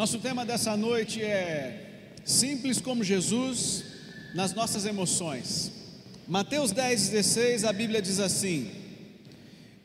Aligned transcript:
Nosso 0.00 0.18
tema 0.18 0.46
dessa 0.46 0.78
noite 0.78 1.22
é 1.22 2.08
simples 2.24 2.80
como 2.80 3.04
Jesus 3.04 3.84
nas 4.34 4.54
nossas 4.54 4.86
emoções. 4.86 5.72
Mateus 6.26 6.72
10, 6.72 7.10
16, 7.10 7.64
a 7.64 7.72
Bíblia 7.74 8.00
diz 8.00 8.18
assim: 8.18 8.70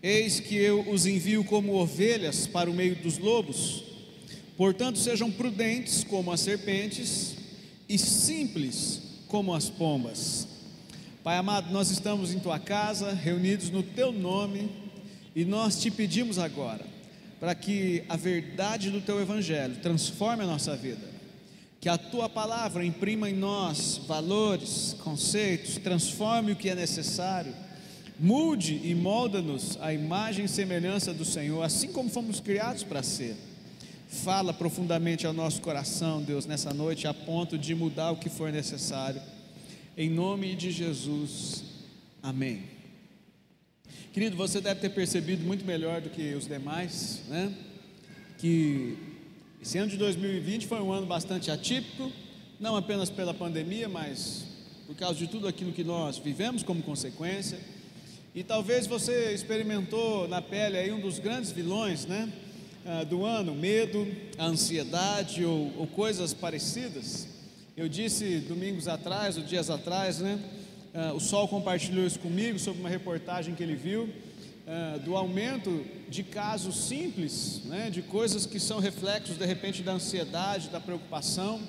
Eis 0.01 0.39
que 0.39 0.55
eu 0.55 0.89
os 0.89 1.05
envio 1.05 1.43
como 1.43 1.73
ovelhas 1.73 2.47
para 2.47 2.71
o 2.71 2.73
meio 2.73 2.96
dos 2.96 3.17
lobos, 3.17 3.83
portanto 4.55 4.99
sejam 4.99 5.29
prudentes 5.29 6.06
como 6.06 6.32
as 6.32 6.40
serpentes 6.40 7.36
e 7.90 7.97
simples 7.97 9.02
como 9.28 9.54
as 9.54 9.70
pombas. 9.70 10.47
Pai 11.26 11.36
amado, 11.36 11.74
nós 11.74 11.92
estamos 11.92 12.34
em 12.34 12.40
tua 12.40 12.58
casa, 12.58 13.12
reunidos 13.12 13.70
no 13.70 13.84
teu 13.84 14.13
nome, 14.13 14.72
e 15.36 15.44
nós 15.44 15.82
te 15.82 15.92
pedimos 15.92 16.40
agora, 16.40 16.95
para 17.45 17.53
que 17.53 18.02
a 18.09 18.17
verdade 18.17 18.89
do 18.89 18.99
teu 18.99 19.21
evangelho 19.21 19.75
transforme 19.75 20.41
a 20.41 20.48
nossa 20.48 20.75
vida, 20.75 21.07
que 21.80 21.88
a 21.88 21.95
tua 21.95 22.27
palavra 22.27 22.84
imprima 22.84 23.30
em 23.30 23.36
nós 23.36 24.02
valores, 24.08 24.95
conceitos, 25.03 25.77
transforme 25.77 26.53
o 26.53 26.55
que 26.55 26.72
é 26.72 26.73
necessário, 26.73 27.53
mude 28.20 28.81
e 28.84 28.95
molda-nos 28.95 29.77
a 29.80 29.94
imagem 29.94 30.45
e 30.45 30.50
semelhança 30.50 31.13
do 31.13 31.23
Senhor, 31.23 31.62
assim 31.62 31.91
como 31.91 32.09
fomos 32.09 32.39
criados 32.39 32.81
para 32.81 33.03
ser. 33.03 33.36
Fala 34.09 34.52
profundamente 34.52 35.27
ao 35.27 35.34
nosso 35.34 35.62
coração, 35.62 36.23
Deus, 36.23 36.48
nessa 36.48 36.73
noite, 36.73 37.05
a 37.05 37.14
ponto 37.14 37.59
de 37.59 37.75
mudar 37.75 38.09
o 38.09 38.17
que 38.17 38.27
for 38.27 38.52
necessário 38.52 39.22
em 39.95 40.09
nome 40.09 40.55
de 40.55 40.72
Jesus, 40.72 41.64
amém. 42.23 42.75
Querido, 44.16 44.38
você 44.38 44.62
deve 44.62 44.80
ter 44.80 44.92
percebido 44.92 45.44
muito 45.44 45.66
melhor 45.66 46.00
do 46.00 46.10
que 46.10 46.34
os 46.36 46.48
demais, 46.48 47.20
né? 47.28 47.54
Que 48.38 48.98
esse 49.62 49.78
ano 49.78 49.92
de 49.92 49.98
2020 49.98 50.68
foi 50.68 50.80
um 50.80 50.94
ano 50.94 51.06
bastante 51.06 51.52
atípico, 51.52 52.10
não 52.58 52.78
apenas 52.78 53.09
pela 53.09 53.34
pandemia, 53.34 53.90
mas 53.90 54.45
por 54.88 54.95
causa 54.95 55.20
de 55.20 55.28
tudo 55.28 55.50
aquilo 55.50 55.73
que 55.73 55.84
nós 55.84 56.17
vivemos 56.17 56.64
como 56.64 56.81
consequência. 56.81 57.59
E 58.34 58.42
talvez 58.42 58.88
você 58.88 59.34
experimentou 59.34 60.30
na 60.30 60.42
pele 60.42 60.78
aí 60.78 60.94
um 60.94 61.02
dos 61.02 61.20
grandes 61.20 61.52
vilões, 61.52 62.06
né? 62.06 62.32
Ah, 62.86 63.04
do 63.04 63.26
ano, 63.26 63.54
medo, 63.54 64.08
ansiedade 64.39 65.44
ou, 65.44 65.73
ou 65.78 65.88
coisas 65.88 66.34
parecidas. 66.34 67.28
Eu 67.76 67.89
disse 67.89 68.38
domingos 68.38 68.88
atrás, 68.88 69.36
ou 69.36 69.44
dias 69.44 69.70
atrás, 69.70 70.20
né? 70.20 70.39
Uh, 70.96 71.14
o 71.14 71.20
Sol 71.20 71.46
compartilhou 71.46 72.08
isso 72.08 72.18
comigo 72.20 72.58
sobre 72.58 72.80
uma 72.80 72.88
reportagem 72.88 73.54
que 73.54 73.62
ele 73.62 73.76
viu 73.76 74.04
uh, 74.04 74.98
do 75.02 75.18
aumento 75.18 75.84
de 76.08 76.24
casos 76.24 76.88
simples, 76.88 77.64
né? 77.66 77.90
De 77.90 78.02
coisas 78.02 78.46
que 78.46 78.62
são 78.62 78.80
reflexos 78.80 79.38
de 79.38 79.46
repente 79.46 79.84
da 79.84 79.92
ansiedade, 79.92 80.70
da 80.70 80.80
preocupação. 80.80 81.60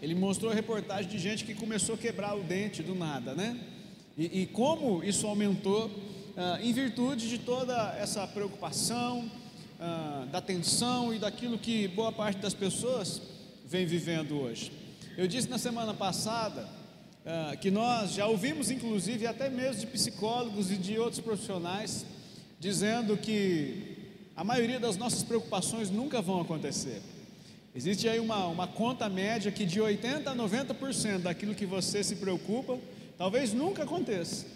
Ele 0.00 0.14
mostrou 0.14 0.52
a 0.52 0.54
reportagem 0.54 1.10
de 1.10 1.18
gente 1.18 1.44
que 1.44 1.52
começou 1.52 1.96
a 1.96 1.98
quebrar 1.98 2.36
o 2.36 2.44
dente 2.44 2.80
do 2.80 2.94
nada, 2.94 3.34
né? 3.34 3.58
E, 4.16 4.42
e 4.42 4.46
como 4.46 5.02
isso 5.02 5.26
aumentou 5.26 5.86
uh, 5.86 6.62
em 6.62 6.72
virtude 6.72 7.28
de 7.28 7.38
toda 7.38 7.92
essa 7.98 8.24
preocupação, 8.24 9.28
da 10.32 10.40
tensão 10.40 11.12
e 11.12 11.18
daquilo 11.18 11.58
que 11.58 11.86
boa 11.88 12.10
parte 12.10 12.38
das 12.38 12.54
pessoas 12.54 13.20
vem 13.66 13.84
vivendo 13.84 14.40
hoje. 14.40 14.72
Eu 15.18 15.26
disse 15.26 15.50
na 15.50 15.58
semana 15.58 15.92
passada 15.92 16.66
uh, 17.26 17.56
que 17.58 17.70
nós 17.70 18.12
já 18.12 18.26
ouvimos, 18.26 18.70
inclusive, 18.70 19.26
até 19.26 19.50
mesmo 19.50 19.80
de 19.80 19.86
psicólogos 19.88 20.70
e 20.70 20.76
de 20.76 20.98
outros 20.98 21.20
profissionais, 21.20 22.06
dizendo 22.58 23.16
que 23.16 23.96
a 24.36 24.44
maioria 24.44 24.78
das 24.78 24.96
nossas 24.96 25.22
preocupações 25.22 25.90
nunca 25.90 26.22
vão 26.22 26.40
acontecer. 26.40 27.02
Existe 27.74 28.08
aí 28.08 28.18
uma, 28.18 28.46
uma 28.46 28.66
conta 28.66 29.08
média 29.08 29.50
que 29.50 29.66
de 29.66 29.80
80% 29.80 30.28
a 30.28 30.34
90% 30.34 31.18
daquilo 31.18 31.54
que 31.54 31.66
você 31.66 32.02
se 32.02 32.16
preocupa, 32.16 32.78
talvez 33.18 33.52
nunca 33.52 33.82
aconteça. 33.82 34.46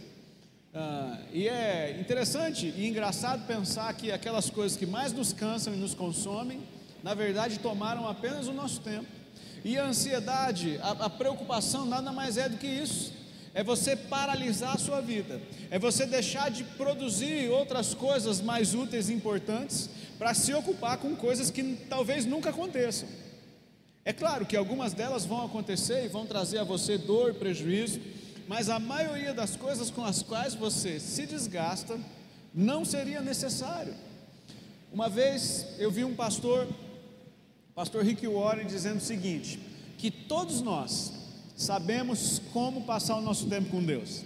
Uh, 0.72 1.18
e 1.32 1.48
é 1.48 1.98
interessante 2.00 2.72
e 2.76 2.86
engraçado 2.86 3.44
pensar 3.46 3.92
que 3.94 4.12
aquelas 4.12 4.48
coisas 4.48 4.78
que 4.78 4.86
mais 4.86 5.12
nos 5.12 5.32
cansam 5.32 5.74
e 5.74 5.76
nos 5.76 5.94
consomem, 5.94 6.60
na 7.02 7.12
verdade 7.12 7.58
tomaram 7.58 8.08
apenas 8.08 8.46
o 8.46 8.52
nosso 8.52 8.80
tempo 8.80 9.19
e 9.64 9.78
a 9.78 9.84
ansiedade, 9.84 10.78
a, 10.82 11.06
a 11.06 11.10
preocupação 11.10 11.84
nada 11.86 12.12
mais 12.12 12.36
é 12.36 12.48
do 12.48 12.56
que 12.56 12.66
isso. 12.66 13.12
É 13.52 13.64
você 13.64 13.96
paralisar 13.96 14.76
a 14.76 14.78
sua 14.78 15.00
vida, 15.00 15.40
é 15.70 15.78
você 15.78 16.06
deixar 16.06 16.50
de 16.50 16.62
produzir 16.62 17.48
outras 17.50 17.94
coisas 17.94 18.40
mais 18.40 18.74
úteis 18.74 19.08
e 19.08 19.12
importantes 19.12 19.90
para 20.18 20.34
se 20.34 20.54
ocupar 20.54 20.98
com 20.98 21.16
coisas 21.16 21.50
que 21.50 21.76
talvez 21.88 22.24
nunca 22.24 22.50
aconteçam. 22.50 23.08
É 24.04 24.12
claro 24.12 24.46
que 24.46 24.56
algumas 24.56 24.92
delas 24.92 25.24
vão 25.24 25.44
acontecer 25.44 26.04
e 26.04 26.08
vão 26.08 26.26
trazer 26.26 26.58
a 26.58 26.64
você 26.64 26.96
dor, 26.96 27.34
prejuízo, 27.34 28.00
mas 28.46 28.68
a 28.68 28.78
maioria 28.78 29.34
das 29.34 29.56
coisas 29.56 29.90
com 29.90 30.04
as 30.04 30.22
quais 30.22 30.54
você 30.54 31.00
se 31.00 31.26
desgasta 31.26 31.98
não 32.54 32.84
seria 32.84 33.20
necessário. 33.20 33.94
Uma 34.92 35.08
vez 35.08 35.66
eu 35.78 35.90
vi 35.90 36.04
um 36.04 36.14
pastor 36.14 36.66
pastor 37.80 38.04
Rick 38.04 38.26
Warren 38.26 38.66
dizendo 38.66 38.98
o 38.98 39.00
seguinte: 39.00 39.58
que 39.96 40.10
todos 40.10 40.60
nós 40.60 41.12
sabemos 41.56 42.42
como 42.52 42.82
passar 42.82 43.16
o 43.16 43.22
nosso 43.22 43.46
tempo 43.46 43.70
com 43.70 43.82
Deus. 43.82 44.22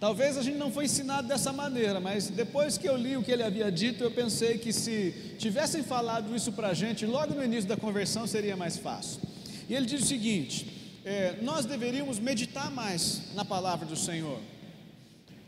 Talvez 0.00 0.38
a 0.38 0.42
gente 0.42 0.56
não 0.56 0.72
foi 0.72 0.86
ensinado 0.86 1.28
dessa 1.28 1.52
maneira, 1.52 2.00
mas 2.00 2.30
depois 2.30 2.78
que 2.78 2.88
eu 2.88 2.96
li 2.96 3.14
o 3.14 3.22
que 3.22 3.30
ele 3.30 3.42
havia 3.42 3.70
dito, 3.70 4.02
eu 4.02 4.10
pensei 4.10 4.56
que 4.56 4.72
se 4.72 5.34
tivessem 5.38 5.82
falado 5.82 6.34
isso 6.34 6.50
para 6.52 6.68
a 6.68 6.74
gente 6.74 7.04
logo 7.04 7.34
no 7.34 7.44
início 7.44 7.68
da 7.68 7.76
conversão 7.76 8.26
seria 8.26 8.56
mais 8.56 8.78
fácil. 8.78 9.20
E 9.68 9.74
ele 9.74 9.84
diz 9.84 10.04
o 10.04 10.06
seguinte: 10.06 11.00
é, 11.04 11.36
nós 11.42 11.66
deveríamos 11.66 12.18
meditar 12.18 12.70
mais 12.70 13.34
na 13.34 13.44
palavra 13.44 13.84
do 13.84 13.96
Senhor. 13.96 14.40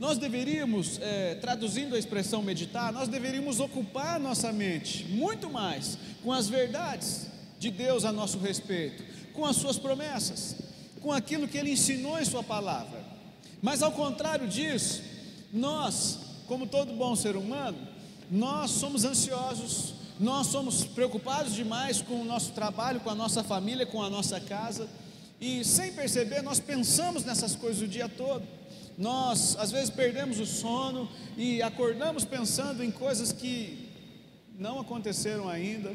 Nós 0.01 0.17
deveríamos, 0.17 0.99
é, 1.03 1.35
traduzindo 1.35 1.95
a 1.95 1.99
expressão 1.99 2.43
meditar, 2.43 2.91
nós 2.91 3.07
deveríamos 3.07 3.61
ocupar 3.61 4.19
nossa 4.19 4.51
mente 4.51 5.05
muito 5.05 5.51
mais 5.51 5.99
com 6.23 6.33
as 6.33 6.49
verdades 6.49 7.27
de 7.59 7.71
Deus 7.71 8.07
a 8.07 8.11
nosso 8.11 8.39
respeito, 8.39 9.05
com 9.35 9.45
as 9.45 9.57
suas 9.57 9.79
promessas, 9.79 10.57
com 11.03 11.13
aquilo 11.13 11.47
que 11.47 11.59
Ele 11.59 11.73
ensinou 11.73 12.19
em 12.19 12.25
Sua 12.25 12.43
palavra. 12.43 13.05
Mas 13.61 13.83
ao 13.83 13.93
contrário 13.93 14.49
disso, 14.49 15.03
nós, 15.53 16.19
como 16.47 16.67
todo 16.67 16.95
bom 16.95 17.15
ser 17.15 17.37
humano, 17.37 17.77
nós 18.31 18.71
somos 18.71 19.05
ansiosos, 19.05 19.93
nós 20.19 20.47
somos 20.47 20.83
preocupados 20.83 21.55
demais 21.55 22.01
com 22.01 22.23
o 22.23 22.25
nosso 22.25 22.53
trabalho, 22.53 23.01
com 23.01 23.11
a 23.11 23.15
nossa 23.15 23.45
família, 23.45 23.85
com 23.85 24.03
a 24.03 24.09
nossa 24.09 24.41
casa, 24.41 24.89
e 25.39 25.63
sem 25.63 25.93
perceber, 25.93 26.41
nós 26.41 26.59
pensamos 26.59 27.23
nessas 27.23 27.55
coisas 27.55 27.83
o 27.83 27.87
dia 27.87 28.09
todo. 28.09 28.60
Nós, 29.01 29.57
às 29.59 29.73
vezes, 29.73 29.89
perdemos 29.89 30.39
o 30.39 30.45
sono 30.45 31.09
e 31.35 31.63
acordamos 31.63 32.23
pensando 32.23 32.85
em 32.85 32.91
coisas 32.91 33.33
que 33.33 33.89
não 34.59 34.79
aconteceram 34.79 35.49
ainda, 35.49 35.91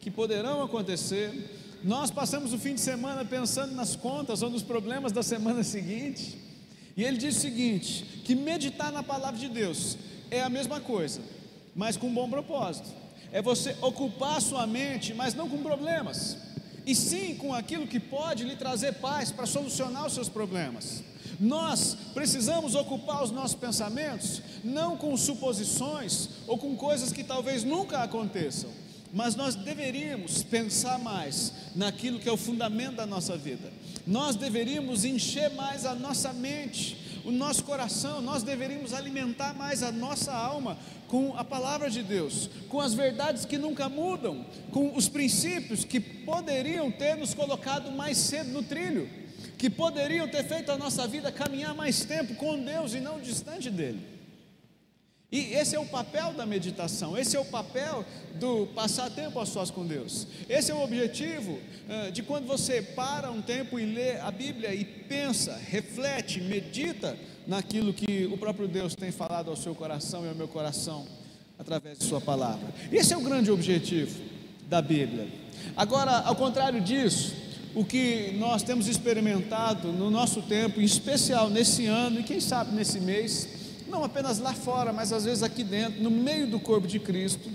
que 0.00 0.10
poderão 0.10 0.62
acontecer. 0.62 1.78
Nós 1.84 2.10
passamos 2.10 2.54
o 2.54 2.58
fim 2.58 2.74
de 2.74 2.80
semana 2.80 3.26
pensando 3.26 3.74
nas 3.74 3.94
contas 3.94 4.40
ou 4.40 4.48
nos 4.48 4.62
problemas 4.62 5.12
da 5.12 5.22
semana 5.22 5.62
seguinte. 5.76 6.38
E 6.96 7.04
ele 7.04 7.18
diz 7.18 7.36
o 7.36 7.40
seguinte: 7.40 8.22
que 8.24 8.34
meditar 8.34 8.90
na 8.90 9.02
palavra 9.02 9.38
de 9.38 9.50
Deus 9.50 9.98
é 10.30 10.42
a 10.42 10.48
mesma 10.48 10.80
coisa, 10.80 11.20
mas 11.74 11.98
com 11.98 12.06
um 12.06 12.14
bom 12.14 12.30
propósito. 12.30 12.88
É 13.32 13.42
você 13.42 13.76
ocupar 13.82 14.40
sua 14.40 14.66
mente, 14.66 15.12
mas 15.12 15.34
não 15.34 15.46
com 15.46 15.62
problemas, 15.62 16.38
e 16.86 16.94
sim 16.94 17.34
com 17.34 17.52
aquilo 17.52 17.86
que 17.86 18.00
pode 18.00 18.44
lhe 18.44 18.56
trazer 18.56 18.94
paz 18.94 19.30
para 19.30 19.44
solucionar 19.44 20.06
os 20.06 20.14
seus 20.14 20.30
problemas. 20.30 21.04
Nós 21.38 21.96
precisamos 22.14 22.74
ocupar 22.74 23.22
os 23.22 23.30
nossos 23.30 23.54
pensamentos 23.54 24.42
não 24.64 24.96
com 24.96 25.16
suposições 25.16 26.28
ou 26.46 26.56
com 26.56 26.76
coisas 26.76 27.12
que 27.12 27.22
talvez 27.22 27.62
nunca 27.62 27.98
aconteçam, 27.98 28.70
mas 29.12 29.34
nós 29.34 29.54
deveríamos 29.54 30.42
pensar 30.42 30.98
mais 30.98 31.52
naquilo 31.74 32.18
que 32.18 32.28
é 32.28 32.32
o 32.32 32.36
fundamento 32.36 32.96
da 32.96 33.06
nossa 33.06 33.36
vida. 33.36 33.72
Nós 34.06 34.36
deveríamos 34.36 35.04
encher 35.04 35.50
mais 35.54 35.84
a 35.84 35.94
nossa 35.94 36.32
mente, 36.32 37.20
o 37.24 37.30
nosso 37.30 37.64
coração, 37.64 38.22
nós 38.22 38.42
deveríamos 38.42 38.94
alimentar 38.94 39.52
mais 39.52 39.82
a 39.82 39.90
nossa 39.90 40.32
alma 40.32 40.78
com 41.08 41.36
a 41.36 41.44
palavra 41.44 41.90
de 41.90 42.02
Deus, 42.02 42.48
com 42.68 42.80
as 42.80 42.94
verdades 42.94 43.44
que 43.44 43.58
nunca 43.58 43.88
mudam, 43.88 44.44
com 44.70 44.96
os 44.96 45.08
princípios 45.08 45.84
que 45.84 46.00
poderiam 46.00 46.90
ter 46.90 47.16
nos 47.16 47.34
colocado 47.34 47.90
mais 47.90 48.16
cedo 48.16 48.50
no 48.50 48.62
trilho 48.62 49.25
que 49.58 49.70
poderiam 49.70 50.28
ter 50.28 50.44
feito 50.44 50.70
a 50.70 50.76
nossa 50.76 51.06
vida 51.06 51.32
caminhar 51.32 51.74
mais 51.74 52.04
tempo 52.04 52.34
com 52.34 52.58
Deus 52.62 52.94
e 52.94 53.00
não 53.00 53.20
distante 53.20 53.70
dele. 53.70 54.16
E 55.30 55.54
esse 55.54 55.74
é 55.74 55.80
o 55.80 55.86
papel 55.86 56.32
da 56.34 56.46
meditação, 56.46 57.18
esse 57.18 57.36
é 57.36 57.40
o 57.40 57.44
papel 57.44 58.04
do 58.38 58.66
passar 58.68 59.10
tempo 59.10 59.40
a 59.40 59.46
sós 59.46 59.70
com 59.70 59.84
Deus. 59.84 60.26
Esse 60.48 60.70
é 60.70 60.74
o 60.74 60.82
objetivo 60.82 61.52
uh, 61.88 62.12
de 62.12 62.22
quando 62.22 62.46
você 62.46 62.80
para 62.80 63.30
um 63.30 63.42
tempo 63.42 63.78
e 63.78 63.84
lê 63.84 64.20
a 64.20 64.30
Bíblia 64.30 64.72
e 64.72 64.84
pensa, 64.84 65.60
reflete, 65.68 66.40
medita 66.40 67.18
naquilo 67.46 67.92
que 67.92 68.26
o 68.26 68.38
próprio 68.38 68.68
Deus 68.68 68.94
tem 68.94 69.10
falado 69.10 69.50
ao 69.50 69.56
seu 69.56 69.74
coração 69.74 70.24
e 70.24 70.28
ao 70.28 70.34
meu 70.34 70.46
coração 70.46 71.06
através 71.58 71.98
de 71.98 72.04
Sua 72.04 72.20
palavra. 72.20 72.72
Esse 72.92 73.12
é 73.12 73.16
o 73.16 73.22
grande 73.22 73.50
objetivo 73.50 74.20
da 74.68 74.80
Bíblia. 74.80 75.26
Agora, 75.76 76.20
ao 76.20 76.36
contrário 76.36 76.80
disso, 76.80 77.34
o 77.76 77.84
que 77.84 78.34
nós 78.38 78.62
temos 78.62 78.88
experimentado 78.88 79.92
no 79.92 80.08
nosso 80.10 80.40
tempo, 80.40 80.80
em 80.80 80.84
especial 80.84 81.50
nesse 81.50 81.84
ano 81.84 82.20
e 82.20 82.22
quem 82.22 82.40
sabe 82.40 82.74
nesse 82.74 82.98
mês, 82.98 83.46
não 83.86 84.02
apenas 84.02 84.38
lá 84.38 84.54
fora, 84.54 84.94
mas 84.94 85.12
às 85.12 85.26
vezes 85.26 85.42
aqui 85.42 85.62
dentro, 85.62 86.02
no 86.02 86.10
meio 86.10 86.46
do 86.46 86.58
corpo 86.58 86.88
de 86.88 86.98
Cristo, 86.98 87.50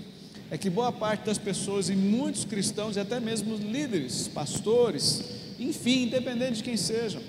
é 0.48 0.56
que 0.56 0.70
boa 0.70 0.92
parte 0.92 1.26
das 1.26 1.38
pessoas 1.38 1.88
e 1.88 1.96
muitos 1.96 2.44
cristãos 2.44 2.94
e 2.94 3.00
até 3.00 3.18
mesmo 3.18 3.56
líderes, 3.56 4.28
pastores, 4.28 5.24
enfim, 5.58 6.04
independente 6.04 6.58
de 6.58 6.62
quem 6.62 6.76
sejam, 6.76 7.20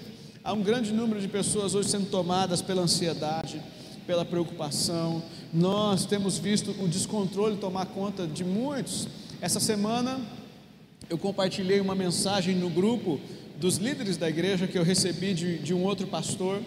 há 0.44 0.54
um 0.54 0.62
grande 0.62 0.94
número 0.94 1.20
de 1.20 1.28
pessoas 1.28 1.74
hoje 1.74 1.90
sendo 1.90 2.12
tomadas 2.12 2.62
pela 2.62 2.84
ansiedade, 2.84 3.60
pela 4.06 4.24
preocupação. 4.24 5.24
Nós 5.52 6.06
temos 6.06 6.38
visto 6.38 6.70
o 6.80 6.88
descontrole 6.88 7.58
tomar 7.58 7.88
conta 7.88 8.28
de 8.28 8.44
muitos. 8.44 9.08
Essa 9.42 9.60
semana 9.60 10.22
eu 11.10 11.18
compartilhei 11.18 11.80
uma 11.80 11.96
mensagem 11.96 12.56
no 12.56 12.70
grupo 12.70 13.20
dos 13.58 13.78
líderes 13.78 14.18
da 14.18 14.30
igreja 14.30 14.68
que 14.68 14.78
eu 14.78 14.84
recebi 14.84 15.34
de, 15.34 15.58
de 15.60 15.74
um 15.74 15.84
outro 15.84 16.08
pastor. 16.08 16.62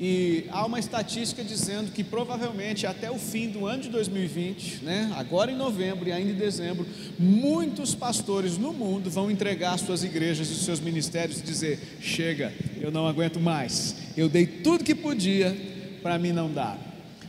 E 0.00 0.46
há 0.50 0.66
uma 0.66 0.80
estatística 0.80 1.44
dizendo 1.44 1.92
que 1.92 2.02
provavelmente 2.02 2.84
até 2.84 3.08
o 3.10 3.18
fim 3.18 3.48
do 3.48 3.64
ano 3.64 3.84
de 3.84 3.88
2020, 3.90 4.82
né, 4.82 5.12
agora 5.16 5.52
em 5.52 5.56
novembro 5.56 6.08
e 6.08 6.12
ainda 6.12 6.32
em 6.32 6.34
dezembro, 6.34 6.84
muitos 7.16 7.94
pastores 7.94 8.58
no 8.58 8.72
mundo 8.72 9.08
vão 9.08 9.30
entregar 9.30 9.78
suas 9.78 10.02
igrejas 10.02 10.50
e 10.50 10.56
seus 10.56 10.80
ministérios 10.80 11.38
e 11.38 11.42
dizer: 11.42 11.98
chega, 12.00 12.52
eu 12.80 12.90
não 12.90 13.06
aguento 13.06 13.38
mais, 13.38 13.94
eu 14.16 14.28
dei 14.28 14.46
tudo 14.46 14.82
que 14.82 14.96
podia, 14.96 15.56
para 16.02 16.18
mim 16.18 16.32
não 16.32 16.52
dá. 16.52 16.76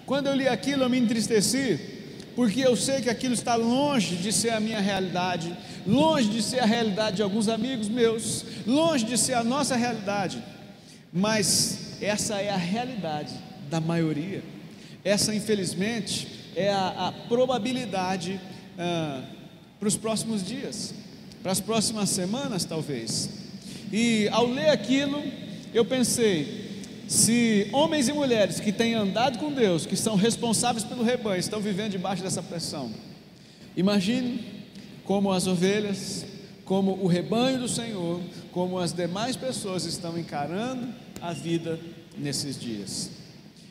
Quando 0.08 0.28
eu 0.28 0.36
li 0.36 0.48
aquilo, 0.48 0.84
eu 0.84 0.90
me 0.90 0.98
entristeci, 0.98 1.80
porque 2.36 2.62
eu 2.62 2.76
sei 2.76 3.02
que 3.02 3.10
aquilo 3.10 3.34
está 3.34 3.56
longe 3.56 4.18
de 4.18 4.32
ser 4.34 4.50
a 4.50 4.60
minha 4.60 4.80
realidade, 4.80 5.56
longe 5.88 6.30
de 6.30 6.42
ser 6.42 6.60
a 6.60 6.66
realidade 6.66 7.18
de 7.18 7.24
alguns 7.24 7.48
amigos 7.48 7.88
meus, 7.88 8.46
longe 8.68 9.06
de 9.06 9.18
ser 9.18 9.34
a 9.34 9.44
nossa 9.44 9.76
realidade, 9.76 10.44
mas 11.14 11.96
essa 12.02 12.42
é 12.42 12.50
a 12.50 12.58
realidade 12.58 13.34
da 13.70 13.80
maioria. 13.80 14.44
Essa, 15.04 15.34
infelizmente, 15.34 16.28
é 16.56 16.72
a, 16.72 17.08
a 17.08 17.12
probabilidade 17.28 18.40
ah, 18.78 19.22
para 19.80 19.88
os 19.88 19.96
próximos 19.96 20.44
dias, 20.44 20.94
para 21.42 21.52
as 21.52 21.60
próximas 21.60 22.10
semanas, 22.10 22.66
talvez. 22.66 23.30
E 23.92 24.28
ao 24.30 24.48
ler 24.48 24.70
aquilo, 24.70 25.24
eu 25.74 25.86
pensei: 25.86 26.65
se 27.08 27.70
homens 27.72 28.08
e 28.08 28.14
mulheres 28.14 28.60
que 28.60 28.72
têm 28.72 28.94
andado 28.94 29.38
com 29.38 29.52
Deus, 29.52 29.86
que 29.86 29.96
são 29.96 30.16
responsáveis 30.16 30.84
pelo 30.84 31.04
rebanho, 31.04 31.40
estão 31.40 31.60
vivendo 31.60 31.92
debaixo 31.92 32.24
dessa 32.24 32.42
pressão, 32.42 32.92
imagine 33.76 34.44
como 35.04 35.32
as 35.32 35.48
ovelhas, 35.48 36.26
como 36.64 36.94
o 36.94 37.08
rebanho 37.08 37.60
do 37.60 37.68
Senhor, 37.68 38.20
como 38.52 38.80
as 38.80 38.92
demais 38.92 39.36
pessoas 39.36 39.86
estão 39.86 40.18
encarando 40.18 40.88
a 41.22 41.32
vida 41.32 41.80
nesses 42.18 42.60
dias. 42.60 43.12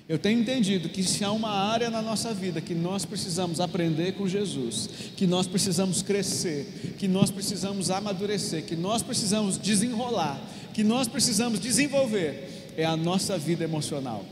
Eu 0.06 0.19
tenho 0.19 0.38
entendido 0.38 0.90
que 0.90 1.02
se 1.02 1.25
há 1.25 1.32
uma 1.32 1.48
área 1.48 1.88
na 1.88 2.02
nossa 2.02 2.34
vida 2.34 2.60
que 2.60 2.75
nós 2.75 3.06
precisamos 3.06 3.58
aprender 3.58 4.12
com 4.12 4.28
Jesus, 4.28 4.90
que 5.16 5.26
nós 5.26 5.46
precisamos 5.46 6.02
crescer, 6.02 6.94
que 6.98 7.08
nós 7.08 7.31
precisamos 7.31 7.90
amadurecer, 7.90 8.64
que 8.64 8.76
nós 8.76 9.02
precisamos 9.02 9.56
desenrolar, 9.56 10.38
que 10.75 10.84
nós 10.84 11.08
precisamos 11.08 11.58
desenvolver, 11.58 12.54
é 12.76 12.85
a 12.85 12.97
nossa 12.97 13.38
vida 13.38 13.65
emocional. 13.65 14.25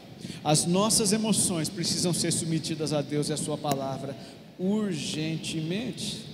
As 0.44 0.66
nossas 0.66 1.12
emoções 1.12 1.68
precisam 1.68 2.12
ser 2.12 2.32
submetidas 2.32 2.92
a 2.92 3.02
Deus 3.02 3.28
e 3.28 3.32
a 3.32 3.36
Sua 3.36 3.58
palavra 3.58 4.16
urgentemente. 4.58 6.32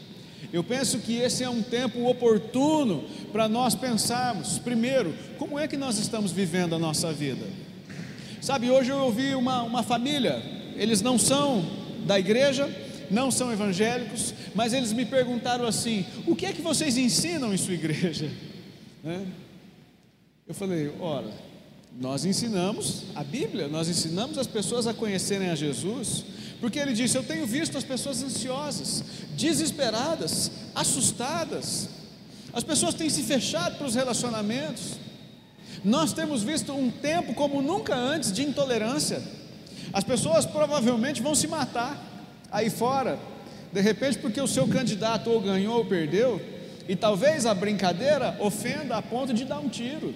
Eu 0.52 0.62
penso 0.64 0.99
que 0.99 1.16
esse 1.16 1.43
é 1.43 1.50
um 1.50 1.62
tempo 1.62 2.06
oportuno 2.08 3.05
para 3.32 3.49
nós 3.49 3.75
pensarmos, 3.75 4.58
primeiro, 4.58 5.14
como 5.38 5.58
é 5.58 5.69
que 5.69 5.76
nós 5.76 5.99
estamos 5.99 6.32
vivendo 6.32 6.75
a 6.75 6.78
nossa 6.78 7.12
vida. 7.12 7.46
Sabe, 8.40 8.70
hoje 8.70 8.90
eu 8.90 8.99
ouvi 8.99 9.34
uma, 9.34 9.62
uma 9.62 9.82
família, 9.82 10.43
eles 10.76 11.02
não 11.02 11.19
são 11.19 11.64
da 12.06 12.19
igreja, 12.19 12.69
não 13.11 13.31
são 13.31 13.52
evangélicos, 13.52 14.32
mas 14.54 14.72
eles 14.72 14.93
me 14.93 15.04
perguntaram 15.04 15.66
assim: 15.66 16.06
o 16.26 16.37
que 16.37 16.46
é 16.46 16.52
que 16.52 16.62
vocês 16.62 16.96
ensinam 16.96 17.52
em 17.52 17.56
sua 17.56 17.75
igreja? 17.75 18.31
Né? 19.00 19.25
Eu 20.46 20.52
falei: 20.54 20.93
ora, 20.99 21.31
nós 21.98 22.24
ensinamos 22.24 23.02
a 23.16 23.24
Bíblia, 23.24 23.66
nós 23.66 23.88
ensinamos 23.88 24.38
as 24.38 24.46
pessoas 24.46 24.86
a 24.86 24.94
conhecerem 24.94 25.50
a 25.50 25.56
Jesus, 25.56 26.24
porque 26.60 26.78
ele 26.78 26.92
disse: 26.92 27.18
Eu 27.18 27.24
tenho 27.24 27.44
visto 27.44 27.76
as 27.76 27.82
pessoas 27.82 28.22
ansiosas, 28.22 29.02
desesperadas, 29.36 30.50
assustadas, 30.76 31.88
as 32.52 32.62
pessoas 32.62 32.94
têm 32.94 33.10
se 33.10 33.24
fechado 33.24 33.78
para 33.78 33.86
os 33.86 33.96
relacionamentos. 33.96 34.92
Nós 35.84 36.12
temos 36.12 36.42
visto 36.42 36.72
um 36.72 36.88
tempo 36.90 37.34
como 37.34 37.60
nunca 37.60 37.96
antes 37.96 38.32
de 38.32 38.42
intolerância. 38.42 39.20
As 39.92 40.04
pessoas 40.04 40.46
provavelmente 40.46 41.20
vão 41.20 41.34
se 41.34 41.48
matar 41.48 42.00
aí 42.50 42.70
fora, 42.70 43.18
de 43.72 43.80
repente, 43.80 44.18
porque 44.18 44.40
o 44.40 44.46
seu 44.46 44.68
candidato 44.68 45.30
ou 45.30 45.40
ganhou 45.40 45.78
ou 45.78 45.84
perdeu, 45.84 46.40
e 46.88 46.94
talvez 46.94 47.44
a 47.44 47.54
brincadeira 47.54 48.36
ofenda 48.40 48.96
a 48.96 49.02
ponto 49.02 49.34
de 49.34 49.44
dar 49.44 49.58
um 49.58 49.68
tiro. 49.68 50.14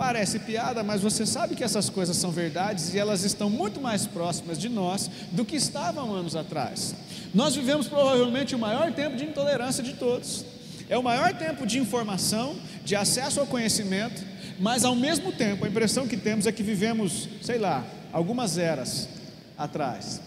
Parece 0.00 0.38
piada, 0.38 0.82
mas 0.82 1.02
você 1.02 1.26
sabe 1.26 1.54
que 1.54 1.62
essas 1.62 1.90
coisas 1.90 2.16
são 2.16 2.30
verdades 2.30 2.94
e 2.94 2.98
elas 2.98 3.22
estão 3.22 3.50
muito 3.50 3.82
mais 3.82 4.06
próximas 4.06 4.58
de 4.58 4.66
nós 4.66 5.10
do 5.30 5.44
que 5.44 5.56
estavam 5.56 6.14
anos 6.14 6.34
atrás. 6.34 6.94
Nós 7.34 7.54
vivemos 7.54 7.86
provavelmente 7.86 8.54
o 8.54 8.58
maior 8.58 8.90
tempo 8.94 9.14
de 9.14 9.26
intolerância 9.26 9.82
de 9.82 9.92
todos. 9.92 10.46
É 10.88 10.96
o 10.96 11.02
maior 11.02 11.34
tempo 11.34 11.66
de 11.66 11.78
informação, 11.78 12.56
de 12.82 12.96
acesso 12.96 13.40
ao 13.40 13.46
conhecimento, 13.46 14.24
mas 14.58 14.86
ao 14.86 14.96
mesmo 14.96 15.32
tempo 15.32 15.66
a 15.66 15.68
impressão 15.68 16.08
que 16.08 16.16
temos 16.16 16.46
é 16.46 16.52
que 16.52 16.62
vivemos, 16.62 17.28
sei 17.42 17.58
lá, 17.58 17.84
algumas 18.10 18.56
eras 18.56 19.06
atrás. 19.58 20.18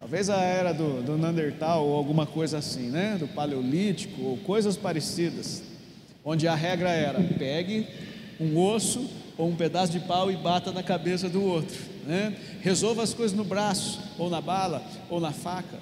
Talvez 0.00 0.30
a 0.30 0.40
era 0.40 0.72
do, 0.72 1.02
do 1.02 1.18
Neandertal 1.18 1.86
ou 1.86 1.94
alguma 1.94 2.24
coisa 2.24 2.56
assim, 2.56 2.88
né? 2.88 3.18
Do 3.20 3.28
Paleolítico 3.28 4.22
ou 4.22 4.38
coisas 4.38 4.74
parecidas, 4.74 5.62
onde 6.26 6.48
a 6.48 6.54
regra 6.56 6.90
era: 6.90 7.22
pegue 7.38 7.86
um 8.40 8.58
osso 8.58 9.08
ou 9.38 9.48
um 9.48 9.56
pedaço 9.56 9.92
de 9.92 10.00
pau 10.00 10.30
e 10.30 10.36
bata 10.36 10.72
na 10.72 10.82
cabeça 10.82 11.28
do 11.28 11.42
outro. 11.42 11.76
Né? 12.04 12.36
Resolva 12.60 13.02
as 13.02 13.14
coisas 13.14 13.36
no 13.36 13.44
braço, 13.44 14.00
ou 14.18 14.28
na 14.28 14.40
bala, 14.40 14.82
ou 15.08 15.20
na 15.20 15.32
faca. 15.32 15.78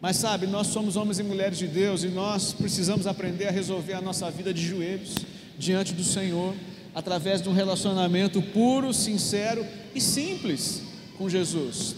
Mas 0.00 0.16
sabe, 0.16 0.48
nós 0.48 0.66
somos 0.66 0.96
homens 0.96 1.20
e 1.20 1.22
mulheres 1.22 1.56
de 1.56 1.68
Deus 1.68 2.02
e 2.02 2.08
nós 2.08 2.52
precisamos 2.52 3.06
aprender 3.06 3.46
a 3.46 3.52
resolver 3.52 3.92
a 3.92 4.00
nossa 4.00 4.28
vida 4.30 4.52
de 4.52 4.60
joelhos 4.60 5.14
diante 5.56 5.92
do 5.92 6.02
Senhor, 6.02 6.56
através 6.92 7.40
de 7.40 7.48
um 7.48 7.52
relacionamento 7.52 8.42
puro, 8.42 8.92
sincero 8.92 9.64
e 9.94 10.00
simples 10.00 10.82
com 11.16 11.28
Jesus. 11.28 11.94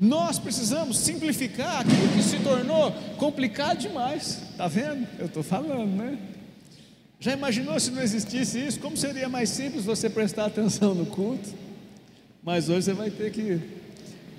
Nós 0.00 0.38
precisamos 0.38 0.98
simplificar 0.98 1.80
aquilo 1.80 2.08
que 2.08 2.22
se 2.22 2.38
tornou 2.38 2.92
complicado 3.16 3.78
demais. 3.78 4.42
Está 4.50 4.66
vendo? 4.66 5.06
Eu 5.18 5.26
estou 5.26 5.42
falando, 5.42 5.96
né? 5.96 6.18
Já 7.20 7.32
imaginou 7.32 7.78
se 7.80 7.90
não 7.90 8.00
existisse 8.00 8.58
isso? 8.58 8.80
Como 8.80 8.96
seria 8.96 9.28
mais 9.28 9.50
simples 9.50 9.84
você 9.84 10.08
prestar 10.08 10.46
atenção 10.46 10.94
no 10.94 11.06
culto? 11.06 11.48
Mas 12.42 12.68
hoje 12.68 12.82
você 12.82 12.92
vai 12.92 13.10
ter 13.10 13.32
que 13.32 13.60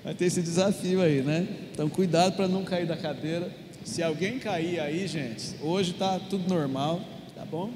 vai 0.02 0.14
ter 0.14 0.24
esse 0.24 0.40
desafio 0.40 1.02
aí, 1.02 1.22
né? 1.22 1.46
Então 1.72 1.88
cuidado 1.90 2.36
para 2.36 2.48
não 2.48 2.64
cair 2.64 2.86
da 2.86 2.96
cadeira. 2.96 3.54
Se 3.84 4.02
alguém 4.02 4.38
cair 4.38 4.80
aí, 4.80 5.06
gente, 5.06 5.56
hoje 5.60 5.92
está 5.92 6.18
tudo 6.18 6.48
normal, 6.48 7.00
tá 7.34 7.44
bom? 7.44 7.70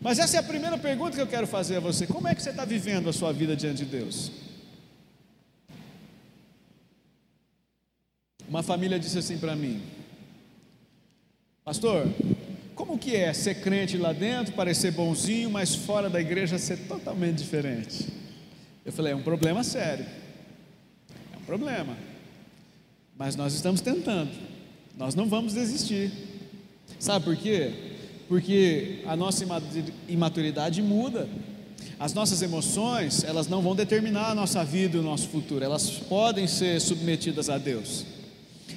Mas 0.00 0.18
essa 0.18 0.36
é 0.36 0.40
a 0.40 0.42
primeira 0.42 0.76
pergunta 0.78 1.14
que 1.14 1.22
eu 1.22 1.26
quero 1.26 1.46
fazer 1.46 1.76
a 1.76 1.80
você: 1.80 2.06
como 2.06 2.26
é 2.26 2.34
que 2.34 2.42
você 2.42 2.50
está 2.50 2.64
vivendo 2.64 3.08
a 3.08 3.12
sua 3.12 3.32
vida 3.32 3.54
diante 3.54 3.84
de 3.84 3.84
Deus? 3.84 4.32
Uma 8.48 8.64
família 8.64 8.98
disse 8.98 9.16
assim 9.16 9.38
para 9.38 9.54
mim, 9.54 9.80
Pastor, 11.64 12.08
como 12.80 12.96
que 12.96 13.14
é 13.14 13.30
ser 13.34 13.56
crente 13.56 13.98
lá 13.98 14.10
dentro, 14.10 14.54
parecer 14.54 14.90
bonzinho, 14.90 15.50
mas 15.50 15.74
fora 15.74 16.08
da 16.08 16.18
igreja 16.18 16.56
ser 16.56 16.78
totalmente 16.88 17.36
diferente? 17.36 18.06
Eu 18.86 18.90
falei, 18.90 19.12
é 19.12 19.16
um 19.16 19.20
problema 19.20 19.62
sério. 19.62 20.06
É 21.34 21.36
um 21.36 21.42
problema. 21.42 21.94
Mas 23.18 23.36
nós 23.36 23.52
estamos 23.52 23.82
tentando. 23.82 24.30
Nós 24.96 25.14
não 25.14 25.28
vamos 25.28 25.52
desistir. 25.52 26.10
Sabe 26.98 27.26
por 27.26 27.36
quê? 27.36 27.70
Porque 28.26 29.02
a 29.06 29.14
nossa 29.14 29.44
imaturidade 30.08 30.80
muda. 30.80 31.28
As 31.98 32.14
nossas 32.14 32.40
emoções, 32.40 33.24
elas 33.24 33.46
não 33.46 33.60
vão 33.60 33.76
determinar 33.76 34.30
a 34.30 34.34
nossa 34.34 34.64
vida 34.64 34.96
e 34.96 35.00
o 35.00 35.02
nosso 35.02 35.28
futuro. 35.28 35.62
Elas 35.62 35.90
podem 35.90 36.46
ser 36.46 36.80
submetidas 36.80 37.50
a 37.50 37.58
Deus 37.58 38.19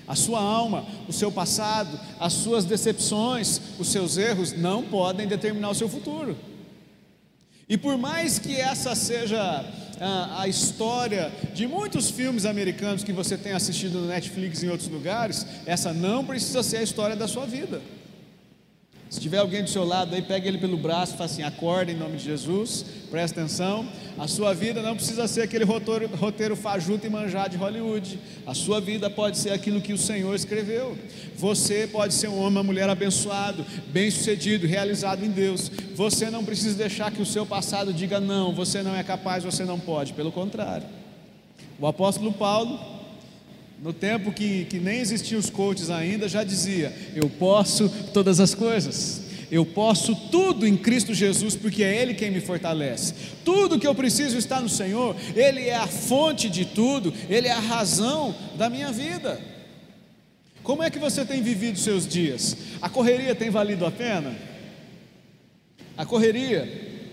a 0.08 0.16
sua 0.16 0.40
alma, 0.40 0.86
o 1.08 1.14
seu 1.14 1.32
passado, 1.32 2.00
as 2.20 2.34
suas 2.34 2.66
decepções, 2.66 3.60
os 3.80 3.88
seus 3.90 4.18
erros 4.18 4.54
não 4.54 4.84
podem 4.84 5.28
determinar 5.28 5.70
o 5.70 5.76
seu 5.76 5.88
futuro. 5.88 6.36
E 7.68 7.78
por 7.78 7.98
mais 7.98 8.38
que 8.38 8.56
essa 8.56 8.94
seja 8.94 9.66
a, 10.00 10.42
a, 10.42 10.48
história 10.48 11.32
de 11.54 11.66
muitos 11.66 12.10
filmes 12.10 12.46
americanos 12.46 13.04
que 13.04 13.14
você 13.14 13.38
tem 13.38 13.54
assistido 13.54 14.00
no 14.00 14.08
Netflix 14.08 14.62
e 14.62 14.66
em 14.66 14.70
outros 14.70 14.90
lugares, 14.90 15.46
essa 15.66 15.94
não 15.94 16.26
precisa 16.26 16.62
ser 16.62 16.78
a 16.78 16.84
história 16.84 17.16
da 17.16 17.28
sua 17.28 17.46
vida. 17.46 17.82
Se 19.14 19.20
tiver 19.20 19.38
alguém 19.38 19.62
do 19.62 19.70
seu 19.70 19.84
lado 19.86 20.16
aí, 20.16 20.24
pega 20.24 20.48
ele 20.48 20.58
pelo 20.58 20.76
braço 20.76 21.12
fala 21.12 21.26
assim: 21.26 21.44
acorda 21.44 21.92
em 21.92 21.96
nome 21.96 22.18
de 22.18 22.24
Jesus, 22.24 22.84
presta 23.12 23.42
atenção. 23.42 23.88
A 24.18 24.28
sua 24.28 24.56
vida 24.56 24.82
não 24.82 24.96
precisa 24.96 25.28
ser 25.28 25.44
aquele 25.44 25.64
roteiro, 25.64 26.08
roteiro 26.16 26.56
fajuto 26.56 27.06
e 27.06 27.12
manjado 27.12 27.52
de 27.52 27.58
Hollywood. 27.58 28.20
A 28.44 28.56
sua 28.56 28.82
vida 28.82 29.12
pode 29.12 29.38
ser 29.38 29.52
aquilo 29.52 29.80
que 29.82 29.94
o 29.94 30.00
Senhor 30.00 30.34
escreveu. 30.34 30.98
Você 31.36 31.86
pode 31.86 32.12
ser 32.16 32.28
um 32.28 32.40
homem, 32.40 32.54
uma 32.54 32.64
mulher 32.64 32.90
abençoado, 32.90 33.64
bem-sucedido, 33.90 34.66
realizado 34.66 35.24
em 35.24 35.30
Deus. 35.30 35.70
Você 35.94 36.32
não 36.32 36.44
precisa 36.44 36.76
deixar 36.76 37.12
que 37.12 37.22
o 37.22 37.26
seu 37.26 37.46
passado 37.46 37.94
diga 37.94 38.20
não, 38.20 38.52
você 38.52 38.82
não 38.82 38.96
é 38.96 39.04
capaz, 39.04 39.44
você 39.44 39.64
não 39.64 39.80
pode. 39.80 40.14
Pelo 40.14 40.32
contrário. 40.32 40.88
O 41.80 41.86
apóstolo 41.86 42.34
Paulo 42.34 42.80
no 43.84 43.92
tempo 43.92 44.32
que, 44.32 44.64
que 44.64 44.80
nem 44.80 45.00
existiam 45.00 45.38
os 45.38 45.50
coaches 45.50 45.90
ainda, 45.90 46.30
já 46.30 46.42
dizia: 46.42 46.94
Eu 47.14 47.30
posso 47.30 47.90
todas 48.14 48.40
as 48.40 48.56
coisas. 48.56 49.22
Eu 49.52 49.66
posso 49.66 50.16
tudo 50.32 50.66
em 50.66 50.76
Cristo 50.76 51.14
Jesus, 51.14 51.54
porque 51.56 51.84
é 51.84 52.02
Ele 52.02 52.14
quem 52.14 52.32
me 52.32 52.40
fortalece. 52.40 53.14
Tudo 53.44 53.78
que 53.78 53.86
eu 53.86 53.94
preciso 53.94 54.38
está 54.38 54.62
no 54.62 54.70
Senhor, 54.70 55.16
Ele 55.36 55.68
é 55.68 55.76
a 55.76 55.86
fonte 55.86 56.50
de 56.50 56.64
tudo, 56.64 57.14
Ele 57.30 57.50
é 57.50 57.52
a 57.52 57.60
razão 57.60 58.34
da 58.58 58.70
minha 58.70 58.90
vida. 58.90 59.40
Como 60.64 60.82
é 60.82 60.90
que 60.90 60.98
você 60.98 61.26
tem 61.26 61.44
vivido 61.44 61.78
seus 61.78 62.08
dias? 62.08 62.56
A 62.82 62.88
correria 62.88 63.36
tem 63.36 63.50
valido 63.50 63.86
a 63.86 63.92
pena? 63.92 64.34
A 65.98 66.06
correria, 66.06 67.12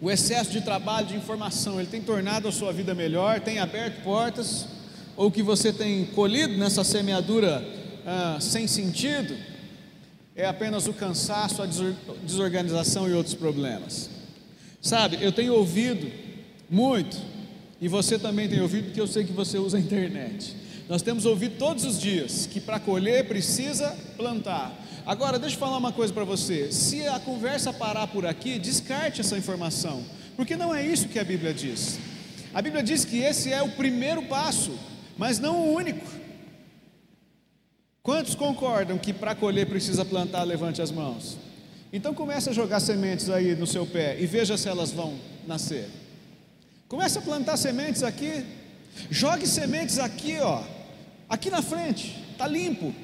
o 0.00 0.08
excesso 0.08 0.52
de 0.52 0.60
trabalho, 0.60 1.08
de 1.08 1.16
informação, 1.16 1.80
ele 1.80 1.90
tem 1.90 2.00
tornado 2.00 2.46
a 2.46 2.52
sua 2.52 2.72
vida 2.72 2.94
melhor, 2.94 3.40
tem 3.40 3.58
aberto 3.58 4.02
portas 4.04 4.68
ou 5.16 5.30
que 5.30 5.42
você 5.42 5.72
tem 5.72 6.04
colhido 6.06 6.56
nessa 6.56 6.82
semeadura 6.84 7.64
ah, 8.06 8.38
sem 8.40 8.66
sentido, 8.66 9.34
é 10.36 10.46
apenas 10.46 10.86
o 10.86 10.92
cansaço, 10.92 11.62
a 11.62 11.66
desorganização 12.22 13.08
e 13.08 13.12
outros 13.12 13.34
problemas. 13.34 14.10
Sabe, 14.80 15.18
eu 15.20 15.32
tenho 15.32 15.54
ouvido 15.54 16.10
muito, 16.68 17.16
e 17.80 17.88
você 17.88 18.18
também 18.18 18.48
tem 18.48 18.60
ouvido, 18.60 18.86
porque 18.86 19.00
eu 19.00 19.06
sei 19.06 19.24
que 19.24 19.32
você 19.32 19.58
usa 19.58 19.76
a 19.76 19.80
internet. 19.80 20.54
Nós 20.88 21.02
temos 21.02 21.24
ouvido 21.24 21.56
todos 21.56 21.84
os 21.84 21.98
dias 21.98 22.46
que 22.46 22.60
para 22.60 22.78
colher 22.78 23.26
precisa 23.26 23.96
plantar. 24.16 24.72
Agora, 25.06 25.38
deixa 25.38 25.56
eu 25.56 25.60
falar 25.60 25.78
uma 25.78 25.92
coisa 25.92 26.12
para 26.12 26.24
você: 26.24 26.70
se 26.70 27.06
a 27.06 27.18
conversa 27.18 27.72
parar 27.72 28.06
por 28.08 28.26
aqui, 28.26 28.58
descarte 28.58 29.20
essa 29.20 29.38
informação, 29.38 30.02
porque 30.36 30.56
não 30.56 30.74
é 30.74 30.86
isso 30.86 31.08
que 31.08 31.18
a 31.18 31.24
Bíblia 31.24 31.54
diz. 31.54 31.98
A 32.52 32.60
Bíblia 32.60 32.82
diz 32.82 33.04
que 33.04 33.18
esse 33.18 33.52
é 33.52 33.62
o 33.62 33.70
primeiro 33.70 34.22
passo 34.24 34.72
mas 35.16 35.38
não 35.38 35.56
o 35.56 35.72
único. 35.74 36.06
Quantos 38.02 38.34
concordam 38.34 38.98
que 38.98 39.12
para 39.12 39.34
colher 39.34 39.66
precisa 39.66 40.04
plantar? 40.04 40.44
Levante 40.44 40.82
as 40.82 40.90
mãos. 40.90 41.38
Então 41.92 42.12
comece 42.12 42.50
a 42.50 42.52
jogar 42.52 42.80
sementes 42.80 43.30
aí 43.30 43.54
no 43.54 43.66
seu 43.66 43.86
pé 43.86 44.20
e 44.20 44.26
veja 44.26 44.58
se 44.58 44.68
elas 44.68 44.90
vão 44.90 45.18
nascer. 45.46 45.88
Comece 46.88 47.18
a 47.18 47.22
plantar 47.22 47.56
sementes 47.56 48.02
aqui. 48.02 48.44
Jogue 49.10 49.46
sementes 49.46 49.98
aqui, 49.98 50.38
ó. 50.40 50.62
Aqui 51.28 51.50
na 51.50 51.62
frente, 51.62 52.22
tá 52.36 52.46
limpo. 52.46 52.94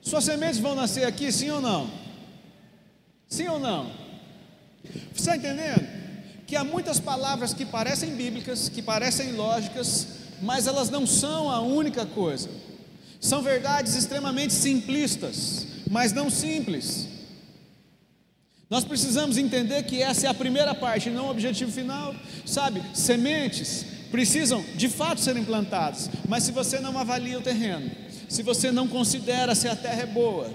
Suas 0.00 0.24
sementes 0.24 0.58
vão 0.58 0.74
nascer 0.74 1.04
aqui, 1.04 1.32
sim 1.32 1.50
ou 1.50 1.60
não? 1.60 1.90
Sim 3.28 3.48
ou 3.48 3.58
não? 3.58 3.90
Você 5.12 5.30
está 5.30 5.36
entendendo? 5.36 5.86
Que 6.46 6.56
há 6.56 6.64
muitas 6.64 6.98
palavras 6.98 7.52
que 7.52 7.66
parecem 7.66 8.14
bíblicas, 8.14 8.68
que 8.68 8.80
parecem 8.80 9.32
lógicas, 9.32 10.19
mas 10.42 10.66
elas 10.66 10.90
não 10.90 11.06
são 11.06 11.50
a 11.50 11.60
única 11.60 12.06
coisa. 12.06 12.48
São 13.20 13.42
verdades 13.42 13.94
extremamente 13.94 14.52
simplistas, 14.54 15.66
mas 15.90 16.12
não 16.12 16.30
simples. 16.30 17.06
Nós 18.70 18.84
precisamos 18.84 19.36
entender 19.36 19.82
que 19.82 20.00
essa 20.00 20.26
é 20.26 20.30
a 20.30 20.34
primeira 20.34 20.74
parte, 20.74 21.10
não 21.10 21.26
o 21.26 21.30
objetivo 21.30 21.72
final. 21.72 22.14
Sabe, 22.46 22.82
sementes 22.94 23.84
precisam 24.10 24.64
de 24.76 24.88
fato 24.88 25.20
serem 25.20 25.44
plantadas, 25.44 26.08
mas 26.28 26.44
se 26.44 26.52
você 26.52 26.80
não 26.80 26.96
avalia 26.98 27.38
o 27.38 27.42
terreno, 27.42 27.90
se 28.28 28.42
você 28.42 28.70
não 28.70 28.88
considera 28.88 29.54
se 29.54 29.68
a 29.68 29.76
terra 29.76 30.02
é 30.02 30.06
boa, 30.06 30.52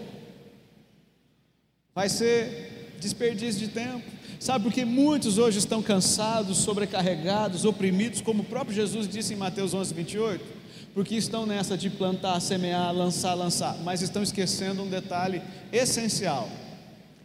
vai 1.94 2.10
ser 2.10 2.96
desperdício 3.00 3.60
de 3.60 3.68
tempo. 3.68 4.15
Sabe 4.40 4.66
porque 4.66 4.86
muitos 4.86 5.38
hoje 5.38 5.58
estão 5.58 5.82
cansados, 5.82 6.58
sobrecarregados, 6.58 7.66
oprimidos, 7.66 8.22
como 8.22 8.44
o 8.44 8.46
próprio 8.46 8.76
Jesus 8.76 9.08
disse 9.08 9.34
em 9.34 9.38
Mateus 9.38 9.74
11, 9.74 9.94
28? 9.94 10.46
Porque 10.94 11.16
estão 11.16 11.46
nessa 11.46 11.78
de 11.78 11.90
plantar, 11.90 12.40
semear, 12.40 12.94
lançar, 12.94 13.34
lançar, 13.34 13.78
mas 13.84 14.02
estão 14.02 14.24
esquecendo 14.24 14.84
um 14.84 14.90
detalhe 14.90 15.42
essencial: 15.72 16.50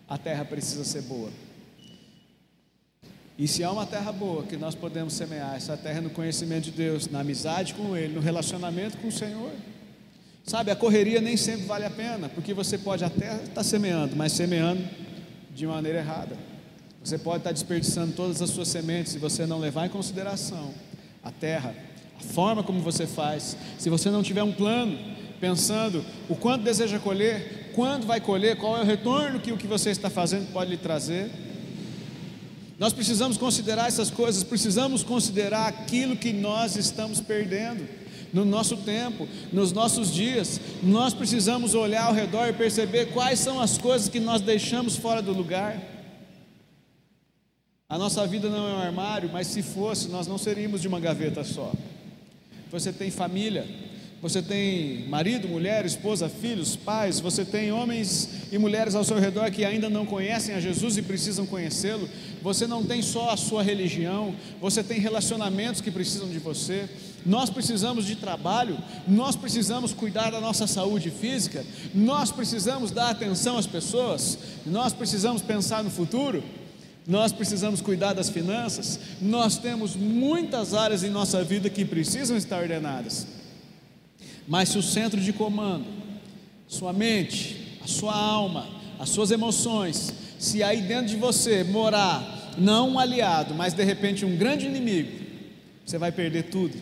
a 0.08 0.18
terra 0.18 0.44
precisa 0.44 0.84
ser 0.84 1.02
boa. 1.02 1.30
E 3.38 3.48
se 3.48 3.64
há 3.64 3.70
uma 3.70 3.86
terra 3.86 4.12
boa 4.12 4.42
que 4.42 4.56
nós 4.56 4.74
podemos 4.74 5.14
semear, 5.14 5.54
essa 5.54 5.76
terra 5.76 5.98
é 5.98 6.02
no 6.02 6.10
conhecimento 6.10 6.64
de 6.64 6.72
Deus, 6.72 7.08
na 7.08 7.20
amizade 7.20 7.72
com 7.74 7.96
Ele, 7.96 8.14
no 8.14 8.20
relacionamento 8.20 8.98
com 8.98 9.08
o 9.08 9.12
Senhor. 9.12 9.50
Sabe, 10.44 10.70
a 10.70 10.76
correria 10.76 11.20
nem 11.20 11.36
sempre 11.36 11.64
vale 11.64 11.84
a 11.84 11.90
pena, 11.90 12.28
porque 12.28 12.52
você 12.52 12.76
pode 12.76 13.04
até 13.04 13.36
estar 13.36 13.62
semeando, 13.62 14.16
mas 14.16 14.32
semeando 14.32 14.82
de 15.54 15.66
maneira 15.66 16.00
errada. 16.00 16.49
Você 17.02 17.16
pode 17.16 17.38
estar 17.38 17.52
desperdiçando 17.52 18.12
todas 18.12 18.42
as 18.42 18.50
suas 18.50 18.68
sementes 18.68 19.12
se 19.12 19.18
você 19.18 19.46
não 19.46 19.58
levar 19.58 19.86
em 19.86 19.88
consideração 19.88 20.74
a 21.24 21.30
terra, 21.30 21.74
a 22.18 22.22
forma 22.22 22.62
como 22.62 22.80
você 22.80 23.06
faz. 23.06 23.56
Se 23.78 23.88
você 23.88 24.10
não 24.10 24.22
tiver 24.22 24.42
um 24.42 24.52
plano, 24.52 24.98
pensando 25.40 26.04
o 26.28 26.36
quanto 26.36 26.62
deseja 26.62 26.98
colher, 26.98 27.72
quando 27.74 28.06
vai 28.06 28.20
colher, 28.20 28.56
qual 28.56 28.76
é 28.76 28.82
o 28.82 28.84
retorno 28.84 29.40
que 29.40 29.50
o 29.50 29.56
que 29.56 29.66
você 29.66 29.90
está 29.90 30.10
fazendo 30.10 30.52
pode 30.52 30.70
lhe 30.70 30.76
trazer. 30.76 31.30
Nós 32.78 32.92
precisamos 32.92 33.38
considerar 33.38 33.88
essas 33.88 34.10
coisas, 34.10 34.44
precisamos 34.44 35.02
considerar 35.02 35.68
aquilo 35.68 36.16
que 36.16 36.32
nós 36.32 36.76
estamos 36.76 37.20
perdendo 37.20 37.88
no 38.32 38.44
nosso 38.44 38.76
tempo, 38.76 39.26
nos 39.50 39.72
nossos 39.72 40.12
dias. 40.12 40.60
Nós 40.82 41.14
precisamos 41.14 41.74
olhar 41.74 42.04
ao 42.04 42.14
redor 42.14 42.48
e 42.48 42.52
perceber 42.52 43.06
quais 43.06 43.38
são 43.38 43.58
as 43.60 43.78
coisas 43.78 44.08
que 44.08 44.20
nós 44.20 44.42
deixamos 44.42 44.96
fora 44.96 45.22
do 45.22 45.32
lugar. 45.32 45.99
A 47.90 47.98
nossa 47.98 48.24
vida 48.24 48.48
não 48.48 48.68
é 48.68 48.72
um 48.72 48.78
armário, 48.78 49.28
mas 49.32 49.48
se 49.48 49.64
fosse, 49.64 50.06
nós 50.06 50.28
não 50.28 50.38
seríamos 50.38 50.80
de 50.80 50.86
uma 50.86 51.00
gaveta 51.00 51.42
só. 51.42 51.72
Você 52.70 52.92
tem 52.92 53.10
família, 53.10 53.66
você 54.22 54.40
tem 54.40 55.08
marido, 55.08 55.48
mulher, 55.48 55.84
esposa, 55.84 56.28
filhos, 56.28 56.76
pais, 56.76 57.18
você 57.18 57.44
tem 57.44 57.72
homens 57.72 58.28
e 58.52 58.58
mulheres 58.58 58.94
ao 58.94 59.02
seu 59.02 59.18
redor 59.18 59.50
que 59.50 59.64
ainda 59.64 59.90
não 59.90 60.06
conhecem 60.06 60.54
a 60.54 60.60
Jesus 60.60 60.98
e 60.98 61.02
precisam 61.02 61.44
conhecê-lo. 61.44 62.08
Você 62.40 62.64
não 62.64 62.84
tem 62.84 63.02
só 63.02 63.30
a 63.30 63.36
sua 63.36 63.60
religião, 63.60 64.36
você 64.60 64.84
tem 64.84 65.00
relacionamentos 65.00 65.80
que 65.80 65.90
precisam 65.90 66.28
de 66.28 66.38
você. 66.38 66.88
Nós 67.26 67.50
precisamos 67.50 68.06
de 68.06 68.14
trabalho, 68.14 68.78
nós 69.08 69.34
precisamos 69.34 69.92
cuidar 69.92 70.30
da 70.30 70.40
nossa 70.40 70.68
saúde 70.68 71.10
física, 71.10 71.66
nós 71.92 72.30
precisamos 72.30 72.92
dar 72.92 73.10
atenção 73.10 73.58
às 73.58 73.66
pessoas, 73.66 74.38
nós 74.64 74.92
precisamos 74.92 75.42
pensar 75.42 75.82
no 75.82 75.90
futuro 75.90 76.40
nós 77.10 77.32
precisamos 77.32 77.80
cuidar 77.80 78.12
das 78.12 78.30
finanças, 78.30 79.00
nós 79.20 79.58
temos 79.58 79.96
muitas 79.96 80.74
áreas 80.74 81.02
em 81.02 81.10
nossa 81.10 81.42
vida 81.42 81.68
que 81.68 81.84
precisam 81.84 82.36
estar 82.36 82.62
ordenadas. 82.62 83.26
Mas 84.46 84.68
se 84.68 84.78
o 84.78 84.82
centro 84.82 85.20
de 85.20 85.32
comando, 85.32 85.86
sua 86.68 86.92
mente, 86.92 87.80
a 87.82 87.88
sua 87.88 88.14
alma, 88.14 88.68
as 88.96 89.08
suas 89.08 89.32
emoções, 89.32 90.14
se 90.38 90.62
aí 90.62 90.82
dentro 90.82 91.08
de 91.08 91.16
você 91.16 91.64
morar 91.64 92.52
não 92.56 92.90
um 92.90 92.98
aliado, 92.98 93.56
mas 93.56 93.74
de 93.74 93.82
repente 93.82 94.24
um 94.24 94.36
grande 94.36 94.66
inimigo, 94.66 95.10
você 95.84 95.98
vai 95.98 96.12
perder 96.12 96.44
tudo, 96.44 96.76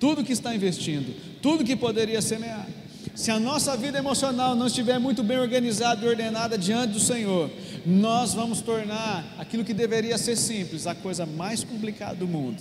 tudo 0.00 0.24
que 0.24 0.32
está 0.32 0.52
investindo, 0.52 1.14
tudo 1.40 1.64
que 1.64 1.76
poderia 1.76 2.20
semear. 2.20 2.66
Se 3.14 3.30
a 3.30 3.38
nossa 3.38 3.76
vida 3.76 3.98
emocional 3.98 4.56
não 4.56 4.66
estiver 4.66 4.98
muito 4.98 5.22
bem 5.22 5.38
organizada 5.38 6.04
e 6.04 6.08
ordenada 6.08 6.58
diante 6.58 6.94
do 6.94 7.00
Senhor, 7.00 7.50
nós 7.88 8.34
vamos 8.34 8.60
tornar 8.60 9.24
aquilo 9.38 9.64
que 9.64 9.72
deveria 9.72 10.18
ser 10.18 10.36
simples 10.36 10.86
a 10.86 10.94
coisa 10.94 11.24
mais 11.24 11.64
complicada 11.64 12.16
do 12.16 12.28
mundo. 12.28 12.60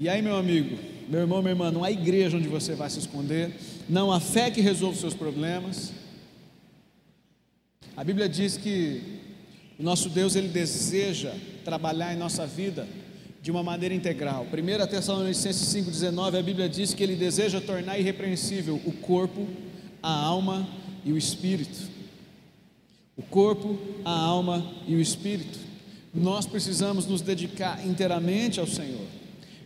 E 0.00 0.08
aí, 0.08 0.20
meu 0.20 0.34
amigo, 0.34 0.76
meu 1.08 1.20
irmão, 1.20 1.40
minha 1.40 1.52
irmã, 1.52 1.70
não 1.70 1.84
há 1.84 1.92
igreja 1.92 2.36
onde 2.36 2.48
você 2.48 2.74
vai 2.74 2.90
se 2.90 2.98
esconder, 2.98 3.54
não 3.88 4.10
há 4.10 4.18
fé 4.18 4.50
que 4.50 4.60
resolva 4.60 4.94
os 4.94 5.00
seus 5.00 5.14
problemas. 5.14 5.92
A 7.96 8.02
Bíblia 8.02 8.28
diz 8.28 8.56
que 8.56 9.00
o 9.78 9.82
nosso 9.84 10.08
Deus 10.08 10.34
ele 10.34 10.48
deseja 10.48 11.32
trabalhar 11.64 12.12
em 12.12 12.18
nossa 12.18 12.44
vida 12.44 12.88
de 13.40 13.52
uma 13.52 13.62
maneira 13.62 13.94
integral. 13.94 14.44
1 14.52 14.86
Tessalonicenses 14.88 15.72
5,19, 15.72 16.36
a 16.36 16.42
Bíblia 16.42 16.68
diz 16.68 16.92
que 16.92 17.02
ele 17.04 17.14
deseja 17.14 17.60
tornar 17.60 17.96
irrepreensível 17.96 18.80
o 18.84 18.90
corpo 18.90 19.46
a 20.02 20.10
alma 20.10 20.68
e 21.04 21.12
o 21.12 21.16
espírito. 21.16 21.93
O 23.16 23.22
corpo, 23.22 23.78
a 24.04 24.10
alma 24.10 24.64
e 24.86 24.94
o 24.94 25.00
espírito. 25.00 25.58
Nós 26.12 26.46
precisamos 26.46 27.06
nos 27.06 27.20
dedicar 27.20 27.84
inteiramente 27.86 28.60
ao 28.60 28.66
Senhor. 28.66 29.06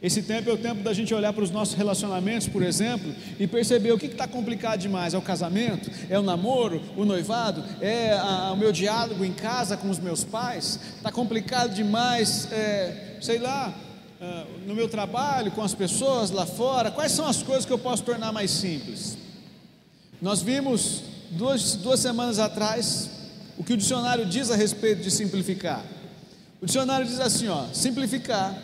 Esse 0.00 0.22
tempo 0.22 0.48
é 0.48 0.52
o 0.52 0.58
tempo 0.58 0.82
da 0.82 0.92
gente 0.92 1.12
olhar 1.12 1.32
para 1.32 1.42
os 1.42 1.50
nossos 1.50 1.74
relacionamentos, 1.74 2.46
por 2.46 2.62
exemplo, 2.62 3.12
e 3.38 3.46
perceber 3.46 3.90
o 3.90 3.98
que 3.98 4.06
está 4.06 4.28
complicado 4.28 4.80
demais. 4.80 5.12
É 5.12 5.18
o 5.18 5.22
casamento? 5.22 5.90
É 6.08 6.18
o 6.18 6.22
namoro? 6.22 6.80
O 6.96 7.04
noivado? 7.04 7.64
É 7.80 8.12
a, 8.12 8.52
o 8.52 8.56
meu 8.56 8.70
diálogo 8.70 9.24
em 9.24 9.32
casa 9.32 9.76
com 9.76 9.90
os 9.90 9.98
meus 9.98 10.22
pais? 10.22 10.78
Está 10.96 11.10
complicado 11.10 11.74
demais, 11.74 12.50
é, 12.52 13.16
sei 13.20 13.38
lá, 13.38 13.74
é, 14.20 14.44
no 14.66 14.74
meu 14.74 14.88
trabalho, 14.88 15.50
com 15.50 15.62
as 15.62 15.74
pessoas 15.74 16.30
lá 16.30 16.46
fora? 16.46 16.92
Quais 16.92 17.10
são 17.10 17.26
as 17.26 17.42
coisas 17.42 17.64
que 17.64 17.72
eu 17.72 17.78
posso 17.78 18.04
tornar 18.04 18.32
mais 18.32 18.52
simples? 18.52 19.18
Nós 20.22 20.40
vimos 20.40 21.02
duas, 21.30 21.74
duas 21.74 21.98
semanas 21.98 22.38
atrás 22.38 23.17
o 23.58 23.64
que 23.64 23.72
o 23.72 23.76
dicionário 23.76 24.24
diz 24.24 24.50
a 24.50 24.56
respeito 24.56 25.02
de 25.02 25.10
simplificar. 25.10 25.84
O 26.60 26.66
dicionário 26.66 27.04
diz 27.04 27.18
assim: 27.18 27.48
ó, 27.48 27.66
simplificar 27.72 28.56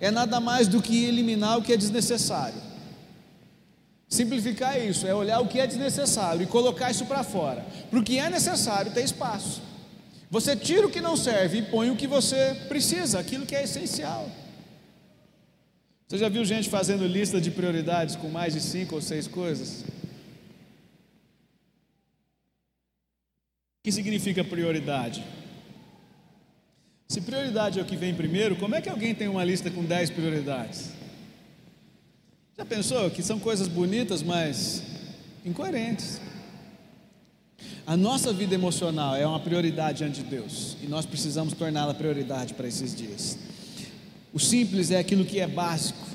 é 0.00 0.10
nada 0.10 0.40
mais 0.40 0.66
do 0.66 0.80
que 0.80 1.04
eliminar 1.04 1.58
o 1.58 1.62
que 1.62 1.72
é 1.72 1.76
desnecessário. 1.76 2.70
Simplificar 4.08 4.76
é 4.76 4.86
isso, 4.86 5.06
é 5.06 5.14
olhar 5.14 5.40
o 5.40 5.46
que 5.46 5.60
é 5.60 5.66
desnecessário 5.66 6.42
e 6.42 6.46
colocar 6.46 6.90
isso 6.90 7.04
para 7.04 7.22
fora. 7.22 7.64
Para 7.88 7.98
o 7.98 8.02
que 8.02 8.18
é 8.18 8.28
necessário, 8.28 8.92
tem 8.92 9.04
espaço. 9.04 9.60
Você 10.30 10.56
tira 10.56 10.86
o 10.86 10.90
que 10.90 11.00
não 11.00 11.16
serve 11.16 11.58
e 11.58 11.62
põe 11.62 11.90
o 11.90 11.96
que 11.96 12.06
você 12.06 12.56
precisa, 12.68 13.20
aquilo 13.20 13.46
que 13.46 13.54
é 13.54 13.64
essencial. 13.64 14.28
Você 16.08 16.18
já 16.18 16.28
viu 16.28 16.44
gente 16.44 16.68
fazendo 16.68 17.06
lista 17.06 17.40
de 17.40 17.50
prioridades 17.52 18.16
com 18.16 18.28
mais 18.28 18.54
de 18.54 18.60
cinco 18.60 18.96
ou 18.96 19.02
seis 19.02 19.28
coisas? 19.28 19.84
O 23.80 23.82
que 23.82 23.90
significa 23.90 24.44
prioridade? 24.44 25.24
Se 27.08 27.18
prioridade 27.22 27.78
é 27.78 27.82
o 27.82 27.86
que 27.86 27.96
vem 27.96 28.14
primeiro, 28.14 28.54
como 28.56 28.74
é 28.74 28.82
que 28.82 28.90
alguém 28.90 29.14
tem 29.14 29.26
uma 29.26 29.42
lista 29.42 29.70
com 29.70 29.82
10 29.82 30.10
prioridades? 30.10 30.90
Já 32.58 32.64
pensou 32.66 33.10
que 33.10 33.22
são 33.22 33.38
coisas 33.38 33.66
bonitas, 33.68 34.22
mas 34.22 34.82
incoerentes? 35.46 36.20
A 37.86 37.96
nossa 37.96 38.34
vida 38.34 38.54
emocional 38.54 39.16
é 39.16 39.26
uma 39.26 39.40
prioridade 39.40 39.98
diante 39.98 40.22
de 40.22 40.28
Deus 40.28 40.76
e 40.82 40.86
nós 40.86 41.06
precisamos 41.06 41.54
torná-la 41.54 41.94
prioridade 41.94 42.52
para 42.52 42.68
esses 42.68 42.94
dias. 42.94 43.38
O 44.30 44.38
simples 44.38 44.90
é 44.90 44.98
aquilo 44.98 45.24
que 45.24 45.40
é 45.40 45.46
básico, 45.46 46.06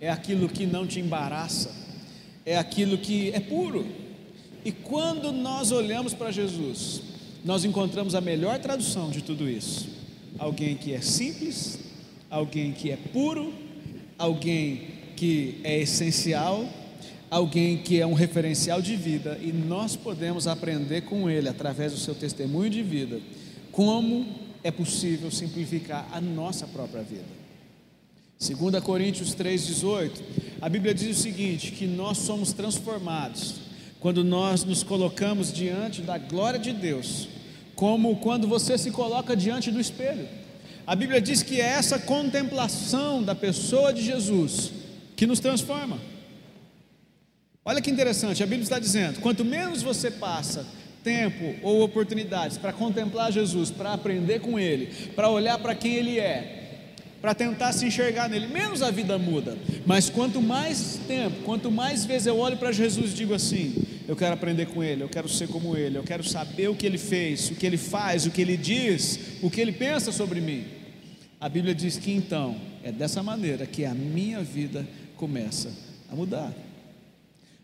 é 0.00 0.08
aquilo 0.08 0.48
que 0.48 0.64
não 0.64 0.86
te 0.86 1.00
embaraça, 1.00 1.74
é 2.46 2.56
aquilo 2.56 2.96
que 2.96 3.32
é 3.32 3.40
puro. 3.40 4.03
E 4.64 4.72
quando 4.72 5.30
nós 5.32 5.70
olhamos 5.72 6.14
para 6.14 6.30
Jesus, 6.30 7.02
nós 7.44 7.64
encontramos 7.64 8.14
a 8.14 8.20
melhor 8.20 8.58
tradução 8.58 9.10
de 9.10 9.22
tudo 9.22 9.48
isso 9.48 9.94
alguém 10.38 10.76
que 10.76 10.92
é 10.92 11.00
simples, 11.00 11.78
alguém 12.30 12.72
que 12.72 12.90
é 12.90 12.96
puro, 12.96 13.52
alguém 14.18 14.88
que 15.16 15.60
é 15.62 15.80
essencial, 15.80 16.68
alguém 17.30 17.78
que 17.78 18.00
é 18.00 18.06
um 18.06 18.14
referencial 18.14 18.82
de 18.82 18.96
vida 18.96 19.38
e 19.42 19.52
nós 19.52 19.96
podemos 19.96 20.46
aprender 20.46 21.02
com 21.02 21.28
ele 21.28 21.48
através 21.48 21.92
do 21.92 21.98
seu 21.98 22.14
testemunho 22.14 22.70
de 22.70 22.82
vida 22.82 23.20
como 23.72 24.26
é 24.62 24.70
possível 24.70 25.30
simplificar 25.30 26.08
a 26.12 26.20
nossa 26.20 26.66
própria 26.66 27.02
vida. 27.02 27.44
2 28.38 28.82
Coríntios 28.82 29.34
3,18, 29.34 30.10
a 30.60 30.68
Bíblia 30.68 30.94
diz 30.94 31.18
o 31.18 31.22
seguinte: 31.22 31.72
que 31.72 31.86
nós 31.86 32.18
somos 32.18 32.52
transformados 32.52 33.56
quando 34.04 34.22
nós 34.22 34.64
nos 34.64 34.82
colocamos 34.82 35.50
diante 35.50 36.02
da 36.02 36.18
glória 36.18 36.60
de 36.60 36.74
Deus 36.74 37.26
como 37.74 38.16
quando 38.16 38.46
você 38.46 38.76
se 38.76 38.90
coloca 38.90 39.34
diante 39.34 39.70
do 39.70 39.80
espelho. 39.80 40.28
A 40.86 40.94
Bíblia 40.94 41.22
diz 41.22 41.42
que 41.42 41.58
é 41.58 41.64
essa 41.64 41.98
contemplação 41.98 43.22
da 43.22 43.34
pessoa 43.34 43.94
de 43.94 44.02
Jesus 44.02 44.72
que 45.16 45.26
nos 45.26 45.40
transforma. 45.40 45.98
Olha 47.64 47.80
que 47.80 47.90
interessante, 47.90 48.42
a 48.42 48.46
Bíblia 48.46 48.64
está 48.64 48.78
dizendo: 48.78 49.20
quanto 49.20 49.42
menos 49.42 49.80
você 49.80 50.10
passa 50.10 50.66
tempo 51.02 51.54
ou 51.62 51.82
oportunidades 51.82 52.58
para 52.58 52.74
contemplar 52.74 53.32
Jesus, 53.32 53.70
para 53.70 53.94
aprender 53.94 54.38
com 54.38 54.58
Ele, 54.58 55.12
para 55.16 55.30
olhar 55.30 55.58
para 55.58 55.74
quem 55.74 55.94
Ele 55.94 56.20
é, 56.20 56.82
para 57.22 57.34
tentar 57.34 57.72
se 57.72 57.86
enxergar 57.86 58.28
nele, 58.28 58.48
menos 58.48 58.82
a 58.82 58.90
vida 58.90 59.16
muda. 59.16 59.56
Mas 59.86 60.10
quanto 60.10 60.42
mais 60.42 61.00
tempo, 61.08 61.42
quanto 61.42 61.70
mais 61.70 62.04
vezes 62.04 62.26
eu 62.26 62.36
olho 62.36 62.58
para 62.58 62.70
Jesus 62.70 63.12
e 63.12 63.14
digo 63.14 63.32
assim: 63.32 63.93
eu 64.06 64.14
quero 64.14 64.34
aprender 64.34 64.66
com 64.66 64.82
Ele, 64.82 65.02
eu 65.02 65.08
quero 65.08 65.28
ser 65.28 65.48
como 65.48 65.76
Ele, 65.76 65.96
eu 65.96 66.02
quero 66.02 66.22
saber 66.22 66.68
o 66.68 66.74
que 66.74 66.84
Ele 66.86 66.98
fez, 66.98 67.50
o 67.50 67.54
que 67.54 67.66
Ele 67.66 67.76
faz, 67.76 68.26
o 68.26 68.30
que 68.30 68.40
Ele 68.40 68.56
diz, 68.56 69.18
o 69.42 69.50
que 69.50 69.60
Ele 69.60 69.72
pensa 69.72 70.12
sobre 70.12 70.40
mim. 70.40 70.64
A 71.40 71.48
Bíblia 71.48 71.74
diz 71.74 71.96
que 71.96 72.10
então 72.10 72.56
é 72.82 72.92
dessa 72.92 73.22
maneira 73.22 73.66
que 73.66 73.84
a 73.84 73.94
minha 73.94 74.42
vida 74.42 74.86
começa 75.16 75.70
a 76.10 76.14
mudar. 76.14 76.52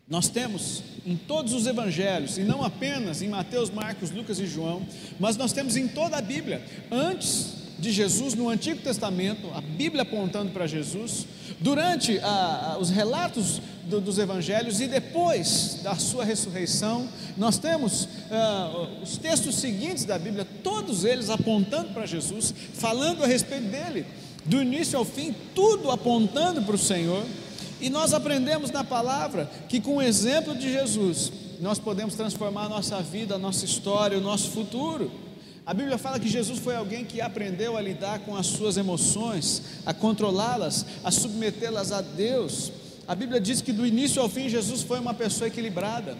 Nós 0.08 0.28
temos 0.28 0.82
em 1.06 1.16
todos 1.16 1.52
os 1.52 1.66
evangelhos, 1.66 2.36
e 2.36 2.42
não 2.42 2.64
apenas 2.64 3.22
em 3.22 3.28
Mateus, 3.28 3.70
Marcos, 3.70 4.10
Lucas 4.10 4.40
e 4.40 4.46
João, 4.46 4.84
mas 5.20 5.36
nós 5.36 5.52
temos 5.52 5.76
em 5.76 5.86
toda 5.86 6.16
a 6.16 6.20
Bíblia, 6.20 6.64
antes 6.90 7.60
de 7.78 7.92
Jesus 7.92 8.34
no 8.34 8.48
Antigo 8.48 8.82
Testamento, 8.82 9.50
a 9.54 9.60
Bíblia 9.60 10.02
apontando 10.02 10.50
para 10.50 10.66
Jesus, 10.66 11.26
durante 11.60 12.18
a, 12.20 12.72
a, 12.72 12.78
os 12.78 12.90
relatos 12.90 13.60
do, 13.84 14.00
dos 14.00 14.18
evangelhos 14.18 14.80
e 14.80 14.86
depois 14.86 15.80
da 15.82 15.94
sua 15.96 16.24
ressurreição, 16.24 17.08
nós 17.36 17.58
temos 17.58 18.04
uh, 18.04 19.02
os 19.02 19.18
textos 19.18 19.56
seguintes 19.56 20.04
da 20.04 20.18
Bíblia, 20.18 20.46
todos 20.62 21.04
eles 21.04 21.28
apontando 21.28 21.92
para 21.92 22.06
Jesus, 22.06 22.54
falando 22.74 23.22
a 23.22 23.26
respeito 23.26 23.66
dele, 23.66 24.06
do 24.44 24.62
início 24.62 24.98
ao 24.98 25.04
fim, 25.04 25.34
tudo 25.54 25.90
apontando 25.90 26.62
para 26.62 26.74
o 26.74 26.78
Senhor, 26.78 27.24
e 27.80 27.90
nós 27.90 28.14
aprendemos 28.14 28.70
na 28.70 28.84
palavra 28.84 29.50
que 29.68 29.80
com 29.80 29.96
o 29.96 30.02
exemplo 30.02 30.54
de 30.54 30.72
Jesus, 30.72 31.32
nós 31.60 31.78
podemos 31.78 32.14
transformar 32.14 32.64
a 32.64 32.68
nossa 32.68 33.00
vida, 33.02 33.34
a 33.34 33.38
nossa 33.38 33.64
história, 33.64 34.16
o 34.16 34.20
nosso 34.20 34.50
futuro. 34.50 35.10
A 35.64 35.74
Bíblia 35.74 35.98
fala 35.98 36.18
que 36.18 36.28
Jesus 36.28 36.58
foi 36.58 36.74
alguém 36.74 37.04
que 37.04 37.20
aprendeu 37.20 37.76
a 37.76 37.80
lidar 37.80 38.20
com 38.20 38.34
as 38.34 38.46
suas 38.46 38.76
emoções, 38.76 39.62
a 39.84 39.92
controlá-las, 39.92 40.86
a 41.04 41.10
submetê-las 41.10 41.92
a 41.92 42.00
Deus. 42.00 42.72
A 43.06 43.14
Bíblia 43.14 43.40
diz 43.40 43.60
que 43.60 43.72
do 43.72 43.86
início 43.86 44.20
ao 44.20 44.28
fim 44.28 44.48
Jesus 44.48 44.82
foi 44.82 44.98
uma 44.98 45.14
pessoa 45.14 45.48
equilibrada. 45.48 46.16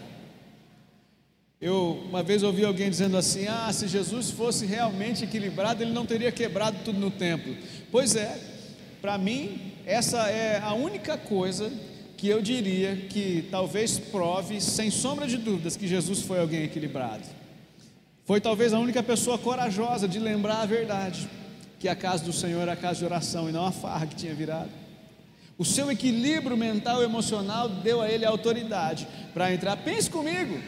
Eu 1.61 2.03
uma 2.09 2.23
vez 2.23 2.43
ouvi 2.43 2.65
alguém 2.65 2.89
dizendo 2.89 3.17
assim: 3.17 3.47
"Ah, 3.47 3.71
se 3.73 3.87
Jesus 3.87 4.31
fosse 4.31 4.65
realmente 4.65 5.25
equilibrado, 5.25 5.83
ele 5.83 5.93
não 5.93 6.07
teria 6.07 6.33
quebrado 6.33 6.79
tudo 6.85 6.99
no 6.99 7.11
templo". 7.11 7.57
Pois 7.91 8.17
é. 8.17 8.39
Para 9.01 9.17
mim, 9.17 9.73
essa 9.87 10.29
é 10.29 10.61
a 10.63 10.75
única 10.75 11.17
coisa 11.17 11.73
que 12.17 12.29
eu 12.29 12.43
diria 12.43 12.97
que 13.09 13.49
talvez 13.51 13.99
prove 13.99 14.61
sem 14.61 14.91
sombra 14.91 15.27
de 15.27 15.39
dúvidas 15.39 15.75
que 15.75 15.89
Jesus 15.89 16.21
foi 16.21 16.39
alguém 16.39 16.65
equilibrado. 16.65 17.40
Foi 18.31 18.41
talvez 18.41 18.73
a 18.73 18.79
única 18.79 19.03
pessoa 19.03 19.37
corajosa 19.37 20.07
de 20.07 20.21
lembrar 20.21 20.61
a 20.61 20.65
verdade, 20.65 21.29
que 21.81 21.89
a 21.89 21.97
casa 21.97 22.23
do 22.23 22.33
Senhor 22.33 22.61
era 22.61 22.75
a 22.75 22.77
casa 22.77 23.01
de 23.01 23.05
oração 23.05 23.49
e 23.49 23.53
não 23.53 23.67
a 23.67 23.73
farra 23.73 24.07
que 24.07 24.15
tinha 24.15 24.33
virado. 24.33 24.71
O 25.59 25.65
seu 25.65 25.91
equilíbrio 25.91 26.57
mental 26.57 27.03
e 27.03 27.05
emocional 27.05 27.69
deu 27.69 28.01
a 28.01 28.09
ele 28.09 28.25
autoridade 28.25 29.09
para 29.35 29.53
entrar. 29.53 29.77
Pense 29.79 30.09
comigo: 30.09 30.61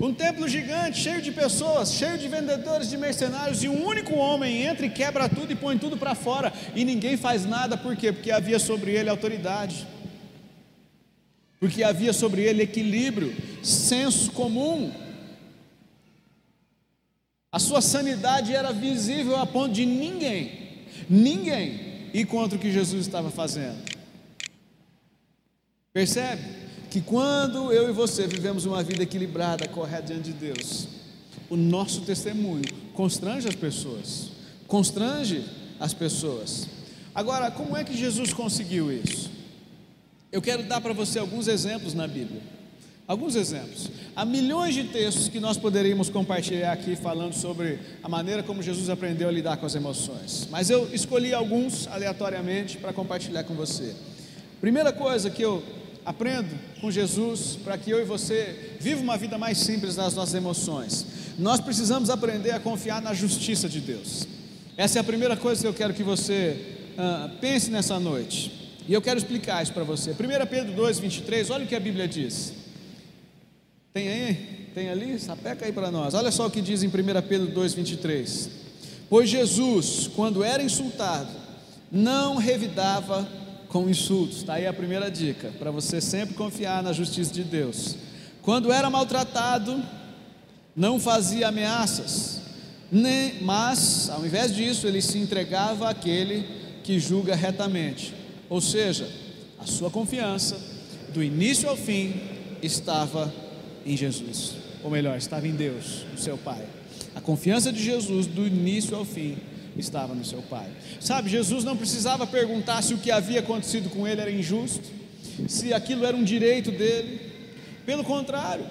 um 0.00 0.14
templo 0.14 0.48
gigante, 0.48 0.98
cheio 0.98 1.20
de 1.20 1.30
pessoas, 1.30 1.92
cheio 1.92 2.16
de 2.16 2.26
vendedores, 2.26 2.88
de 2.88 2.96
mercenários, 2.96 3.62
e 3.62 3.68
um 3.68 3.84
único 3.84 4.14
homem 4.14 4.62
entra 4.62 4.86
e 4.86 4.90
quebra 4.90 5.28
tudo 5.28 5.52
e 5.52 5.56
põe 5.56 5.76
tudo 5.76 5.98
para 5.98 6.14
fora, 6.14 6.50
e 6.74 6.86
ninguém 6.86 7.18
faz 7.18 7.44
nada, 7.44 7.76
por 7.76 7.94
quê? 7.94 8.12
Porque 8.12 8.30
havia 8.30 8.58
sobre 8.58 8.92
ele 8.92 9.10
autoridade, 9.10 9.86
porque 11.60 11.82
havia 11.82 12.14
sobre 12.14 12.40
ele 12.40 12.62
equilíbrio, 12.62 13.36
senso 13.62 14.32
comum. 14.32 15.03
A 17.54 17.60
sua 17.60 17.80
sanidade 17.80 18.52
era 18.52 18.72
visível 18.72 19.36
a 19.36 19.46
ponto 19.46 19.72
de 19.72 19.86
ninguém, 19.86 20.50
ninguém 21.08 22.10
ir 22.12 22.26
contra 22.26 22.58
o 22.58 22.60
que 22.60 22.72
Jesus 22.72 23.06
estava 23.06 23.30
fazendo. 23.30 23.78
Percebe? 25.92 26.42
Que 26.90 27.00
quando 27.00 27.72
eu 27.72 27.88
e 27.88 27.92
você 27.92 28.26
vivemos 28.26 28.64
uma 28.64 28.82
vida 28.82 29.04
equilibrada, 29.04 29.68
correta 29.68 30.08
diante 30.08 30.32
de 30.32 30.52
Deus, 30.52 30.88
o 31.48 31.56
nosso 31.56 32.00
testemunho 32.00 32.64
constrange 32.92 33.46
as 33.46 33.54
pessoas, 33.54 34.32
constrange 34.66 35.44
as 35.78 35.94
pessoas. 35.94 36.66
Agora, 37.14 37.52
como 37.52 37.76
é 37.76 37.84
que 37.84 37.96
Jesus 37.96 38.32
conseguiu 38.32 38.90
isso? 38.92 39.30
Eu 40.32 40.42
quero 40.42 40.64
dar 40.64 40.80
para 40.80 40.92
você 40.92 41.20
alguns 41.20 41.46
exemplos 41.46 41.94
na 41.94 42.08
Bíblia. 42.08 42.53
Alguns 43.06 43.36
exemplos. 43.36 43.90
Há 44.16 44.24
milhões 44.24 44.74
de 44.74 44.84
textos 44.84 45.28
que 45.28 45.38
nós 45.38 45.58
poderíamos 45.58 46.08
compartilhar 46.08 46.72
aqui 46.72 46.96
falando 46.96 47.34
sobre 47.34 47.78
a 48.02 48.08
maneira 48.08 48.42
como 48.42 48.62
Jesus 48.62 48.88
aprendeu 48.88 49.28
a 49.28 49.32
lidar 49.32 49.58
com 49.58 49.66
as 49.66 49.74
emoções. 49.74 50.48
Mas 50.50 50.70
eu 50.70 50.88
escolhi 50.90 51.34
alguns 51.34 51.86
aleatoriamente 51.88 52.78
para 52.78 52.94
compartilhar 52.94 53.44
com 53.44 53.52
você. 53.52 53.94
Primeira 54.58 54.90
coisa 54.90 55.28
que 55.28 55.42
eu 55.42 55.62
aprendo 56.02 56.48
com 56.80 56.90
Jesus 56.90 57.58
para 57.62 57.76
que 57.76 57.90
eu 57.90 58.00
e 58.00 58.04
você 58.04 58.76
viva 58.80 59.02
uma 59.02 59.18
vida 59.18 59.36
mais 59.36 59.58
simples 59.58 59.96
nas 59.96 60.14
nossas 60.14 60.34
emoções. 60.34 61.04
Nós 61.38 61.60
precisamos 61.60 62.08
aprender 62.08 62.52
a 62.52 62.60
confiar 62.60 63.02
na 63.02 63.12
justiça 63.12 63.68
de 63.68 63.80
Deus. 63.80 64.26
Essa 64.78 64.98
é 64.98 65.00
a 65.00 65.04
primeira 65.04 65.36
coisa 65.36 65.60
que 65.60 65.68
eu 65.68 65.74
quero 65.74 65.92
que 65.92 66.02
você 66.02 66.56
uh, 66.96 67.36
pense 67.38 67.70
nessa 67.70 68.00
noite. 68.00 68.50
E 68.88 68.94
eu 68.94 69.02
quero 69.02 69.18
explicar 69.18 69.62
isso 69.62 69.74
para 69.74 69.84
você. 69.84 70.12
1 70.12 70.14
Pedro 70.48 70.72
2, 70.72 71.00
23, 71.00 71.50
olha 71.50 71.64
o 71.64 71.68
que 71.68 71.74
a 71.74 71.80
Bíblia 71.80 72.08
diz. 72.08 72.63
Tem 73.94 74.08
aí? 74.08 74.34
Tem 74.74 74.90
ali? 74.90 75.20
Sapeca 75.20 75.64
aí 75.64 75.70
para 75.70 75.88
nós. 75.88 76.14
Olha 76.14 76.32
só 76.32 76.48
o 76.48 76.50
que 76.50 76.60
diz 76.60 76.82
em 76.82 76.88
1 76.88 76.90
Pedro 77.28 77.46
2, 77.46 77.74
23. 77.74 78.50
Pois 79.08 79.30
Jesus, 79.30 80.10
quando 80.16 80.42
era 80.42 80.60
insultado, 80.60 81.30
não 81.92 82.34
revidava 82.34 83.24
com 83.68 83.88
insultos. 83.88 84.38
Está 84.38 84.54
aí 84.54 84.66
a 84.66 84.72
primeira 84.72 85.08
dica, 85.08 85.52
para 85.60 85.70
você 85.70 86.00
sempre 86.00 86.34
confiar 86.34 86.82
na 86.82 86.92
justiça 86.92 87.32
de 87.32 87.44
Deus. 87.44 87.94
Quando 88.42 88.72
era 88.72 88.90
maltratado, 88.90 89.80
não 90.74 90.98
fazia 90.98 91.46
ameaças, 91.46 92.40
nem, 92.90 93.40
mas, 93.42 94.10
ao 94.10 94.26
invés 94.26 94.52
disso, 94.52 94.88
ele 94.88 95.00
se 95.00 95.18
entregava 95.18 95.88
àquele 95.88 96.44
que 96.82 96.98
julga 96.98 97.36
retamente. 97.36 98.12
Ou 98.50 98.60
seja, 98.60 99.08
a 99.56 99.66
sua 99.66 99.88
confiança, 99.88 100.58
do 101.12 101.22
início 101.22 101.68
ao 101.68 101.76
fim, 101.76 102.20
estava 102.60 103.32
em 103.84 103.96
Jesus, 103.96 104.54
ou 104.82 104.90
melhor, 104.90 105.16
estava 105.16 105.46
em 105.46 105.52
Deus, 105.52 106.04
o 106.14 106.18
seu 106.18 106.36
Pai. 106.36 106.64
A 107.14 107.20
confiança 107.20 107.72
de 107.72 107.82
Jesus, 107.82 108.26
do 108.26 108.46
início 108.46 108.96
ao 108.96 109.04
fim, 109.04 109.36
estava 109.76 110.14
no 110.14 110.24
seu 110.24 110.42
Pai. 110.42 110.68
Sabe, 111.00 111.30
Jesus 111.30 111.64
não 111.64 111.76
precisava 111.76 112.26
perguntar 112.26 112.82
se 112.82 112.94
o 112.94 112.98
que 112.98 113.10
havia 113.10 113.40
acontecido 113.40 113.90
com 113.90 114.06
ele 114.06 114.20
era 114.20 114.30
injusto, 114.30 114.88
se 115.48 115.72
aquilo 115.72 116.04
era 116.04 116.16
um 116.16 116.24
direito 116.24 116.70
dele. 116.70 117.20
Pelo 117.84 118.04
contrário, 118.04 118.64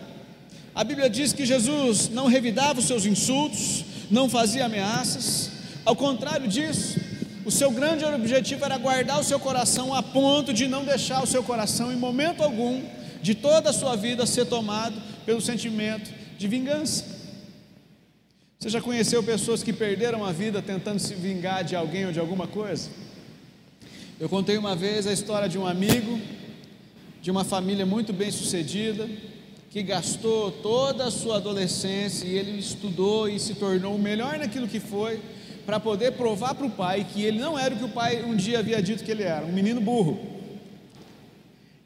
a 0.74 0.84
Bíblia 0.84 1.10
diz 1.10 1.34
que 1.34 1.46
Jesus 1.46 2.10
não 2.10 2.28
revidava 2.28 2.80
os 2.80 2.86
seus 2.86 3.06
insultos, 3.06 3.86
não 4.10 4.28
fazia 4.28 4.66
ameaças, 4.66 5.52
ao 5.86 5.96
contrário 5.96 6.48
disso, 6.48 6.98
o 7.46 7.52
seu 7.52 7.70
grande 7.70 8.06
objetivo 8.06 8.64
era 8.64 8.78
guardar 8.78 9.20
o 9.20 9.24
seu 9.24 9.38
coração 9.38 9.94
a 9.94 10.02
ponto 10.02 10.54
de 10.54 10.66
não 10.66 10.86
deixar 10.86 11.22
o 11.22 11.28
seu 11.28 11.44
coração, 11.44 11.92
em 11.92 11.96
momento 11.96 12.42
algum, 12.42 12.82
de 13.24 13.34
toda 13.34 13.70
a 13.70 13.74
sua 13.74 13.96
vida, 13.96 14.26
ser 14.26 14.46
tomado 14.46 15.02
pelo 15.26 15.42
sentimento 15.42 16.12
de 16.38 16.46
vingança. 16.46 17.06
Você 18.60 18.70
já 18.70 18.82
conheceu 18.82 19.24
pessoas 19.24 19.64
que 19.64 19.72
perderam 19.72 20.26
a 20.26 20.34
vida 20.34 20.62
tentando 20.62 21.00
se 21.00 21.16
vingar 21.16 21.64
de 21.64 21.74
alguém 21.74 22.06
ou 22.06 22.12
de 22.12 22.20
alguma 22.20 22.48
coisa? 22.48 22.90
Eu 24.20 24.28
contei 24.28 24.58
uma 24.58 24.76
vez 24.76 25.08
a 25.08 25.14
história 25.14 25.48
de 25.48 25.58
um 25.58 25.66
amigo, 25.66 26.20
de 27.22 27.32
uma 27.32 27.46
família 27.46 27.86
muito 27.86 28.12
bem 28.12 28.30
sucedida, 28.30 29.10
que 29.70 29.82
gastou 29.82 30.52
toda 30.52 31.06
a 31.06 31.12
sua 31.12 31.38
adolescência 31.38 32.28
e 32.28 32.38
ele 32.38 32.60
estudou 32.60 33.30
e 33.30 33.40
se 33.40 33.56
tornou 33.56 33.96
o 33.96 34.00
melhor 34.00 34.38
naquilo 34.38 34.68
que 34.68 34.82
foi, 34.82 35.22
para 35.66 35.80
poder 35.80 36.12
provar 36.12 36.56
para 36.56 36.66
o 36.66 36.70
pai 36.70 37.08
que 37.10 37.24
ele 37.24 37.40
não 37.40 37.58
era 37.58 37.74
o 37.74 37.78
que 37.78 37.86
o 37.86 37.90
pai 37.90 38.22
um 38.24 38.36
dia 38.36 38.60
havia 38.60 38.82
dito 38.82 39.02
que 39.02 39.12
ele 39.12 39.24
era, 39.24 39.46
um 39.46 39.54
menino 39.54 39.80
burro. 39.80 40.43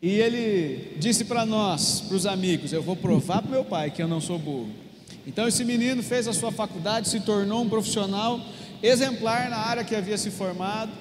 E 0.02 0.10
ele 0.10 0.96
disse 1.00 1.26
para 1.26 1.46
nós, 1.46 2.02
para 2.02 2.16
os 2.16 2.26
amigos: 2.26 2.72
Eu 2.72 2.84
vou 2.84 2.96
provar 2.96 3.42
para 3.42 3.52
meu 3.52 3.66
pai 3.66 3.90
que 3.90 4.02
eu 4.02 4.08
não 4.08 4.22
sou 4.22 4.38
burro. 4.38 4.70
Então 5.26 5.48
esse 5.48 5.66
menino 5.66 6.04
fez 6.04 6.28
a 6.28 6.34
sua 6.34 6.52
faculdade, 6.52 7.10
se 7.10 7.20
tornou 7.20 7.64
um 7.64 7.70
profissional 7.70 8.40
exemplar 8.82 9.50
na 9.50 9.58
área 9.58 9.84
que 9.84 9.96
havia 9.96 10.18
se 10.18 10.30
formado, 10.30 10.92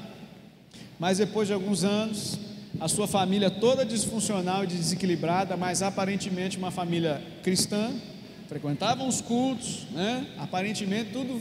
mas 0.98 1.18
depois 1.18 1.46
de 1.46 1.54
alguns 1.54 1.84
anos, 1.84 2.38
a 2.80 2.88
sua 2.88 3.06
família 3.06 3.50
toda 3.50 3.84
disfuncional 3.84 4.64
e 4.64 4.66
desequilibrada, 4.66 5.56
mas 5.56 5.82
aparentemente 5.82 6.58
uma 6.58 6.70
família 6.70 7.22
cristã, 7.42 7.92
frequentavam 8.48 9.06
os 9.06 9.20
cultos, 9.20 9.86
né? 9.92 10.26
aparentemente 10.38 11.10
tudo, 11.12 11.40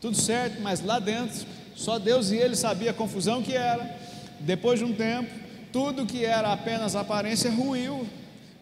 tudo 0.00 0.16
certo, 0.16 0.60
mas 0.60 0.82
lá 0.82 0.98
dentro, 0.98 1.46
só 1.74 1.98
Deus 1.98 2.30
e 2.30 2.36
ele 2.36 2.56
sabia 2.56 2.90
a 2.90 2.94
confusão 2.94 3.42
que 3.42 3.52
era. 3.52 3.98
Depois 4.40 4.78
de 4.78 4.84
um 4.84 4.92
tempo, 4.92 5.30
tudo 5.72 6.06
que 6.06 6.24
era 6.24 6.52
apenas 6.52 6.96
aparência 6.96 7.50
ruiu, 7.50 8.06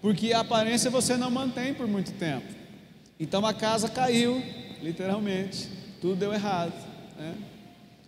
porque 0.01 0.33
a 0.33 0.41
aparência 0.41 0.91
você 0.91 1.17
não 1.17 1.31
mantém 1.31 1.75
por 1.75 1.87
muito 1.87 2.13
tempo. 2.13 2.47
Então 3.19 3.45
a 3.47 3.55
casa 3.55 3.89
caiu, 3.89 4.43
literalmente, 4.83 5.69
tudo 6.01 6.17
deu 6.17 6.33
errado. 6.33 6.75
Né? 7.19 7.35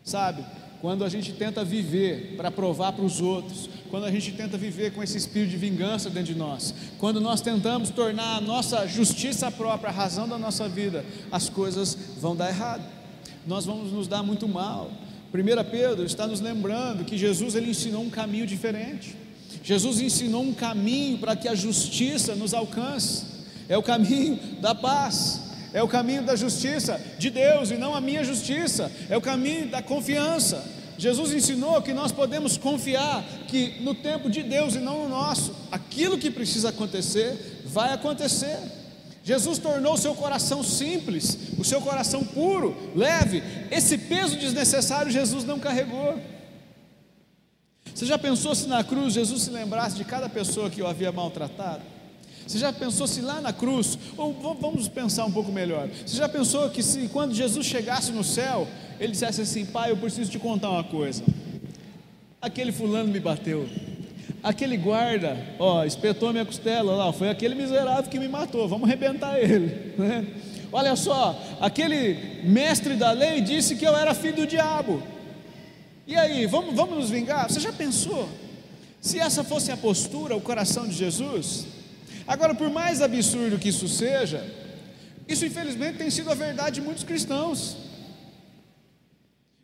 Sabe, 0.05 0.45
quando 0.81 1.05
a 1.05 1.09
gente 1.09 1.33
tenta 1.33 1.65
viver 1.65 2.35
para 2.37 2.51
provar 2.51 2.93
para 2.93 3.05
os 3.05 3.21
outros, 3.21 3.69
quando 3.91 4.05
a 4.05 4.11
gente 4.11 4.33
tenta 4.33 4.59
viver 4.59 4.93
com 4.93 5.03
esse 5.03 5.17
espírito 5.17 5.51
de 5.51 5.57
vingança 5.57 6.11
dentro 6.11 6.33
de 6.33 6.39
nós, 6.39 6.75
quando 6.99 7.21
nós 7.21 7.41
tentamos 7.41 7.91
tornar 7.91 8.37
a 8.37 8.41
nossa 8.41 8.87
justiça 8.87 9.51
própria 9.51 9.91
a 9.91 9.93
razão 9.93 10.29
da 10.29 10.37
nossa 10.37 10.69
vida, 10.69 11.05
as 11.33 11.49
coisas 11.49 11.97
vão 12.21 12.37
dar 12.37 12.51
errado, 12.51 12.85
nós 13.47 13.65
vamos 13.65 13.93
nos 13.93 14.07
dar 14.07 14.23
muito 14.23 14.47
mal. 14.47 14.91
1 15.33 15.71
Pedro 15.71 16.05
está 16.05 16.27
nos 16.27 16.41
lembrando 16.41 17.05
que 17.05 17.19
Jesus 17.19 17.55
ele 17.55 17.71
ensinou 17.71 18.03
um 18.03 18.11
caminho 18.11 18.47
diferente. 18.47 19.17
Jesus 19.62 20.01
ensinou 20.01 20.43
um 20.43 20.55
caminho 20.55 21.19
para 21.19 21.35
que 21.35 21.49
a 21.49 21.55
justiça 21.55 22.35
nos 22.35 22.55
alcance 22.55 23.37
é 23.69 23.77
o 23.77 23.83
caminho 23.83 24.39
da 24.61 24.75
paz, 24.75 25.41
é 25.73 25.83
o 25.83 25.89
caminho 25.89 26.23
da 26.23 26.37
justiça 26.37 27.01
de 27.19 27.31
Deus 27.31 27.71
e 27.71 27.77
não 27.77 27.95
a 27.95 28.01
minha 28.01 28.25
justiça, 28.25 28.91
é 29.09 29.17
o 29.17 29.21
caminho 29.21 29.69
da 29.69 29.83
confiança. 29.83 30.65
Jesus 30.99 31.33
ensinou 31.35 31.83
que 31.83 31.93
nós 31.93 32.11
podemos 32.11 32.57
confiar 32.57 33.23
que 33.49 33.81
no 33.83 33.95
tempo 33.95 34.31
de 34.31 34.43
Deus 34.43 34.75
e 34.75 34.79
não 34.79 35.03
no 35.03 35.09
nosso, 35.09 35.55
aquilo 35.71 36.17
que 36.17 36.31
precisa 36.31 36.71
acontecer, 36.71 37.61
vai 37.67 37.93
acontecer. 37.93 38.59
Jesus 39.27 39.59
tornou 39.59 39.95
o 39.95 39.99
seu 39.99 40.15
coração 40.15 40.62
simples, 40.62 41.37
o 41.59 41.65
seu 41.65 41.81
coração 41.81 42.23
puro, 42.23 42.77
leve. 42.95 43.43
Esse 43.73 43.99
peso 43.99 44.39
desnecessário 44.39 45.11
Jesus 45.11 45.45
não 45.45 45.59
carregou. 45.59 46.17
Você 47.93 48.07
já 48.07 48.17
pensou 48.17 48.55
se 48.55 48.69
na 48.69 48.85
cruz 48.85 49.15
Jesus 49.15 49.43
se 49.43 49.51
lembrasse 49.51 49.97
de 49.97 50.05
cada 50.05 50.29
pessoa 50.29 50.71
que 50.71 50.81
o 50.81 50.87
havia 50.87 51.11
maltratado? 51.11 51.83
Você 52.47 52.57
já 52.57 52.73
pensou 52.73 53.09
se 53.09 53.21
lá 53.21 53.41
na 53.41 53.53
cruz, 53.53 53.99
ou 54.17 54.33
vamos 54.61 54.87
pensar 54.87 55.25
um 55.25 55.33
pouco 55.33 55.51
melhor, 55.51 55.89
você 56.07 56.17
já 56.17 56.29
pensou 56.29 56.71
que 56.71 56.81
se 56.81 57.09
quando 57.09 57.35
Jesus 57.35 57.67
chegasse 57.67 58.12
no 58.12 58.23
céu, 58.23 58.69
ele 59.01 59.11
dissesse 59.11 59.41
assim: 59.41 59.67
Pai, 59.67 59.91
eu 59.91 59.97
preciso 59.97 60.31
te 60.31 60.39
contar 60.39 60.71
uma 60.71 60.85
coisa. 60.85 61.25
Aquele 62.41 62.71
fulano 62.71 63.09
me 63.09 63.19
bateu, 63.19 63.69
aquele 64.49 64.77
guarda, 64.77 65.37
ó, 65.59 65.85
espetou 65.85 66.33
minha 66.33 66.45
costela 66.45 66.95
lá, 66.95 67.13
foi 67.13 67.29
aquele 67.29 67.55
miserável 67.55 68.11
que 68.11 68.19
me 68.19 68.29
matou, 68.29 68.69
vamos 68.69 68.89
arrebentar 68.89 69.39
ele, 69.39 69.95
né? 69.99 70.27
Olha 70.73 70.97
só, 70.97 71.41
aquele 71.61 72.43
mestre 72.45 72.95
da 72.95 73.13
lei 73.13 73.41
disse 73.41 73.77
que 73.77 73.87
eu 73.87 73.97
era 73.97 74.15
filho 74.15 74.37
do 74.37 74.47
diabo. 74.47 75.03
E 76.07 76.17
aí, 76.17 76.47
vamos, 76.47 76.75
vamos 76.75 76.97
nos 76.97 77.11
vingar? 77.11 77.49
Você 77.49 77.61
já 77.61 77.73
pensou? 77.73 78.29
Se 79.01 79.19
essa 79.19 79.43
fosse 79.45 79.71
a 79.73 79.77
postura, 79.77 80.37
o 80.37 80.41
coração 80.41 80.87
de 80.87 80.95
Jesus, 80.95 81.67
Agora, 82.27 82.55
por 82.55 82.69
mais 82.69 83.01
absurdo 83.01 83.59
que 83.59 83.69
isso 83.69 83.87
seja, 83.87 84.45
isso 85.29 85.47
infelizmente 85.47 85.99
tem 85.99 86.11
sido 86.11 86.31
a 86.31 86.35
verdade 86.35 86.81
de 86.81 86.81
muitos 86.81 87.05
cristãos. 87.05 87.77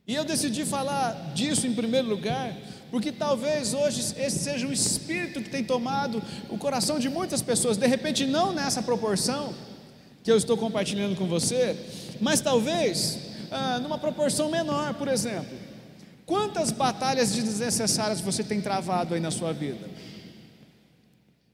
E 0.07 0.15
eu 0.15 0.25
decidi 0.25 0.65
falar 0.65 1.33
disso 1.35 1.67
em 1.67 1.75
primeiro 1.75 2.09
lugar, 2.09 2.55
porque 2.93 3.11
talvez 3.11 3.73
hoje 3.73 4.01
esse 4.19 4.39
seja 4.39 4.67
um 4.67 4.73
espírito 4.73 5.41
que 5.41 5.49
tem 5.49 5.65
tomado 5.65 6.23
o 6.51 6.59
coração 6.59 6.99
de 6.99 7.09
muitas 7.09 7.41
pessoas, 7.41 7.79
de 7.79 7.87
repente 7.87 8.27
não 8.27 8.53
nessa 8.53 8.83
proporção 8.83 9.55
que 10.23 10.31
eu 10.31 10.37
estou 10.37 10.59
compartilhando 10.59 11.17
com 11.17 11.27
você, 11.27 11.75
mas 12.21 12.43
talvez 12.43 13.17
ah, 13.51 13.79
numa 13.81 13.97
proporção 13.97 14.51
menor, 14.51 14.93
por 14.93 15.09
exemplo. 15.09 15.57
Quantas 16.27 16.71
batalhas 16.71 17.33
desnecessárias 17.33 18.21
você 18.21 18.45
tem 18.45 18.61
travado 18.61 19.15
aí 19.15 19.21
na 19.21 19.31
sua 19.31 19.55
vida? 19.55 19.89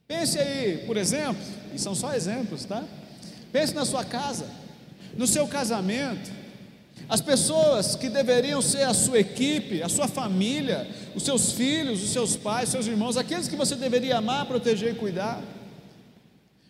Pense 0.09 0.40
aí, 0.40 0.83
por 0.88 0.96
exemplo, 0.96 1.40
e 1.72 1.79
são 1.79 1.94
só 1.94 2.14
exemplos, 2.14 2.64
tá? 2.64 2.83
Pense 3.53 3.72
na 3.74 3.85
sua 3.85 4.05
casa, 4.05 4.51
no 5.16 5.27
seu 5.27 5.46
casamento, 5.46 6.33
as 7.09 7.23
pessoas 7.23 7.97
que 7.97 8.11
deveriam 8.11 8.61
ser 8.61 8.83
a 8.83 8.92
sua 8.92 9.21
equipe, 9.21 9.83
a 9.83 9.88
sua 9.88 10.07
família, 10.07 10.87
os 11.14 11.23
seus 11.23 11.53
filhos, 11.53 12.03
os 12.03 12.11
seus 12.11 12.37
pais, 12.37 12.68
seus 12.68 12.87
irmãos, 12.87 13.16
aqueles 13.16 13.49
que 13.49 13.57
você 13.57 13.75
deveria 13.75 14.18
amar, 14.18 14.44
proteger 14.44 14.92
e 14.92 14.97
cuidar. 14.97 15.42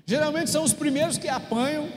Geralmente 0.06 0.50
são 0.50 0.62
os 0.62 0.72
primeiros 0.72 1.18
que 1.18 1.28
apanham, 1.28 1.88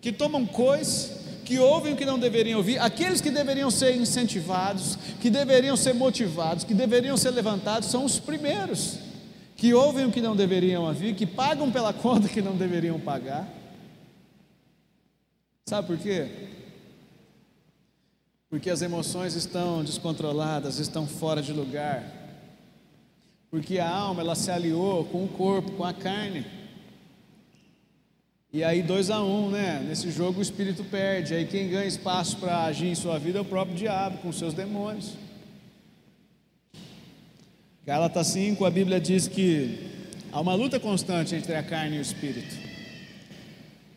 que 0.00 0.12
tomam 0.12 0.46
cois, 0.46 1.10
que 1.44 1.58
ouvem 1.58 1.94
o 1.94 1.96
que 1.96 2.04
não 2.04 2.18
deveriam 2.18 2.58
ouvir, 2.58 2.78
aqueles 2.78 3.20
que 3.20 3.30
deveriam 3.30 3.70
ser 3.70 3.96
incentivados, 3.96 4.96
que 5.20 5.28
deveriam 5.28 5.76
ser 5.76 5.94
motivados, 5.94 6.62
que 6.62 6.74
deveriam 6.74 7.16
ser 7.16 7.30
levantados, 7.30 7.90
são 7.90 8.04
os 8.04 8.20
primeiros 8.20 8.98
que 9.56 9.74
ouvem 9.74 10.06
o 10.06 10.12
que 10.12 10.20
não 10.20 10.36
deveriam 10.36 10.84
ouvir, 10.84 11.16
que 11.16 11.26
pagam 11.26 11.72
pela 11.72 11.92
conta 11.94 12.28
que 12.28 12.40
não 12.40 12.56
deveriam 12.56 13.00
pagar. 13.00 13.48
Sabe 15.66 15.88
por 15.88 15.98
quê? 15.98 16.28
Porque 18.50 18.70
as 18.70 18.80
emoções 18.80 19.34
estão 19.34 19.84
descontroladas, 19.84 20.78
estão 20.78 21.06
fora 21.06 21.42
de 21.42 21.52
lugar. 21.52 22.02
Porque 23.50 23.78
a 23.78 23.88
alma 23.88 24.22
ela 24.22 24.34
se 24.34 24.50
aliou 24.50 25.04
com 25.04 25.24
o 25.24 25.28
corpo, 25.28 25.72
com 25.72 25.84
a 25.84 25.92
carne. 25.92 26.46
E 28.50 28.64
aí 28.64 28.82
dois 28.82 29.10
a 29.10 29.22
um, 29.22 29.50
né? 29.50 29.84
Nesse 29.86 30.10
jogo 30.10 30.38
o 30.38 30.42
espírito 30.42 30.82
perde. 30.84 31.34
Aí 31.34 31.46
quem 31.46 31.68
ganha 31.68 31.86
espaço 31.86 32.38
para 32.38 32.64
agir 32.64 32.86
em 32.86 32.94
sua 32.94 33.18
vida 33.18 33.38
é 33.38 33.42
o 33.42 33.44
próprio 33.44 33.76
diabo 33.76 34.18
com 34.18 34.32
seus 34.32 34.54
demônios. 34.54 35.12
Gálatas 37.84 38.28
5, 38.28 38.64
a 38.64 38.70
Bíblia 38.70 38.98
diz 38.98 39.28
que 39.28 39.78
há 40.32 40.40
uma 40.40 40.54
luta 40.54 40.80
constante 40.80 41.34
entre 41.34 41.54
a 41.54 41.62
carne 41.62 41.96
e 41.96 41.98
o 41.98 42.02
espírito. 42.02 42.54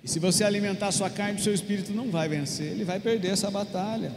E 0.03 0.09
se 0.09 0.19
você 0.19 0.43
alimentar 0.43 0.91
sua 0.91 1.09
carne, 1.09 1.39
o 1.39 1.43
seu 1.43 1.53
espírito 1.53 1.93
não 1.93 2.09
vai 2.09 2.27
vencer, 2.27 2.71
ele 2.71 2.83
vai 2.83 2.99
perder 2.99 3.29
essa 3.29 3.49
batalha. 3.51 4.11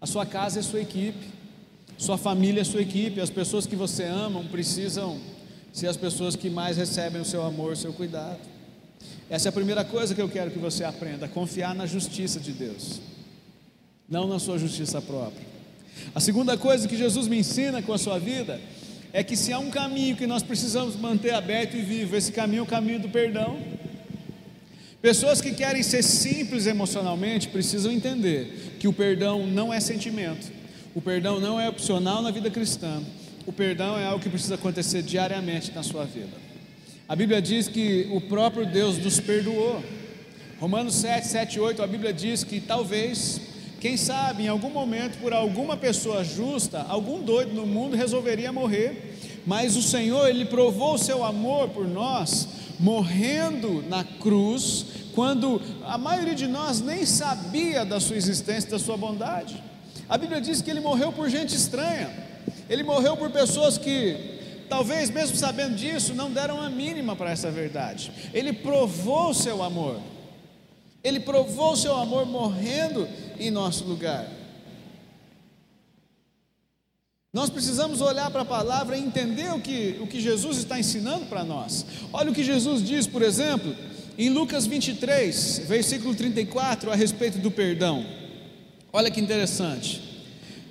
A 0.00 0.06
sua 0.06 0.26
casa 0.26 0.60
é 0.60 0.62
sua 0.62 0.80
equipe, 0.80 1.26
sua 1.96 2.18
família 2.18 2.60
é 2.60 2.64
sua 2.64 2.82
equipe, 2.82 3.20
as 3.20 3.30
pessoas 3.30 3.66
que 3.66 3.76
você 3.76 4.04
ama 4.04 4.42
precisam 4.44 5.18
ser 5.72 5.88
as 5.88 5.96
pessoas 5.96 6.36
que 6.36 6.48
mais 6.48 6.76
recebem 6.76 7.20
o 7.20 7.24
seu 7.24 7.42
amor, 7.42 7.72
o 7.72 7.76
seu 7.76 7.92
cuidado. 7.92 8.38
Essa 9.28 9.48
é 9.48 9.50
a 9.50 9.52
primeira 9.52 9.84
coisa 9.84 10.14
que 10.14 10.20
eu 10.22 10.28
quero 10.28 10.50
que 10.50 10.58
você 10.58 10.84
aprenda: 10.84 11.28
confiar 11.28 11.74
na 11.74 11.86
justiça 11.86 12.38
de 12.38 12.52
Deus, 12.52 13.00
não 14.08 14.26
na 14.26 14.38
sua 14.38 14.58
justiça 14.58 15.00
própria. 15.00 15.46
A 16.14 16.20
segunda 16.20 16.56
coisa 16.56 16.88
que 16.88 16.96
Jesus 16.96 17.26
me 17.26 17.38
ensina 17.38 17.82
com 17.82 17.92
a 17.92 17.98
sua 17.98 18.18
vida 18.18 18.60
é 19.12 19.22
que 19.22 19.36
se 19.36 19.52
há 19.52 19.58
um 19.58 19.70
caminho 19.70 20.16
que 20.16 20.26
nós 20.26 20.42
precisamos 20.42 20.96
manter 20.96 21.32
aberto 21.32 21.76
e 21.76 21.82
vivo, 21.82 22.16
esse 22.16 22.32
caminho 22.32 22.60
é 22.60 22.62
o 22.62 22.66
caminho 22.66 23.00
do 23.00 23.08
perdão. 23.08 23.58
Pessoas 25.04 25.38
que 25.38 25.52
querem 25.52 25.82
ser 25.82 26.02
simples 26.02 26.66
emocionalmente 26.66 27.48
precisam 27.48 27.92
entender 27.92 28.76
que 28.80 28.88
o 28.88 28.92
perdão 28.92 29.46
não 29.46 29.70
é 29.70 29.78
sentimento, 29.78 30.50
o 30.94 31.02
perdão 31.02 31.38
não 31.38 31.60
é 31.60 31.68
opcional 31.68 32.22
na 32.22 32.30
vida 32.30 32.50
cristã, 32.50 33.02
o 33.46 33.52
perdão 33.52 33.98
é 33.98 34.06
algo 34.06 34.22
que 34.22 34.30
precisa 34.30 34.54
acontecer 34.54 35.02
diariamente 35.02 35.72
na 35.72 35.82
sua 35.82 36.06
vida. 36.06 36.32
A 37.06 37.14
Bíblia 37.14 37.42
diz 37.42 37.68
que 37.68 38.08
o 38.12 38.20
próprio 38.22 38.64
Deus 38.64 38.96
nos 38.96 39.20
perdoou. 39.20 39.84
Romanos 40.58 40.94
7, 40.94 41.26
7, 41.26 41.60
8, 41.60 41.82
a 41.82 41.86
Bíblia 41.86 42.10
diz 42.10 42.42
que 42.42 42.58
talvez 42.58 43.42
quem 43.82 43.98
sabe 43.98 44.44
em 44.44 44.48
algum 44.48 44.70
momento, 44.70 45.18
por 45.18 45.34
alguma 45.34 45.76
pessoa 45.76 46.24
justa, 46.24 46.80
algum 46.88 47.20
doido 47.20 47.52
no 47.52 47.66
mundo 47.66 47.94
resolveria 47.94 48.50
morrer, 48.50 49.18
mas 49.44 49.76
o 49.76 49.82
Senhor, 49.82 50.30
Ele 50.30 50.46
provou 50.46 50.94
o 50.94 50.98
seu 50.98 51.22
amor 51.22 51.68
por 51.68 51.86
nós, 51.86 52.48
morrendo 52.78 53.82
na 53.88 54.04
cruz, 54.04 54.86
quando 55.14 55.60
a 55.84 55.96
maioria 55.96 56.34
de 56.34 56.46
nós 56.46 56.80
nem 56.80 57.06
sabia 57.06 57.84
da 57.84 58.00
sua 58.00 58.16
existência, 58.16 58.70
da 58.70 58.78
sua 58.78 58.96
bondade. 58.96 59.62
A 60.08 60.18
Bíblia 60.18 60.40
diz 60.40 60.60
que 60.60 60.70
Ele 60.70 60.80
morreu 60.80 61.12
por 61.12 61.28
gente 61.28 61.54
estranha, 61.54 62.10
Ele 62.68 62.82
morreu 62.82 63.16
por 63.16 63.30
pessoas 63.30 63.78
que 63.78 64.34
talvez 64.68 65.10
mesmo 65.10 65.36
sabendo 65.36 65.76
disso, 65.76 66.14
não 66.14 66.30
deram 66.30 66.60
a 66.60 66.68
mínima 66.68 67.14
para 67.14 67.30
essa 67.30 67.50
verdade. 67.50 68.10
Ele 68.32 68.52
provou 68.52 69.30
o 69.30 69.34
seu 69.34 69.62
amor. 69.62 70.00
Ele 71.02 71.20
provou 71.20 71.72
o 71.72 71.76
seu 71.76 71.94
amor 71.94 72.26
morrendo 72.26 73.06
em 73.38 73.50
nosso 73.50 73.84
lugar. 73.84 74.26
Nós 77.34 77.50
precisamos 77.50 78.00
olhar 78.00 78.30
para 78.30 78.42
a 78.42 78.44
palavra 78.44 78.96
e 78.96 79.02
entender 79.02 79.52
o 79.52 79.58
que, 79.58 79.96
o 80.00 80.06
que 80.06 80.20
Jesus 80.20 80.56
está 80.58 80.78
ensinando 80.78 81.26
para 81.26 81.42
nós. 81.42 81.84
Olha 82.12 82.30
o 82.30 82.34
que 82.34 82.44
Jesus 82.44 82.80
diz, 82.80 83.08
por 83.08 83.22
exemplo, 83.22 83.74
em 84.16 84.30
Lucas 84.30 84.66
23, 84.68 85.62
versículo 85.66 86.14
34, 86.14 86.92
a 86.92 86.94
respeito 86.94 87.38
do 87.38 87.50
perdão. 87.50 88.06
Olha 88.92 89.10
que 89.10 89.20
interessante. 89.20 90.00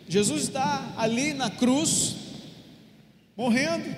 Jesus 0.07 0.43
está 0.43 0.93
ali 0.95 1.33
na 1.33 1.49
cruz, 1.49 2.15
morrendo, 3.35 3.93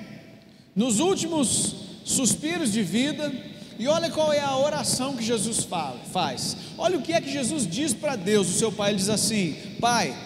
nos 0.76 1.00
últimos 1.00 1.76
suspiros 2.04 2.72
de 2.72 2.82
vida, 2.82 3.32
e 3.78 3.88
olha 3.88 4.10
qual 4.10 4.34
é 4.34 4.40
a 4.40 4.58
oração 4.58 5.16
que 5.16 5.24
Jesus 5.24 5.64
fala, 5.64 6.00
faz. 6.12 6.58
Olha 6.80 6.98
o 6.98 7.02
que 7.04 7.14
é 7.14 7.22
que 7.22 7.32
Jesus 7.32 7.68
diz 7.68 7.94
para 7.94 8.16
Deus, 8.16 8.50
o 8.50 8.58
seu 8.58 8.72
Pai. 8.72 8.90
Ele 8.90 8.98
diz 8.98 9.10
assim: 9.10 9.56
Pai, 9.80 10.18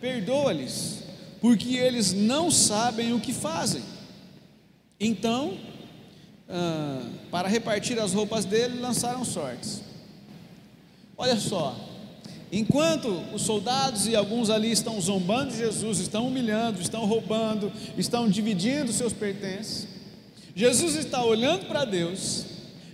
perdoa-lhes, 0.00 0.97
porque 1.40 1.76
eles 1.76 2.12
não 2.12 2.50
sabem 2.50 3.12
o 3.12 3.20
que 3.20 3.32
fazem. 3.32 3.82
Então, 5.00 5.56
ah, 6.48 7.02
para 7.30 7.46
repartir 7.48 7.98
as 7.98 8.12
roupas 8.12 8.44
dele, 8.44 8.80
lançaram 8.80 9.24
sortes. 9.24 9.82
Olha 11.16 11.36
só, 11.36 11.76
enquanto 12.50 13.08
os 13.34 13.42
soldados 13.42 14.06
e 14.06 14.16
alguns 14.16 14.50
ali 14.50 14.70
estão 14.70 15.00
zombando 15.00 15.50
de 15.50 15.58
Jesus, 15.58 15.98
estão 15.98 16.26
humilhando, 16.26 16.80
estão 16.80 17.04
roubando, 17.04 17.70
estão 17.96 18.28
dividindo 18.28 18.92
seus 18.92 19.12
pertences, 19.12 19.88
Jesus 20.54 20.96
está 20.96 21.24
olhando 21.24 21.66
para 21.66 21.84
Deus 21.84 22.46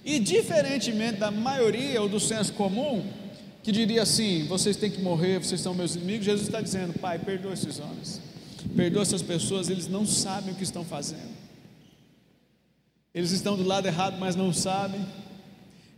e 0.04 0.18
diferentemente 0.18 1.18
da 1.18 1.30
maioria 1.30 2.02
ou 2.02 2.09
do 2.09 2.20
senso 2.20 2.52
comum, 2.52 3.02
que 3.62 3.72
diria 3.72 4.02
assim: 4.02 4.46
vocês 4.46 4.76
têm 4.76 4.90
que 4.90 5.00
morrer, 5.00 5.38
vocês 5.38 5.61
são 5.61 5.72
meus 5.72 5.94
inimigos, 5.94 6.26
Jesus 6.26 6.46
está 6.46 6.61
dizendo: 6.61 6.98
Pai, 6.98 7.18
perdoa 7.18 7.54
esses 7.54 7.78
homens, 7.78 8.20
perdoa 8.68 9.03
essas 9.03 9.22
pessoas, 9.22 9.68
eles 9.68 9.88
não 9.88 10.07
sabem 10.07 10.53
o 10.53 10.57
que 10.57 10.62
estão 10.62 10.85
fazendo. 10.85 11.35
Eles 13.14 13.31
estão 13.31 13.57
do 13.57 13.62
lado 13.62 13.87
errado, 13.87 14.16
mas 14.18 14.35
não 14.35 14.53
sabem. 14.53 15.05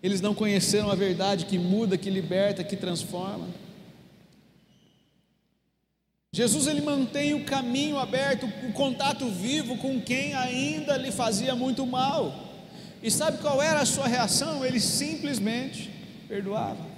Eles 0.02 0.20
não 0.20 0.34
conheceram 0.34 0.90
a 0.90 0.94
verdade 0.94 1.46
que 1.46 1.58
muda, 1.58 1.96
que 1.96 2.10
liberta, 2.10 2.62
que 2.62 2.76
transforma. 2.76 3.48
Jesus 6.32 6.66
ele 6.66 6.82
mantém 6.82 7.32
o 7.32 7.44
caminho 7.44 7.98
aberto, 7.98 8.46
o 8.68 8.72
contato 8.72 9.26
vivo 9.30 9.78
com 9.78 9.98
quem 9.98 10.34
ainda 10.34 10.96
lhe 10.98 11.10
fazia 11.10 11.54
muito 11.54 11.86
mal. 11.86 12.34
E 13.02 13.10
sabe 13.10 13.38
qual 13.38 13.62
era 13.62 13.80
a 13.80 13.86
sua 13.86 14.06
reação? 14.06 14.62
Ele 14.62 14.78
simplesmente 14.78 15.90
perdoava. 16.28 16.95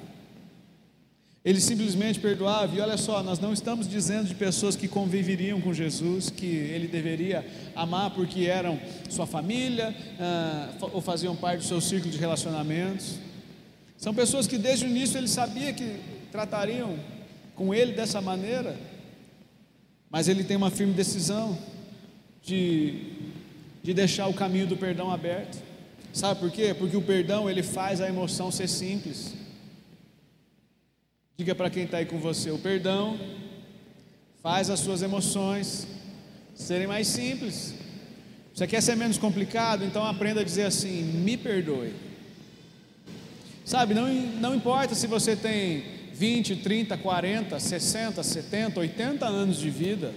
Ele 1.49 1.63
simplesmente 1.63 2.21
perdoava, 2.21 2.77
e 2.77 2.79
olha 2.79 2.99
só, 2.99 3.23
nós 3.23 3.39
não 3.39 3.55
estamos 3.55 3.89
dizendo 3.89 4.29
de 4.29 4.35
pessoas 4.35 4.77
que 4.77 4.87
conviveriam 4.87 5.59
com 5.63 5.73
Jesus, 5.73 6.29
que 6.29 6.45
ele 6.45 6.87
deveria 6.87 7.43
amar 7.75 8.11
porque 8.11 8.45
eram 8.45 8.79
sua 9.09 9.27
família, 9.27 9.97
ah, 10.21 10.69
ou 10.93 11.01
faziam 11.01 11.35
parte 11.35 11.61
do 11.61 11.65
seu 11.65 11.81
círculo 11.81 12.13
de 12.13 12.19
relacionamentos. 12.19 13.15
São 13.97 14.13
pessoas 14.13 14.47
que 14.47 14.59
desde 14.59 14.85
o 14.85 14.91
início 14.91 15.17
ele 15.17 15.27
sabia 15.27 15.73
que 15.73 15.97
tratariam 16.31 16.99
com 17.55 17.73
ele 17.73 17.93
dessa 17.93 18.21
maneira, 18.21 18.77
mas 20.11 20.29
ele 20.29 20.45
tem 20.45 20.55
uma 20.59 20.71
firme 20.71 20.93
decisão 20.93 21.57
de, 22.43 23.05
de 23.83 23.95
deixar 23.95 24.27
o 24.27 24.35
caminho 24.35 24.67
do 24.67 24.77
perdão 24.77 25.11
aberto. 25.11 25.57
Sabe 26.13 26.41
por 26.41 26.51
quê? 26.51 26.75
Porque 26.79 26.95
o 26.99 27.01
perdão 27.01 27.49
ele 27.49 27.63
faz 27.63 28.03
a 28.03 28.07
emoção 28.07 28.51
ser 28.53 28.69
simples. 28.69 29.33
Diga 31.39 31.55
para 31.55 31.71
quem 31.71 31.85
está 31.85 31.99
aí 31.99 32.05
com 32.05 32.19
você: 32.19 32.51
o 32.51 32.59
perdão 32.59 33.17
faz 34.43 34.69
as 34.71 34.81
suas 34.81 35.03
emoções 35.03 35.87
serem 36.53 36.89
mais 36.89 37.07
simples. 37.07 37.75
Você 38.53 38.67
quer 38.67 38.83
ser 38.83 38.97
menos 38.97 39.19
complicado? 39.19 39.85
Então 39.85 40.05
aprenda 40.05 40.41
a 40.41 40.45
dizer 40.45 40.65
assim: 40.65 41.01
me 41.01 41.37
perdoe. 41.37 41.95
Sabe, 43.65 43.95
não, 43.95 44.13
não 44.13 44.53
importa 44.53 44.97
se 44.97 45.07
você 45.07 45.37
tem 45.37 45.85
20, 46.13 46.57
30, 46.57 46.99
40, 46.99 47.61
60, 47.61 48.21
70, 48.21 48.81
80 48.81 49.25
anos 49.25 49.59
de 49.59 49.71
vida, 49.71 50.13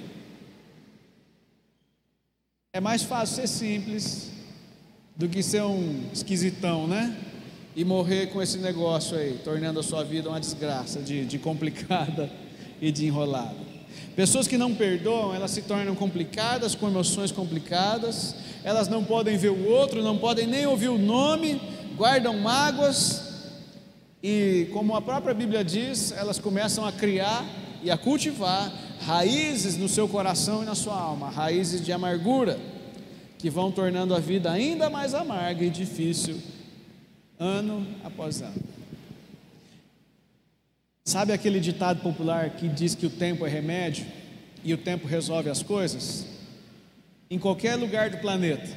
é 2.73 2.81
mais 2.81 3.03
fácil 3.03 3.35
ser 3.35 3.47
simples 3.47 4.31
do 5.15 5.29
que 5.29 5.43
ser 5.43 5.61
um 5.61 6.09
esquisitão, 6.11 6.87
né? 6.87 7.15
E 7.75 7.85
morrer 7.85 8.27
com 8.27 8.41
esse 8.41 8.57
negócio 8.57 9.17
aí, 9.17 9.39
tornando 9.43 9.79
a 9.79 9.83
sua 9.83 10.03
vida 10.03 10.29
uma 10.29 10.39
desgraça, 10.39 10.99
de, 10.99 11.25
de 11.25 11.39
complicada 11.39 12.29
e 12.81 12.91
de 12.91 13.05
enrolada. 13.05 13.71
Pessoas 14.15 14.47
que 14.47 14.57
não 14.57 14.73
perdoam, 14.73 15.33
elas 15.33 15.51
se 15.51 15.61
tornam 15.61 15.95
complicadas, 15.95 16.75
com 16.75 16.87
emoções 16.87 17.31
complicadas, 17.31 18.35
elas 18.63 18.87
não 18.87 19.03
podem 19.03 19.37
ver 19.37 19.51
o 19.51 19.69
outro, 19.69 20.03
não 20.03 20.17
podem 20.17 20.47
nem 20.47 20.65
ouvir 20.65 20.89
o 20.89 20.97
nome, 20.97 21.61
guardam 21.95 22.37
mágoas, 22.37 23.31
e 24.23 24.67
como 24.71 24.95
a 24.95 25.01
própria 25.01 25.33
Bíblia 25.33 25.63
diz, 25.63 26.11
elas 26.11 26.37
começam 26.37 26.85
a 26.85 26.91
criar 26.91 27.43
e 27.81 27.89
a 27.89 27.97
cultivar 27.97 28.71
raízes 29.01 29.77
no 29.77 29.89
seu 29.89 30.07
coração 30.07 30.61
e 30.61 30.65
na 30.65 30.75
sua 30.75 30.93
alma, 30.93 31.29
raízes 31.29 31.83
de 31.83 31.91
amargura 31.91 32.59
que 33.39 33.49
vão 33.49 33.71
tornando 33.71 34.13
a 34.13 34.19
vida 34.19 34.51
ainda 34.51 34.87
mais 34.91 35.15
amarga 35.15 35.65
e 35.65 35.69
difícil, 35.71 36.37
ano 37.41 37.87
após 38.03 38.39
ano. 38.43 38.61
Sabe 41.03 41.33
aquele 41.33 41.59
ditado 41.59 41.99
popular 42.01 42.51
que 42.51 42.67
diz 42.67 42.93
que 42.93 43.07
o 43.07 43.09
tempo 43.09 43.45
é 43.45 43.49
remédio 43.49 44.05
e 44.63 44.71
o 44.75 44.77
tempo 44.77 45.07
resolve 45.07 45.49
as 45.49 45.63
coisas? 45.63 46.27
Em 47.29 47.39
qualquer 47.39 47.75
lugar 47.75 48.11
do 48.11 48.19
planeta, 48.19 48.69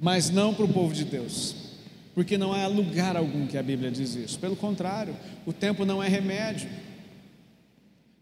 mas 0.00 0.30
não 0.30 0.54
para 0.54 0.64
o 0.64 0.72
povo 0.72 0.94
de 0.94 1.04
Deus, 1.04 1.54
porque 2.14 2.38
não 2.38 2.54
há 2.54 2.66
lugar 2.66 3.14
algum 3.14 3.46
que 3.46 3.58
a 3.58 3.62
Bíblia 3.62 3.90
diz 3.90 4.14
isso. 4.14 4.38
Pelo 4.38 4.56
contrário, 4.56 5.14
o 5.44 5.52
tempo 5.52 5.84
não 5.84 6.02
é 6.02 6.08
remédio. 6.08 6.70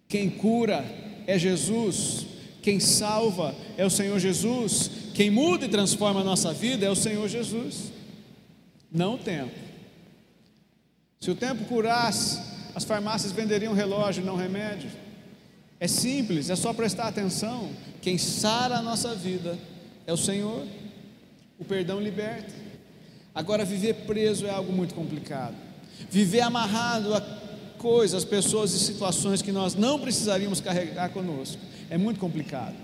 Quem 0.09 0.29
cura 0.29 0.85
é 1.29 1.39
Jesus, 1.39 2.27
quem 2.61 2.81
salva 2.81 3.55
é 3.79 3.87
o 3.87 3.91
Senhor 3.91 4.19
Jesus, 4.19 4.91
quem 5.15 5.31
muda 5.31 5.67
e 5.67 5.69
transforma 5.69 6.23
a 6.23 6.25
nossa 6.25 6.53
vida 6.53 6.85
é 6.85 6.91
o 6.91 6.97
Senhor 6.97 7.29
Jesus, 7.29 7.93
não 8.93 9.15
o 9.15 9.19
tempo. 9.19 9.55
Se 11.21 11.31
o 11.31 11.35
tempo 11.35 11.65
curasse, 11.65 12.41
as 12.75 12.85
farmácias 12.85 13.33
venderiam 13.33 13.75
relógio, 13.75 14.25
não 14.25 14.37
remédio. 14.37 14.91
É 15.79 15.89
simples, 15.89 16.51
é 16.51 16.57
só 16.57 16.73
prestar 16.73 17.09
atenção. 17.09 17.71
Quem 18.01 18.19
sara 18.19 18.77
a 18.77 18.83
nossa 18.83 19.15
vida 19.15 19.59
é 20.07 20.13
o 20.13 20.17
Senhor. 20.17 20.67
O 21.59 21.65
perdão 21.65 22.01
liberta. 22.01 22.53
Agora, 23.35 23.65
viver 23.65 23.95
preso 24.07 24.47
é 24.47 24.51
algo 24.51 24.73
muito 24.73 24.95
complicado. 24.95 25.55
Viver 26.11 26.41
amarrado 26.41 27.15
a 27.15 27.21
coisas, 27.79 28.25
pessoas 28.25 28.73
e 28.73 28.79
situações 28.79 29.41
que 29.41 29.53
nós 29.53 29.75
não 29.75 29.99
precisaríamos 29.99 30.61
carregar 30.61 31.11
conosco 31.11 31.61
é 31.89 31.97
muito 31.97 32.21
complicado. 32.21 32.75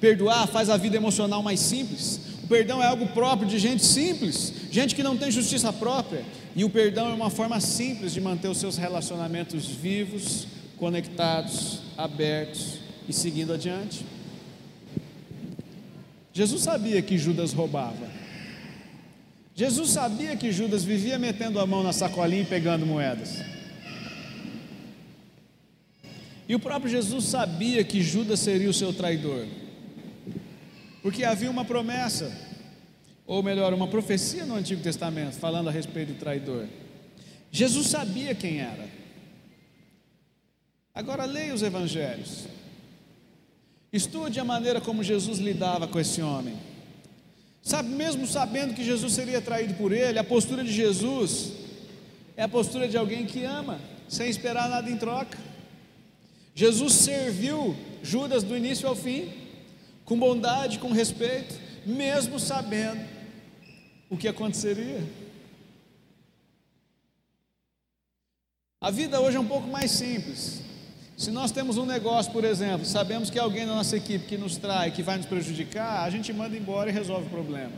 Perdoar 0.00 0.46
faz 0.46 0.68
a 0.68 0.76
vida 0.76 0.96
emocional 0.96 1.42
mais 1.42 1.60
simples. 1.60 2.20
Perdão 2.50 2.82
é 2.82 2.86
algo 2.86 3.06
próprio 3.06 3.48
de 3.48 3.60
gente 3.60 3.84
simples, 3.84 4.52
gente 4.72 4.96
que 4.96 5.04
não 5.04 5.16
tem 5.16 5.30
justiça 5.30 5.72
própria. 5.72 6.24
E 6.56 6.64
o 6.64 6.68
perdão 6.68 7.08
é 7.08 7.14
uma 7.14 7.30
forma 7.30 7.60
simples 7.60 8.12
de 8.12 8.20
manter 8.20 8.48
os 8.48 8.58
seus 8.58 8.76
relacionamentos 8.76 9.66
vivos, 9.66 10.48
conectados, 10.76 11.78
abertos 11.96 12.80
e 13.08 13.12
seguindo 13.12 13.52
adiante. 13.52 14.04
Jesus 16.32 16.62
sabia 16.62 17.00
que 17.00 17.16
Judas 17.16 17.52
roubava. 17.52 18.08
Jesus 19.54 19.90
sabia 19.90 20.34
que 20.34 20.50
Judas 20.50 20.82
vivia 20.82 21.20
metendo 21.20 21.60
a 21.60 21.66
mão 21.66 21.84
na 21.84 21.92
sacolinha 21.92 22.42
e 22.42 22.46
pegando 22.46 22.84
moedas. 22.84 23.44
E 26.48 26.54
o 26.56 26.58
próprio 26.58 26.90
Jesus 26.90 27.26
sabia 27.26 27.84
que 27.84 28.02
Judas 28.02 28.40
seria 28.40 28.68
o 28.68 28.74
seu 28.74 28.92
traidor, 28.92 29.46
porque 31.02 31.24
havia 31.24 31.50
uma 31.50 31.64
promessa, 31.64 32.30
ou 33.26 33.42
melhor, 33.42 33.72
uma 33.72 33.88
profecia 33.88 34.44
no 34.44 34.54
Antigo 34.54 34.82
Testamento, 34.82 35.34
falando 35.34 35.68
a 35.68 35.72
respeito 35.72 36.12
do 36.12 36.18
traidor. 36.18 36.66
Jesus 37.50 37.88
sabia 37.88 38.34
quem 38.34 38.60
era. 38.60 38.88
Agora 40.94 41.24
leia 41.24 41.54
os 41.54 41.62
evangelhos. 41.62 42.44
Estude 43.92 44.38
a 44.38 44.44
maneira 44.44 44.80
como 44.80 45.02
Jesus 45.02 45.38
lidava 45.38 45.88
com 45.88 45.98
esse 45.98 46.22
homem. 46.22 46.56
Sabe, 47.62 47.88
mesmo 47.90 48.26
sabendo 48.26 48.74
que 48.74 48.84
Jesus 48.84 49.12
seria 49.12 49.40
traído 49.40 49.74
por 49.74 49.92
ele, 49.92 50.18
a 50.18 50.24
postura 50.24 50.64
de 50.64 50.72
Jesus 50.72 51.52
é 52.36 52.44
a 52.44 52.48
postura 52.48 52.88
de 52.88 52.96
alguém 52.96 53.26
que 53.26 53.44
ama, 53.44 53.80
sem 54.08 54.28
esperar 54.30 54.68
nada 54.68 54.90
em 54.90 54.96
troca. 54.96 55.36
Jesus 56.54 56.94
serviu 56.94 57.76
Judas 58.02 58.42
do 58.42 58.56
início 58.56 58.88
ao 58.88 58.96
fim, 58.96 59.28
com 60.10 60.18
bondade, 60.18 60.80
com 60.80 60.90
respeito, 60.90 61.54
mesmo 61.86 62.40
sabendo 62.40 63.00
o 64.10 64.16
que 64.16 64.26
aconteceria. 64.26 65.00
A 68.80 68.90
vida 68.90 69.20
hoje 69.20 69.36
é 69.36 69.40
um 69.40 69.46
pouco 69.46 69.68
mais 69.68 69.92
simples. 69.92 70.62
Se 71.16 71.30
nós 71.30 71.52
temos 71.52 71.78
um 71.78 71.86
negócio, 71.86 72.32
por 72.32 72.44
exemplo, 72.44 72.84
sabemos 72.84 73.30
que 73.30 73.38
alguém 73.38 73.64
da 73.64 73.72
nossa 73.72 73.96
equipe 73.96 74.26
que 74.26 74.36
nos 74.36 74.56
trai, 74.56 74.90
que 74.90 75.00
vai 75.00 75.16
nos 75.16 75.26
prejudicar, 75.26 76.02
a 76.02 76.10
gente 76.10 76.32
manda 76.32 76.56
embora 76.56 76.90
e 76.90 76.92
resolve 76.92 77.28
o 77.28 77.30
problema. 77.30 77.70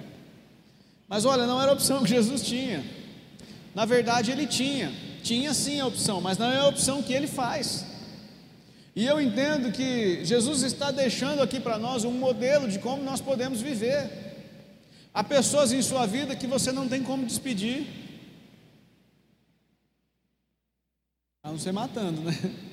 Mas 1.06 1.26
olha, 1.26 1.46
não 1.46 1.60
era 1.60 1.70
a 1.70 1.74
opção 1.74 2.02
que 2.02 2.08
Jesus 2.08 2.40
tinha. 2.40 2.82
Na 3.74 3.84
verdade, 3.84 4.30
ele 4.30 4.46
tinha. 4.46 4.90
Tinha 5.22 5.52
sim 5.52 5.80
a 5.80 5.86
opção, 5.86 6.18
mas 6.22 6.38
não 6.38 6.50
é 6.50 6.60
a 6.60 6.66
opção 6.66 7.02
que 7.02 7.12
ele 7.12 7.26
faz. 7.26 7.91
E 8.94 9.06
eu 9.06 9.20
entendo 9.20 9.72
que 9.72 10.22
Jesus 10.24 10.62
está 10.62 10.90
deixando 10.90 11.40
aqui 11.40 11.58
para 11.58 11.78
nós 11.78 12.04
um 12.04 12.12
modelo 12.12 12.68
de 12.68 12.78
como 12.78 13.02
nós 13.02 13.22
podemos 13.22 13.62
viver. 13.62 14.10
Há 15.14 15.24
pessoas 15.24 15.72
em 15.72 15.80
sua 15.80 16.06
vida 16.06 16.36
que 16.36 16.46
você 16.46 16.70
não 16.72 16.86
tem 16.88 17.02
como 17.02 17.26
despedir, 17.26 17.86
a 21.42 21.50
não 21.50 21.58
ser 21.58 21.72
matando, 21.72 22.20
né? 22.20 22.32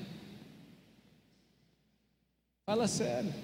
Fala 2.66 2.86
sério. 2.86 3.34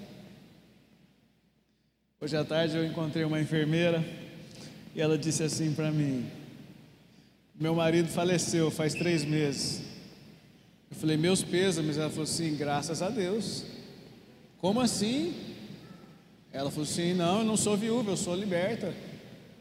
Hoje 2.21 2.37
à 2.37 2.43
tarde 2.43 2.77
eu 2.77 2.85
encontrei 2.85 3.23
uma 3.23 3.39
enfermeira 3.39 4.03
e 4.95 5.01
ela 5.01 5.17
disse 5.17 5.43
assim 5.43 5.73
para 5.73 5.91
mim: 5.91 6.31
Meu 7.53 7.75
marido 7.75 8.07
faleceu 8.07 8.71
faz 8.71 8.93
três 8.93 9.25
meses. 9.25 9.96
Eu 10.89 10.97
falei, 10.97 11.17
meus 11.17 11.43
pêsames. 11.43 11.97
Ela 11.97 12.09
falou 12.09 12.23
assim, 12.23 12.55
graças 12.55 13.01
a 13.01 13.09
Deus. 13.09 13.63
Como 14.59 14.79
assim? 14.79 15.33
Ela 16.51 16.71
falou 16.71 16.85
assim, 16.85 17.13
não, 17.13 17.39
eu 17.39 17.45
não 17.45 17.57
sou 17.57 17.77
viúva, 17.77 18.11
eu 18.11 18.17
sou 18.17 18.35
liberta. 18.35 18.93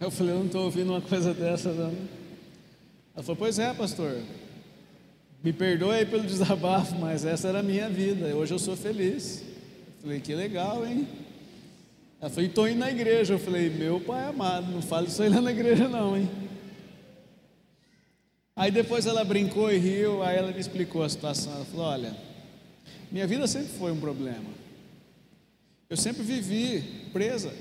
Eu 0.01 0.11
falei, 0.11 0.33
eu 0.33 0.39
não 0.39 0.47
estou 0.47 0.65
ouvindo 0.65 0.91
uma 0.91 1.01
coisa 1.01 1.35
dessa 1.35 1.73
não. 1.73 1.95
Ela 3.15 3.23
falou, 3.23 3.37
pois 3.37 3.59
é, 3.59 3.73
pastor. 3.75 4.19
Me 5.43 5.53
perdoe 5.53 5.97
aí 5.97 6.07
pelo 6.07 6.25
desabafo, 6.27 6.97
mas 6.99 7.25
essa 7.25 7.49
era 7.49 7.61
a 7.61 7.63
minha 7.63 7.89
vida. 7.89 8.35
Hoje 8.35 8.55
eu 8.55 8.59
sou 8.59 8.77
feliz. 8.77 9.43
Eu 9.43 10.03
falei, 10.03 10.21
que 10.21 10.35
legal, 10.35 10.87
hein? 10.87 11.07
Ela 12.21 12.31
falou, 12.31 12.49
estou 12.49 12.69
indo 12.69 12.79
na 12.79 12.91
igreja. 12.91 13.35
Eu 13.35 13.39
falei, 13.39 13.69
meu 13.69 14.01
pai 14.01 14.25
amado, 14.25 14.71
não 14.71 14.81
fale 14.81 15.09
isso 15.09 15.23
aí 15.23 15.29
lá 15.29 15.41
na 15.41 15.51
igreja 15.51 15.89
não, 15.89 16.17
hein? 16.17 16.29
Aí 18.57 18.71
depois 18.71 19.05
ela 19.05 19.23
brincou 19.23 19.71
e 19.71 19.77
riu, 19.77 20.23
aí 20.23 20.39
ela 20.39 20.51
me 20.51 20.59
explicou 20.59 21.03
a 21.03 21.09
situação. 21.09 21.53
Ela 21.53 21.65
falou: 21.67 21.87
Olha, 21.87 22.17
minha 23.13 23.27
vida 23.27 23.47
sempre 23.47 23.69
foi 23.69 23.93
um 23.93 24.01
problema. 24.01 24.49
Eu 25.91 25.97
sempre 25.97 26.23
vivi 26.23 26.83
presa. 27.13 27.53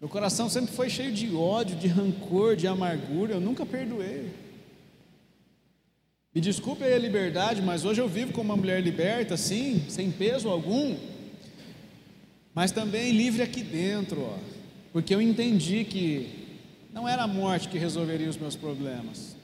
Meu 0.00 0.08
coração 0.08 0.50
sempre 0.50 0.74
foi 0.74 0.90
cheio 0.90 1.12
de 1.12 1.32
ódio, 1.34 1.76
de 1.76 1.86
rancor, 1.86 2.56
de 2.56 2.66
amargura. 2.66 3.34
Eu 3.34 3.40
nunca 3.40 3.64
perdoei. 3.64 4.30
Me 6.34 6.40
desculpe 6.40 6.84
aí 6.84 6.94
a 6.94 6.98
liberdade, 6.98 7.60
mas 7.60 7.84
hoje 7.84 8.00
eu 8.00 8.08
vivo 8.08 8.32
como 8.32 8.50
uma 8.52 8.56
mulher 8.56 8.80
liberta, 8.80 9.36
sim, 9.36 9.84
sem 9.88 10.12
peso 10.12 10.48
algum, 10.48 10.96
mas 12.54 12.70
também 12.70 13.10
livre 13.10 13.42
aqui 13.42 13.64
dentro, 13.64 14.22
ó, 14.22 14.38
porque 14.92 15.12
eu 15.12 15.20
entendi 15.20 15.84
que 15.84 16.46
não 16.92 17.08
era 17.08 17.24
a 17.24 17.26
morte 17.26 17.68
que 17.68 17.78
resolveria 17.78 18.30
os 18.30 18.36
meus 18.36 18.54
problemas, 18.54 19.34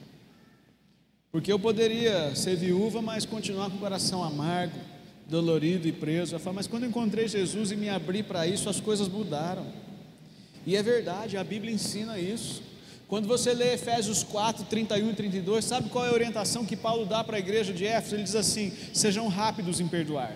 porque 1.31 1.51
eu 1.51 1.59
poderia 1.59 2.33
ser 2.35 2.55
viúva, 2.55 3.01
mas 3.01 3.25
continuar 3.25 3.69
com 3.69 3.77
o 3.77 3.79
coração 3.79 4.23
amargo, 4.23 4.79
dolorido 5.27 5.87
e 5.87 5.91
preso. 5.91 6.35
Eu 6.35 6.39
falo, 6.39 6.55
mas 6.55 6.67
quando 6.67 6.85
encontrei 6.85 7.27
Jesus 7.27 7.71
e 7.71 7.75
me 7.75 7.89
abri 7.89 8.23
para 8.23 8.47
isso, 8.47 8.69
as 8.69 8.79
coisas 8.79 9.07
mudaram. 9.07 9.65
E 10.65 10.75
é 10.75 10.83
verdade, 10.83 11.37
a 11.37 11.43
Bíblia 11.43 11.73
ensina 11.73 12.19
isso. 12.19 12.61
Quando 13.07 13.27
você 13.27 13.53
lê 13.53 13.73
Efésios 13.73 14.23
4, 14.23 14.65
31 14.65 15.11
e 15.11 15.13
32, 15.13 15.63
sabe 15.63 15.89
qual 15.89 16.05
é 16.05 16.09
a 16.09 16.13
orientação 16.13 16.65
que 16.65 16.75
Paulo 16.75 17.05
dá 17.05 17.23
para 17.23 17.37
a 17.37 17.39
igreja 17.39 17.73
de 17.73 17.85
Éfeso? 17.85 18.15
Ele 18.15 18.23
diz 18.23 18.35
assim: 18.35 18.73
sejam 18.93 19.29
rápidos 19.29 19.79
em 19.79 19.87
perdoar. 19.87 20.35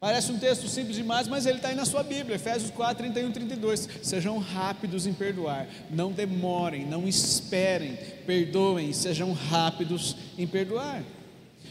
Parece 0.00 0.30
um 0.30 0.38
texto 0.38 0.68
simples 0.68 0.96
demais, 0.96 1.26
mas 1.26 1.44
ele 1.44 1.56
está 1.56 1.68
aí 1.68 1.74
na 1.74 1.84
sua 1.84 2.04
Bíblia, 2.04 2.36
Efésios 2.36 2.70
4, 2.70 2.98
31 2.98 3.30
e 3.30 3.32
32. 3.32 3.88
Sejam 4.00 4.38
rápidos 4.38 5.08
em 5.08 5.12
perdoar, 5.12 5.66
não 5.90 6.12
demorem, 6.12 6.86
não 6.86 7.08
esperem, 7.08 7.98
perdoem, 8.24 8.92
sejam 8.92 9.32
rápidos 9.32 10.16
em 10.38 10.46
perdoar. 10.46 11.02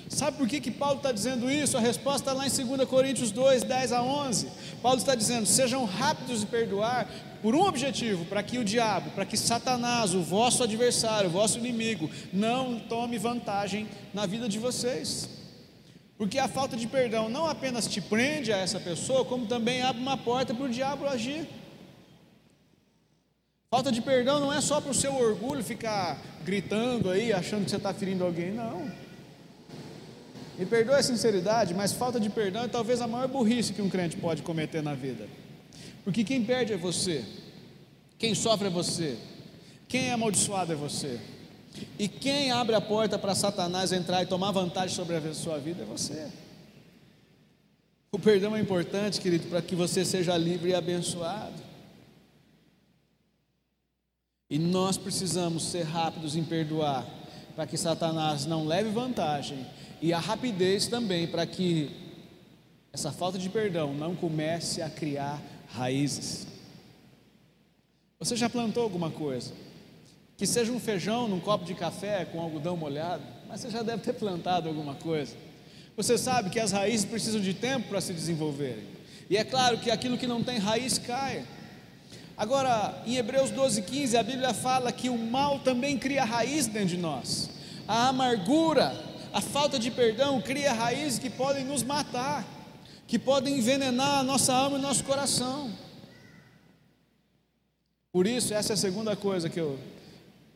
Sabe 0.09 0.37
por 0.37 0.47
que, 0.47 0.59
que 0.59 0.71
Paulo 0.71 0.97
está 0.97 1.13
dizendo 1.13 1.49
isso? 1.49 1.77
A 1.77 1.79
resposta 1.79 2.31
está 2.31 2.33
lá 2.33 2.45
em 2.45 2.49
2 2.49 2.87
Coríntios 2.89 3.31
2, 3.31 3.63
10 3.63 3.93
a 3.93 4.01
11. 4.01 4.47
Paulo 4.81 4.97
está 4.97 5.15
dizendo: 5.15 5.45
sejam 5.45 5.85
rápidos 5.85 6.43
em 6.43 6.47
perdoar 6.47 7.09
por 7.41 7.55
um 7.55 7.61
objetivo, 7.61 8.25
para 8.25 8.43
que 8.43 8.57
o 8.57 8.63
diabo, 8.63 9.09
para 9.11 9.25
que 9.25 9.37
Satanás, 9.37 10.13
o 10.13 10.21
vosso 10.21 10.63
adversário, 10.63 11.29
o 11.29 11.33
vosso 11.33 11.59
inimigo, 11.59 12.09
não 12.33 12.77
tome 12.77 13.17
vantagem 13.17 13.87
na 14.13 14.25
vida 14.25 14.49
de 14.49 14.59
vocês. 14.59 15.36
Porque 16.17 16.39
a 16.39 16.47
falta 16.47 16.75
de 16.75 16.87
perdão 16.87 17.29
não 17.29 17.45
apenas 17.45 17.87
te 17.87 18.01
prende 18.01 18.51
a 18.51 18.57
essa 18.57 18.79
pessoa, 18.79 19.23
como 19.23 19.45
também 19.45 19.83
abre 19.83 20.01
uma 20.01 20.17
porta 20.17 20.53
para 20.53 20.65
o 20.65 20.69
diabo 20.69 21.07
agir. 21.07 21.47
Falta 23.69 23.91
de 23.91 24.01
perdão 24.01 24.39
não 24.39 24.51
é 24.51 24.59
só 24.59 24.81
para 24.81 24.91
o 24.91 24.95
seu 24.95 25.13
orgulho 25.13 25.63
ficar 25.63 26.19
gritando 26.43 27.11
aí, 27.11 27.31
achando 27.31 27.65
que 27.65 27.69
você 27.69 27.75
está 27.75 27.93
ferindo 27.93 28.23
alguém, 28.23 28.51
não. 28.51 28.89
Me 30.57 30.65
perdoe 30.65 30.95
a 30.95 31.03
sinceridade, 31.03 31.73
mas 31.75 31.91
falta 31.91 32.19
de 32.19 32.29
perdão 32.29 32.63
é 32.63 32.67
talvez 32.67 32.99
a 32.99 33.07
maior 33.07 33.27
burrice 33.27 33.73
que 33.73 33.81
um 33.81 33.89
crente 33.89 34.17
pode 34.17 34.41
cometer 34.41 34.81
na 34.81 34.95
vida. 34.95 35.27
Porque 36.03 36.23
quem 36.23 36.43
perde 36.43 36.73
é 36.73 36.77
você, 36.77 37.23
quem 38.17 38.33
sofre 38.33 38.67
é 38.67 38.71
você, 38.71 39.17
quem 39.87 40.07
é 40.07 40.13
amaldiçoado 40.13 40.71
é 40.71 40.75
você. 40.75 41.19
E 41.99 42.07
quem 42.07 42.51
abre 42.51 42.75
a 42.75 42.81
porta 42.81 43.17
para 43.19 43.35
Satanás 43.35 43.91
entrar 43.91 44.23
e 44.23 44.25
tomar 44.25 44.51
vantagem 44.51 44.95
sobre 44.95 45.15
a 45.15 45.33
sua 45.33 45.57
vida 45.57 45.83
é 45.83 45.85
você. 45.85 46.27
O 48.11 48.17
perdão 48.19 48.55
é 48.55 48.61
importante, 48.61 49.19
querido, 49.19 49.47
para 49.47 49.61
que 49.61 49.75
você 49.75 50.05
seja 50.05 50.37
livre 50.37 50.69
e 50.69 50.75
abençoado. 50.75 51.61
E 54.49 54.57
nós 54.57 54.97
precisamos 54.97 55.63
ser 55.63 55.83
rápidos 55.83 56.35
em 56.35 56.43
perdoar, 56.43 57.05
para 57.55 57.67
que 57.67 57.77
Satanás 57.77 58.45
não 58.45 58.65
leve 58.65 58.89
vantagem, 58.89 59.67
e 60.01 60.13
a 60.13 60.19
rapidez 60.19 60.87
também, 60.87 61.27
para 61.27 61.45
que 61.45 61.91
essa 62.93 63.11
falta 63.11 63.37
de 63.37 63.49
perdão 63.49 63.93
não 63.93 64.15
comece 64.15 64.81
a 64.81 64.89
criar 64.89 65.41
raízes. 65.67 66.47
Você 68.19 68.35
já 68.35 68.49
plantou 68.49 68.83
alguma 68.83 69.11
coisa? 69.11 69.53
Que 70.37 70.45
seja 70.45 70.71
um 70.71 70.79
feijão 70.79 71.27
num 71.27 71.39
copo 71.39 71.65
de 71.65 71.73
café 71.73 72.23
com 72.25 72.39
algodão 72.39 72.77
molhado, 72.77 73.23
mas 73.49 73.59
você 73.59 73.71
já 73.71 73.81
deve 73.81 74.03
ter 74.03 74.13
plantado 74.13 74.69
alguma 74.69 74.93
coisa. 74.93 75.35
Você 75.95 76.15
sabe 76.15 76.51
que 76.51 76.59
as 76.59 76.71
raízes 76.71 77.05
precisam 77.05 77.41
de 77.41 77.55
tempo 77.55 77.89
para 77.89 77.99
se 77.99 78.13
desenvolverem. 78.13 78.83
E 79.29 79.35
é 79.35 79.43
claro 79.43 79.79
que 79.79 79.89
aquilo 79.89 80.17
que 80.17 80.27
não 80.27 80.43
tem 80.43 80.59
raiz 80.59 80.99
cai. 80.99 81.43
Agora, 82.37 83.01
em 83.03 83.15
Hebreus 83.15 83.49
12, 83.49 83.81
15, 83.81 84.15
a 84.15 84.21
Bíblia 84.21 84.53
fala 84.53 84.91
que 84.91 85.09
o 85.09 85.17
mal 85.17 85.59
também 85.59 85.97
cria 85.97 86.23
raiz 86.23 86.67
dentro 86.67 86.89
de 86.89 86.97
nós. 86.97 87.49
A 87.87 88.09
amargura, 88.09 88.95
a 89.33 89.41
falta 89.41 89.79
de 89.79 89.89
perdão 89.89 90.39
cria 90.39 90.71
raízes 90.71 91.17
que 91.17 91.31
podem 91.31 91.65
nos 91.65 91.81
matar, 91.81 92.45
que 93.07 93.17
podem 93.17 93.57
envenenar 93.57 94.19
a 94.19 94.23
nossa 94.23 94.53
alma 94.53 94.77
e 94.77 94.81
nosso 94.81 95.03
coração. 95.03 95.71
Por 98.11 98.27
isso, 98.27 98.53
essa 98.53 98.73
é 98.73 98.75
a 98.75 98.77
segunda 98.77 99.15
coisa 99.15 99.49
que 99.49 99.59
eu 99.59 99.79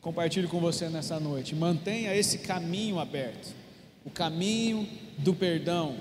compartilho 0.02 0.50
com 0.50 0.60
você 0.60 0.90
nessa 0.90 1.20
noite. 1.20 1.56
Mantenha 1.56 2.16
esse 2.16 2.40
caminho 2.40 3.00
aberto 3.00 3.62
o 4.06 4.10
caminho 4.10 4.88
do 5.18 5.34
perdão. 5.34 5.96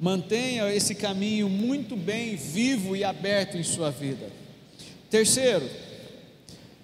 Mantenha 0.00 0.72
esse 0.72 0.94
caminho 0.94 1.48
muito 1.48 1.96
bem 1.96 2.34
vivo 2.34 2.96
e 2.96 3.04
aberto 3.04 3.56
em 3.56 3.62
sua 3.62 3.90
vida. 3.90 4.30
Terceiro, 5.10 5.68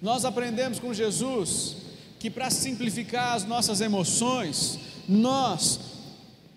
nós 0.01 0.23
aprendemos 0.23 0.79
com 0.79 0.93
Jesus 0.93 1.77
que 2.19 2.29
para 2.29 2.49
simplificar 2.49 3.33
as 3.33 3.45
nossas 3.45 3.81
emoções, 3.81 4.79
nós 5.07 5.79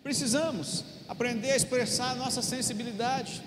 precisamos 0.03 0.85
aprender 1.09 1.53
a 1.53 1.57
expressar 1.57 2.11
a 2.11 2.15
nossa 2.15 2.43
sensibilidade. 2.43 3.43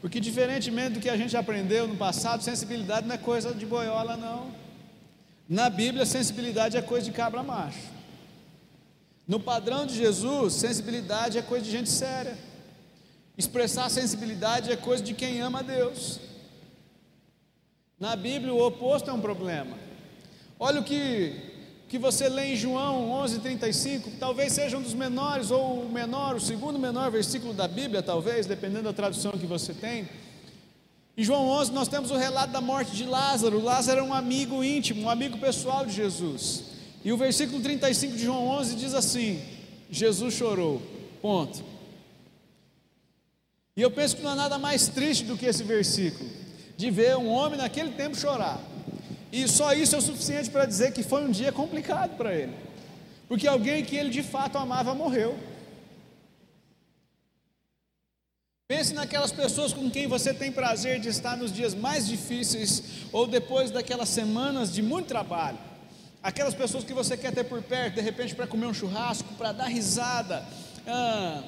Porque 0.00 0.20
diferentemente 0.20 0.94
do 0.94 1.00
que 1.00 1.08
a 1.08 1.16
gente 1.16 1.36
aprendeu 1.36 1.86
no 1.86 1.96
passado, 1.96 2.42
sensibilidade 2.42 3.06
não 3.06 3.14
é 3.14 3.18
coisa 3.18 3.54
de 3.54 3.64
boiola 3.64 4.16
não. 4.16 4.63
Na 5.48 5.68
Bíblia, 5.68 6.06
sensibilidade 6.06 6.76
é 6.76 6.82
coisa 6.82 7.04
de 7.04 7.12
cabra 7.12 7.42
macho. 7.42 7.92
No 9.26 9.38
padrão 9.38 9.86
de 9.86 9.94
Jesus, 9.94 10.54
sensibilidade 10.54 11.38
é 11.38 11.42
coisa 11.42 11.64
de 11.64 11.70
gente 11.70 11.90
séria. 11.90 12.36
Expressar 13.36 13.90
sensibilidade 13.90 14.70
é 14.70 14.76
coisa 14.76 15.02
de 15.02 15.12
quem 15.12 15.40
ama 15.40 15.58
a 15.58 15.62
Deus. 15.62 16.20
Na 17.98 18.16
Bíblia, 18.16 18.54
o 18.54 18.64
oposto 18.64 19.10
é 19.10 19.12
um 19.12 19.20
problema. 19.20 19.76
Olha 20.58 20.80
o 20.80 20.84
que, 20.84 21.34
que 21.88 21.98
você 21.98 22.28
lê 22.28 22.52
em 22.52 22.56
João 22.56 23.10
11:35, 23.10 24.18
talvez 24.18 24.52
seja 24.52 24.78
um 24.78 24.82
dos 24.82 24.94
menores, 24.94 25.50
ou 25.50 25.82
o 25.82 25.92
menor, 25.92 26.36
o 26.36 26.40
segundo 26.40 26.78
menor 26.78 27.10
versículo 27.10 27.52
da 27.52 27.68
Bíblia, 27.68 28.02
talvez, 28.02 28.46
dependendo 28.46 28.84
da 28.84 28.92
tradução 28.92 29.32
que 29.32 29.46
você 29.46 29.74
tem. 29.74 30.08
Em 31.16 31.22
João 31.22 31.46
11, 31.48 31.72
nós 31.72 31.86
temos 31.86 32.10
o 32.10 32.16
relato 32.16 32.52
da 32.52 32.60
morte 32.60 32.90
de 32.90 33.04
Lázaro. 33.04 33.62
Lázaro 33.62 33.98
era 34.00 34.06
um 34.06 34.12
amigo 34.12 34.64
íntimo, 34.64 35.02
um 35.02 35.10
amigo 35.10 35.38
pessoal 35.38 35.86
de 35.86 35.92
Jesus. 35.92 36.64
E 37.04 37.12
o 37.12 37.16
versículo 37.16 37.62
35 37.62 38.16
de 38.16 38.24
João 38.24 38.48
11 38.48 38.74
diz 38.74 38.94
assim: 38.94 39.40
Jesus 39.88 40.34
chorou. 40.34 40.82
Ponto. 41.22 41.62
E 43.76 43.82
eu 43.82 43.90
penso 43.90 44.16
que 44.16 44.22
não 44.22 44.32
há 44.32 44.34
nada 44.34 44.58
mais 44.58 44.88
triste 44.88 45.24
do 45.24 45.36
que 45.36 45.46
esse 45.46 45.62
versículo, 45.62 46.28
de 46.76 46.90
ver 46.90 47.16
um 47.16 47.28
homem 47.28 47.58
naquele 47.58 47.90
tempo 47.90 48.16
chorar. 48.16 48.60
E 49.32 49.48
só 49.48 49.72
isso 49.72 49.94
é 49.94 49.98
o 49.98 50.02
suficiente 50.02 50.50
para 50.50 50.64
dizer 50.64 50.92
que 50.92 51.02
foi 51.02 51.24
um 51.24 51.30
dia 51.30 51.50
complicado 51.50 52.16
para 52.16 52.34
ele, 52.34 52.52
porque 53.28 53.48
alguém 53.48 53.84
que 53.84 53.96
ele 53.96 54.10
de 54.10 54.22
fato 54.22 54.58
amava 54.58 54.94
morreu. 54.94 55.36
Pense 58.66 58.94
naquelas 58.94 59.30
pessoas 59.30 59.74
com 59.74 59.90
quem 59.90 60.06
você 60.06 60.32
tem 60.32 60.50
prazer 60.50 60.98
de 60.98 61.10
estar 61.10 61.36
nos 61.36 61.52
dias 61.52 61.74
mais 61.74 62.06
difíceis 62.06 62.82
ou 63.12 63.26
depois 63.26 63.70
daquelas 63.70 64.08
semanas 64.08 64.72
de 64.72 64.80
muito 64.80 65.06
trabalho. 65.06 65.58
Aquelas 66.22 66.54
pessoas 66.54 66.82
que 66.82 66.94
você 66.94 67.14
quer 67.14 67.30
ter 67.34 67.44
por 67.44 67.62
perto, 67.62 67.96
de 67.96 68.00
repente 68.00 68.34
para 68.34 68.46
comer 68.46 68.64
um 68.64 68.72
churrasco, 68.72 69.34
para 69.34 69.52
dar 69.52 69.66
risada, 69.66 70.42
ah, 70.86 71.42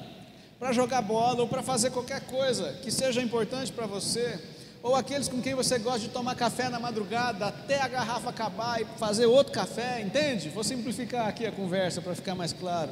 para 0.59 0.71
jogar 0.73 1.01
bola 1.01 1.41
ou 1.41 1.47
para 1.47 1.63
fazer 1.63 1.89
qualquer 1.89 2.21
coisa 2.21 2.73
que 2.83 2.91
seja 2.91 3.19
importante 3.19 3.71
para 3.71 3.87
você 3.87 4.39
ou 4.83 4.95
aqueles 4.95 5.27
com 5.27 5.41
quem 5.41 5.55
você 5.55 5.79
gosta 5.79 6.01
de 6.01 6.09
tomar 6.09 6.35
café 6.35 6.69
na 6.69 6.79
madrugada 6.79 7.47
até 7.47 7.81
a 7.81 7.87
garrafa 7.87 8.29
acabar 8.29 8.79
e 8.79 8.85
fazer 8.99 9.25
outro 9.25 9.51
café, 9.51 10.01
entende? 10.01 10.49
Vou 10.49 10.63
simplificar 10.63 11.27
aqui 11.27 11.47
a 11.47 11.51
conversa 11.51 11.99
para 11.99 12.13
ficar 12.13 12.35
mais 12.35 12.53
claro. 12.53 12.91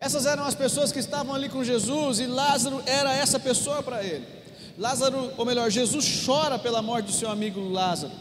Essas 0.00 0.26
eram 0.26 0.44
as 0.44 0.54
pessoas 0.54 0.92
que 0.92 1.00
estavam 1.00 1.34
ali 1.34 1.48
com 1.48 1.64
Jesus 1.64 2.20
e 2.20 2.26
Lázaro 2.26 2.82
era 2.86 3.12
essa 3.12 3.38
pessoa 3.40 3.82
para 3.82 4.02
ele. 4.02 4.24
Lázaro, 4.78 5.32
ou 5.36 5.44
melhor, 5.44 5.70
Jesus 5.70 6.22
chora 6.24 6.58
pela 6.58 6.80
morte 6.80 7.06
do 7.06 7.12
seu 7.12 7.28
amigo 7.28 7.68
Lázaro. 7.68 8.12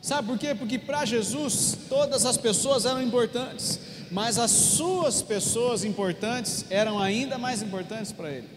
Sabe 0.00 0.28
por 0.28 0.38
quê? 0.38 0.54
Porque 0.54 0.78
para 0.78 1.04
Jesus 1.04 1.76
todas 1.88 2.24
as 2.24 2.36
pessoas 2.36 2.84
eram 2.84 3.02
importantes, 3.02 3.80
mas 4.12 4.38
as 4.38 4.50
suas 4.50 5.22
pessoas 5.22 5.82
importantes 5.82 6.64
eram 6.70 7.00
ainda 7.00 7.36
mais 7.36 7.62
importantes 7.62 8.12
para 8.12 8.30
ele. 8.30 8.48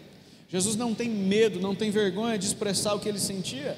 Jesus 0.48 0.76
não 0.76 0.94
tem 0.94 1.08
medo, 1.08 1.58
não 1.58 1.74
tem 1.74 1.90
vergonha 1.90 2.38
de 2.38 2.46
expressar 2.46 2.94
o 2.94 3.00
que 3.00 3.08
ele 3.08 3.18
sentia. 3.18 3.76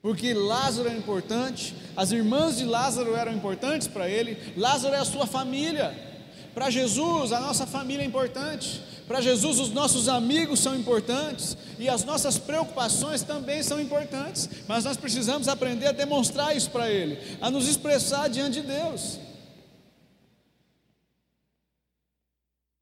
Porque 0.00 0.32
Lázaro 0.32 0.88
era 0.88 0.96
importante, 0.96 1.74
as 1.96 2.12
irmãs 2.12 2.56
de 2.56 2.64
Lázaro 2.64 3.16
eram 3.16 3.32
importantes 3.32 3.88
para 3.88 4.08
ele, 4.08 4.38
Lázaro 4.56 4.94
é 4.94 4.98
a 4.98 5.04
sua 5.04 5.26
família. 5.26 6.15
Para 6.56 6.70
Jesus, 6.70 7.32
a 7.32 7.40
nossa 7.40 7.66
família 7.66 8.02
é 8.02 8.06
importante. 8.06 8.80
Para 9.06 9.20
Jesus, 9.20 9.60
os 9.60 9.68
nossos 9.74 10.08
amigos 10.08 10.58
são 10.58 10.74
importantes. 10.74 11.54
E 11.78 11.86
as 11.86 12.02
nossas 12.02 12.38
preocupações 12.38 13.20
também 13.20 13.62
são 13.62 13.78
importantes. 13.78 14.48
Mas 14.66 14.82
nós 14.82 14.96
precisamos 14.96 15.48
aprender 15.48 15.88
a 15.88 15.92
demonstrar 15.92 16.56
isso 16.56 16.70
para 16.70 16.90
Ele, 16.90 17.18
a 17.42 17.50
nos 17.50 17.68
expressar 17.68 18.30
diante 18.30 18.62
de 18.62 18.68
Deus. 18.68 19.18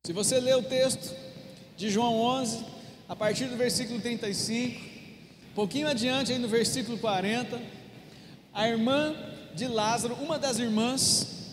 Se 0.06 0.12
você 0.12 0.38
ler 0.38 0.56
o 0.56 0.62
texto, 0.62 1.12
de 1.76 1.90
João 1.90 2.14
11, 2.20 2.64
a 3.08 3.16
partir 3.16 3.46
do 3.46 3.56
versículo 3.56 4.00
35, 4.00 4.80
um 5.50 5.54
pouquinho 5.56 5.88
adiante, 5.88 6.30
aí 6.30 6.38
no 6.38 6.46
versículo 6.46 6.96
40, 6.96 7.60
a 8.52 8.68
irmã 8.68 9.16
de 9.52 9.66
Lázaro, 9.66 10.14
uma 10.14 10.38
das 10.38 10.60
irmãs, 10.60 11.43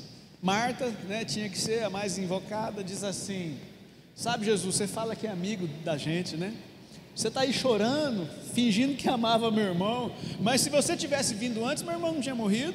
Marta, 0.41 0.91
né, 1.07 1.23
tinha 1.23 1.47
que 1.47 1.57
ser 1.57 1.83
a 1.83 1.89
mais 1.89 2.17
invocada, 2.17 2.83
diz 2.83 3.03
assim: 3.03 3.59
Sabe, 4.15 4.45
Jesus, 4.45 4.75
você 4.75 4.87
fala 4.87 5.15
que 5.15 5.27
é 5.27 5.29
amigo 5.29 5.67
da 5.83 5.97
gente, 5.97 6.35
né? 6.35 6.53
Você 7.15 7.27
está 7.27 7.41
aí 7.41 7.53
chorando, 7.53 8.27
fingindo 8.53 8.95
que 8.95 9.07
amava 9.07 9.51
meu 9.51 9.65
irmão, 9.65 10.11
mas 10.39 10.61
se 10.61 10.69
você 10.69 10.97
tivesse 10.97 11.35
vindo 11.35 11.63
antes, 11.63 11.83
meu 11.83 11.93
irmão 11.93 12.13
não 12.13 12.21
tinha 12.21 12.33
morrido. 12.33 12.73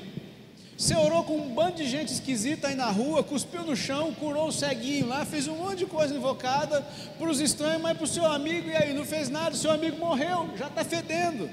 Você 0.77 0.95
orou 0.95 1.25
com 1.25 1.39
um 1.39 1.55
bando 1.55 1.77
de 1.77 1.89
gente 1.89 2.13
esquisita 2.13 2.69
aí 2.69 2.75
na 2.75 2.91
rua, 2.91 3.25
cuspiu 3.25 3.65
no 3.65 3.75
chão, 3.75 4.13
curou 4.13 4.49
o 4.49 4.53
ceguinho 4.53 5.09
lá, 5.09 5.25
fez 5.25 5.49
um 5.49 5.57
monte 5.57 5.79
de 5.79 5.87
coisa 5.87 6.15
invocada 6.15 6.87
para 7.19 7.29
os 7.29 7.41
estranhos, 7.41 7.81
mas 7.81 7.97
para 7.97 8.05
o 8.05 8.07
seu 8.07 8.27
amigo, 8.27 8.69
e 8.69 8.77
aí 8.77 8.93
não 8.93 9.05
fez 9.05 9.31
nada, 9.31 9.57
seu 9.57 9.71
amigo 9.71 9.97
morreu, 9.97 10.51
já 10.57 10.69
está 10.69 10.85
fedendo. 10.85 11.51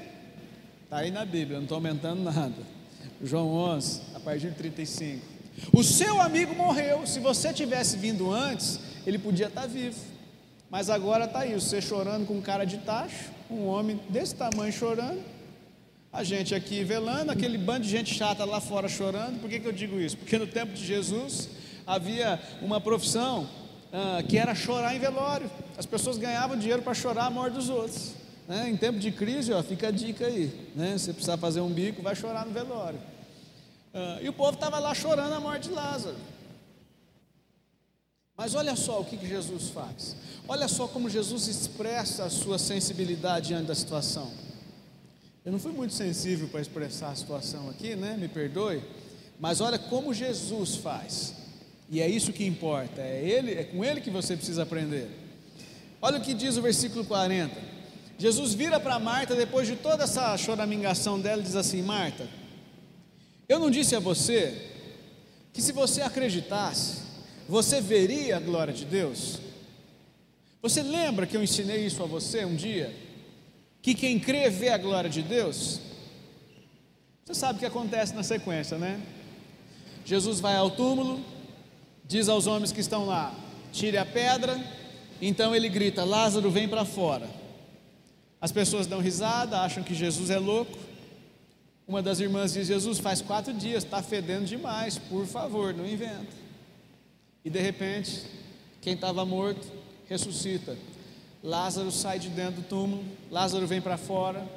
Está 0.84 0.98
aí 0.98 1.10
na 1.10 1.24
Bíblia, 1.24 1.56
não 1.56 1.64
estou 1.64 1.76
aumentando 1.76 2.22
nada. 2.22 2.54
João 3.22 3.48
11, 3.48 4.02
a 4.14 4.20
partir 4.20 4.50
de 4.50 4.56
35. 4.56 5.33
O 5.72 5.82
seu 5.82 6.20
amigo 6.20 6.54
morreu, 6.54 7.06
se 7.06 7.20
você 7.20 7.52
tivesse 7.52 7.96
vindo 7.96 8.32
antes, 8.32 8.80
ele 9.06 9.18
podia 9.18 9.46
estar 9.46 9.62
tá 9.62 9.66
vivo. 9.66 9.98
Mas 10.70 10.90
agora 10.90 11.24
está 11.24 11.40
aí, 11.40 11.54
você 11.54 11.80
chorando 11.80 12.26
com 12.26 12.40
cara 12.40 12.64
de 12.64 12.78
tacho, 12.78 13.30
um 13.50 13.66
homem 13.66 14.00
desse 14.08 14.34
tamanho 14.34 14.72
chorando, 14.72 15.22
a 16.12 16.22
gente 16.22 16.54
aqui 16.54 16.84
velando, 16.84 17.32
aquele 17.32 17.58
bando 17.58 17.80
de 17.80 17.90
gente 17.90 18.14
chata 18.14 18.44
lá 18.44 18.60
fora 18.60 18.88
chorando. 18.88 19.40
Por 19.40 19.50
que, 19.50 19.58
que 19.58 19.66
eu 19.66 19.72
digo 19.72 20.00
isso? 20.00 20.16
Porque 20.16 20.38
no 20.38 20.46
tempo 20.46 20.72
de 20.72 20.84
Jesus 20.84 21.48
havia 21.86 22.40
uma 22.62 22.80
profissão 22.80 23.48
ah, 23.92 24.22
que 24.22 24.38
era 24.38 24.54
chorar 24.54 24.94
em 24.94 24.98
velório. 24.98 25.50
As 25.76 25.86
pessoas 25.86 26.16
ganhavam 26.16 26.56
dinheiro 26.56 26.82
para 26.82 26.94
chorar 26.94 27.26
a 27.26 27.30
morte 27.30 27.54
dos 27.54 27.68
outros. 27.68 28.12
Né? 28.46 28.68
Em 28.70 28.76
tempo 28.76 28.98
de 28.98 29.10
crise, 29.10 29.52
ó, 29.52 29.62
fica 29.62 29.88
a 29.88 29.90
dica 29.90 30.26
aí. 30.26 30.70
Né? 30.74 30.96
Se 30.98 31.12
precisar 31.12 31.36
fazer 31.36 31.60
um 31.60 31.70
bico, 31.70 32.02
vai 32.02 32.14
chorar 32.14 32.46
no 32.46 32.52
velório. 32.52 32.98
Ah, 33.94 34.18
e 34.20 34.28
o 34.28 34.32
povo 34.32 34.54
estava 34.54 34.80
lá 34.80 34.92
chorando 34.92 35.32
a 35.32 35.40
morte 35.40 35.68
de 35.68 35.74
Lázaro. 35.74 36.16
Mas 38.36 38.56
olha 38.56 38.74
só 38.74 39.00
o 39.00 39.04
que, 39.04 39.16
que 39.16 39.28
Jesus 39.28 39.68
faz. 39.68 40.16
Olha 40.48 40.66
só 40.66 40.88
como 40.88 41.08
Jesus 41.08 41.46
expressa 41.46 42.24
a 42.24 42.30
sua 42.30 42.58
sensibilidade 42.58 43.48
diante 43.48 43.66
da 43.66 43.74
situação. 43.76 44.28
Eu 45.44 45.52
não 45.52 45.60
fui 45.60 45.70
muito 45.70 45.94
sensível 45.94 46.48
para 46.48 46.60
expressar 46.60 47.10
a 47.10 47.14
situação 47.14 47.70
aqui, 47.70 47.94
né? 47.94 48.16
Me 48.16 48.26
perdoe. 48.26 48.82
Mas 49.38 49.60
olha 49.60 49.78
como 49.78 50.12
Jesus 50.12 50.74
faz. 50.76 51.34
E 51.88 52.00
é 52.00 52.08
isso 52.08 52.32
que 52.32 52.44
importa. 52.44 53.00
É 53.00 53.22
ele, 53.24 53.52
é 53.52 53.62
com 53.62 53.84
ele 53.84 54.00
que 54.00 54.10
você 54.10 54.36
precisa 54.36 54.64
aprender. 54.64 55.08
Olha 56.02 56.18
o 56.18 56.20
que 56.22 56.34
diz 56.34 56.56
o 56.56 56.62
versículo 56.62 57.04
40. 57.04 57.54
Jesus 58.18 58.54
vira 58.54 58.80
para 58.80 58.98
Marta 58.98 59.36
depois 59.36 59.68
de 59.68 59.76
toda 59.76 60.04
essa 60.04 60.36
choramingação 60.36 61.20
dela 61.20 61.40
e 61.40 61.44
diz 61.44 61.56
assim: 61.56 61.82
Marta, 61.82 62.28
eu 63.48 63.58
não 63.58 63.70
disse 63.70 63.94
a 63.94 64.00
você 64.00 64.70
que 65.52 65.62
se 65.62 65.72
você 65.72 66.02
acreditasse, 66.02 67.02
você 67.48 67.80
veria 67.80 68.36
a 68.36 68.40
glória 68.40 68.72
de 68.72 68.84
Deus? 68.84 69.40
Você 70.62 70.82
lembra 70.82 71.26
que 71.26 71.36
eu 71.36 71.42
ensinei 71.42 71.84
isso 71.86 72.02
a 72.02 72.06
você 72.06 72.44
um 72.44 72.54
dia? 72.54 73.04
que 73.84 73.94
quem 73.94 74.18
crê 74.18 74.48
vê 74.48 74.70
a 74.70 74.78
glória 74.78 75.10
de 75.10 75.20
Deus? 75.20 75.78
Você 77.22 77.34
sabe 77.34 77.56
o 77.56 77.60
que 77.60 77.66
acontece 77.66 78.14
na 78.14 78.22
sequência, 78.22 78.78
né? 78.78 78.98
Jesus 80.06 80.40
vai 80.40 80.56
ao 80.56 80.70
túmulo, 80.70 81.22
diz 82.02 82.30
aos 82.30 82.46
homens 82.46 82.72
que 82.72 82.80
estão 82.80 83.04
lá: 83.04 83.34
tire 83.72 83.98
a 83.98 84.06
pedra. 84.06 84.58
Então 85.20 85.54
ele 85.54 85.68
grita: 85.68 86.02
Lázaro, 86.02 86.50
vem 86.50 86.66
para 86.66 86.86
fora. 86.86 87.28
As 88.40 88.50
pessoas 88.50 88.86
dão 88.86 89.00
risada, 89.00 89.60
acham 89.60 89.82
que 89.82 89.94
Jesus 89.94 90.30
é 90.30 90.38
louco. 90.38 90.78
Uma 91.86 92.02
das 92.02 92.18
irmãs 92.18 92.54
diz: 92.54 92.66
Jesus, 92.66 92.98
faz 92.98 93.20
quatro 93.20 93.52
dias, 93.52 93.84
está 93.84 94.02
fedendo 94.02 94.46
demais, 94.46 94.98
por 94.98 95.26
favor, 95.26 95.74
não 95.74 95.86
inventa. 95.86 96.32
E 97.44 97.50
de 97.50 97.60
repente, 97.60 98.22
quem 98.80 98.94
estava 98.94 99.24
morto 99.24 99.66
ressuscita. 100.08 100.76
Lázaro 101.42 101.92
sai 101.92 102.18
de 102.18 102.30
dentro 102.30 102.62
do 102.62 102.68
túmulo, 102.68 103.04
Lázaro 103.30 103.66
vem 103.66 103.80
para 103.80 103.98
fora, 103.98 104.48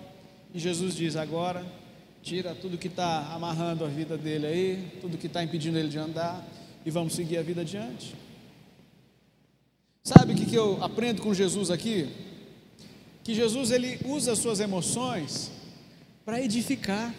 e 0.53 0.59
Jesus 0.59 0.95
diz: 0.95 1.17
Agora, 1.17 1.65
tira 2.23 2.55
tudo 2.55 2.77
que 2.77 2.87
está 2.87 3.33
amarrando 3.33 3.83
a 3.83 3.89
vida 3.89 4.17
dele 4.17 4.47
aí, 4.47 4.97
tudo 5.01 5.17
que 5.17 5.27
está 5.27 5.43
impedindo 5.43 5.77
ele 5.77 5.89
de 5.89 5.97
andar, 5.97 6.47
e 6.85 6.89
vamos 6.89 7.13
seguir 7.13 7.37
a 7.37 7.41
vida 7.41 7.61
adiante. 7.61 8.15
Sabe 10.01 10.31
o 10.31 10.35
que, 10.37 10.45
que 10.45 10.55
eu 10.55 10.81
aprendo 10.81 11.21
com 11.21 11.33
Jesus 11.33 11.69
aqui? 11.69 12.07
Que 13.21 13.33
Jesus 13.33 13.71
ele 13.71 13.99
usa 14.05 14.31
as 14.31 14.39
suas 14.39 14.61
emoções 14.61 15.51
para 16.27 16.41
edificar. 16.41 17.15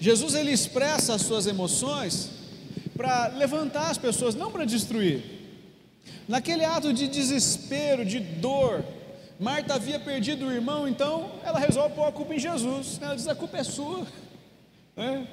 Jesus 0.00 0.34
ele 0.34 0.50
expressa 0.50 1.14
as 1.14 1.22
suas 1.22 1.46
emoções 1.46 2.30
para 2.96 3.28
levantar 3.28 3.92
as 3.92 3.96
pessoas, 3.96 4.34
não 4.34 4.50
para 4.50 4.64
destruir. 4.64 5.22
Naquele 6.26 6.64
ato 6.64 6.92
de 6.92 7.06
desespero, 7.06 8.04
de 8.04 8.18
dor, 8.18 8.84
Marta 9.38 9.74
havia 9.74 10.00
perdido 10.00 10.46
o 10.46 10.52
irmão, 10.52 10.88
então 10.88 11.30
ela 11.44 11.60
resolve 11.60 11.94
pôr 11.94 12.08
a 12.08 12.10
culpa 12.10 12.34
em 12.34 12.40
Jesus. 12.40 12.98
Ela 13.00 13.14
diz: 13.14 13.28
a 13.28 13.36
culpa 13.36 13.58
é 13.58 13.62
sua. 13.62 14.04
É. 14.96 15.24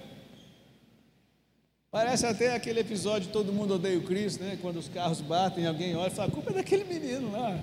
Parece 1.90 2.28
até 2.28 2.54
aquele 2.54 2.82
episódio 2.82 3.32
Todo 3.32 3.52
Mundo 3.52 3.74
Odeia 3.74 3.98
o 3.98 4.04
Cristo, 4.04 4.44
né? 4.44 4.60
Quando 4.62 4.78
os 4.78 4.88
carros 4.88 5.22
batem, 5.22 5.66
alguém 5.66 5.96
olha 5.96 6.12
e 6.12 6.16
fala, 6.16 6.28
a 6.28 6.32
culpa 6.32 6.52
é 6.52 6.54
daquele 6.54 6.84
menino 6.84 7.32
lá. 7.32 7.60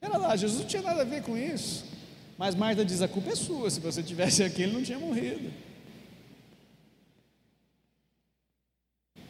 Era 0.00 0.16
lá, 0.16 0.34
Jesus 0.34 0.62
não 0.62 0.66
tinha 0.66 0.80
nada 0.80 1.02
a 1.02 1.04
ver 1.04 1.22
com 1.22 1.36
isso. 1.36 1.97
Mas 2.38 2.54
Marta 2.54 2.84
diz, 2.84 3.02
a 3.02 3.08
culpa 3.08 3.30
é 3.30 3.34
sua, 3.34 3.68
se 3.68 3.80
você 3.80 4.00
tivesse 4.00 4.44
aqui, 4.44 4.62
ele 4.62 4.72
não 4.72 4.82
tinha 4.82 4.98
morrido. 4.98 5.50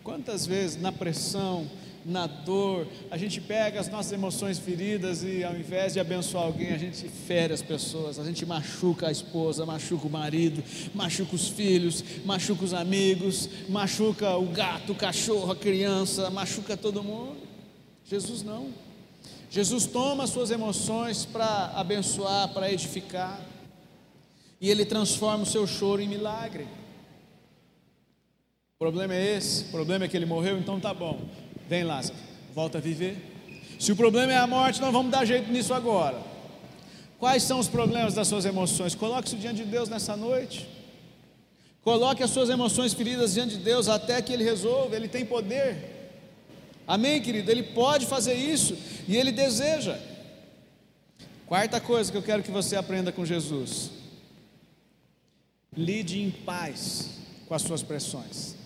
Quantas 0.04 0.46
vezes 0.46 0.80
na 0.80 0.92
pressão, 0.92 1.68
na 2.04 2.26
dor, 2.26 2.86
a 3.10 3.16
gente 3.16 3.40
pega 3.40 3.80
as 3.80 3.88
nossas 3.88 4.12
emoções 4.12 4.58
feridas 4.58 5.22
e 5.22 5.42
ao 5.42 5.56
invés 5.56 5.94
de 5.94 6.00
abençoar 6.00 6.44
alguém, 6.44 6.72
a 6.72 6.78
gente 6.78 7.08
fere 7.08 7.52
as 7.52 7.62
pessoas, 7.62 8.18
a 8.18 8.24
gente 8.24 8.44
machuca 8.44 9.08
a 9.08 9.10
esposa, 9.12 9.64
machuca 9.64 10.06
o 10.06 10.10
marido, 10.10 10.62
machuca 10.94 11.34
os 11.34 11.48
filhos, 11.48 12.04
machuca 12.26 12.62
os 12.62 12.74
amigos, 12.74 13.48
machuca 13.70 14.36
o 14.36 14.46
gato, 14.46 14.92
o 14.92 14.94
cachorro, 14.94 15.50
a 15.52 15.56
criança, 15.56 16.28
machuca 16.28 16.76
todo 16.76 17.02
mundo. 17.02 17.38
Jesus 18.04 18.42
não. 18.42 18.87
Jesus 19.50 19.86
toma 19.86 20.24
as 20.24 20.30
suas 20.30 20.50
emoções 20.50 21.24
para 21.24 21.72
abençoar, 21.74 22.48
para 22.48 22.70
edificar, 22.70 23.40
e 24.60 24.70
ele 24.70 24.84
transforma 24.84 25.44
o 25.44 25.46
seu 25.46 25.66
choro 25.66 26.02
em 26.02 26.08
milagre. 26.08 26.66
O 28.74 28.78
problema 28.78 29.14
é 29.14 29.36
esse, 29.36 29.64
o 29.64 29.68
problema 29.70 30.04
é 30.04 30.08
que 30.08 30.16
ele 30.16 30.26
morreu, 30.26 30.58
então 30.58 30.78
tá 30.78 30.92
bom. 30.92 31.20
Vem 31.68 31.82
Lázaro, 31.82 32.16
volta 32.54 32.78
a 32.78 32.80
viver. 32.80 33.16
Se 33.78 33.90
o 33.90 33.96
problema 33.96 34.32
é 34.32 34.36
a 34.36 34.46
morte, 34.46 34.80
não 34.80 34.92
vamos 34.92 35.10
dar 35.10 35.24
jeito 35.24 35.50
nisso 35.50 35.72
agora. 35.72 36.20
Quais 37.18 37.42
são 37.42 37.58
os 37.58 37.68
problemas 37.68 38.14
das 38.14 38.28
suas 38.28 38.44
emoções? 38.44 38.94
Coloque 38.94 39.28
isso 39.28 39.36
diante 39.36 39.64
de 39.64 39.70
Deus 39.70 39.88
nessa 39.88 40.16
noite. 40.16 40.68
Coloque 41.82 42.22
as 42.22 42.30
suas 42.30 42.50
emoções 42.50 42.92
feridas 42.92 43.34
diante 43.34 43.56
de 43.56 43.64
Deus 43.64 43.88
até 43.88 44.20
que 44.20 44.32
Ele 44.32 44.44
resolva, 44.44 44.94
Ele 44.94 45.08
tem 45.08 45.24
poder. 45.24 45.97
Amém, 46.88 47.20
querido? 47.20 47.50
Ele 47.50 47.62
pode 47.62 48.06
fazer 48.06 48.32
isso 48.32 48.74
e 49.06 49.14
Ele 49.14 49.30
deseja. 49.30 50.00
Quarta 51.46 51.78
coisa 51.78 52.10
que 52.10 52.16
eu 52.16 52.22
quero 52.22 52.42
que 52.42 52.50
você 52.50 52.76
aprenda 52.76 53.12
com 53.12 53.26
Jesus: 53.26 53.90
lide 55.76 56.18
em 56.18 56.30
paz 56.30 57.10
com 57.46 57.54
as 57.54 57.60
suas 57.60 57.82
pressões. 57.82 58.56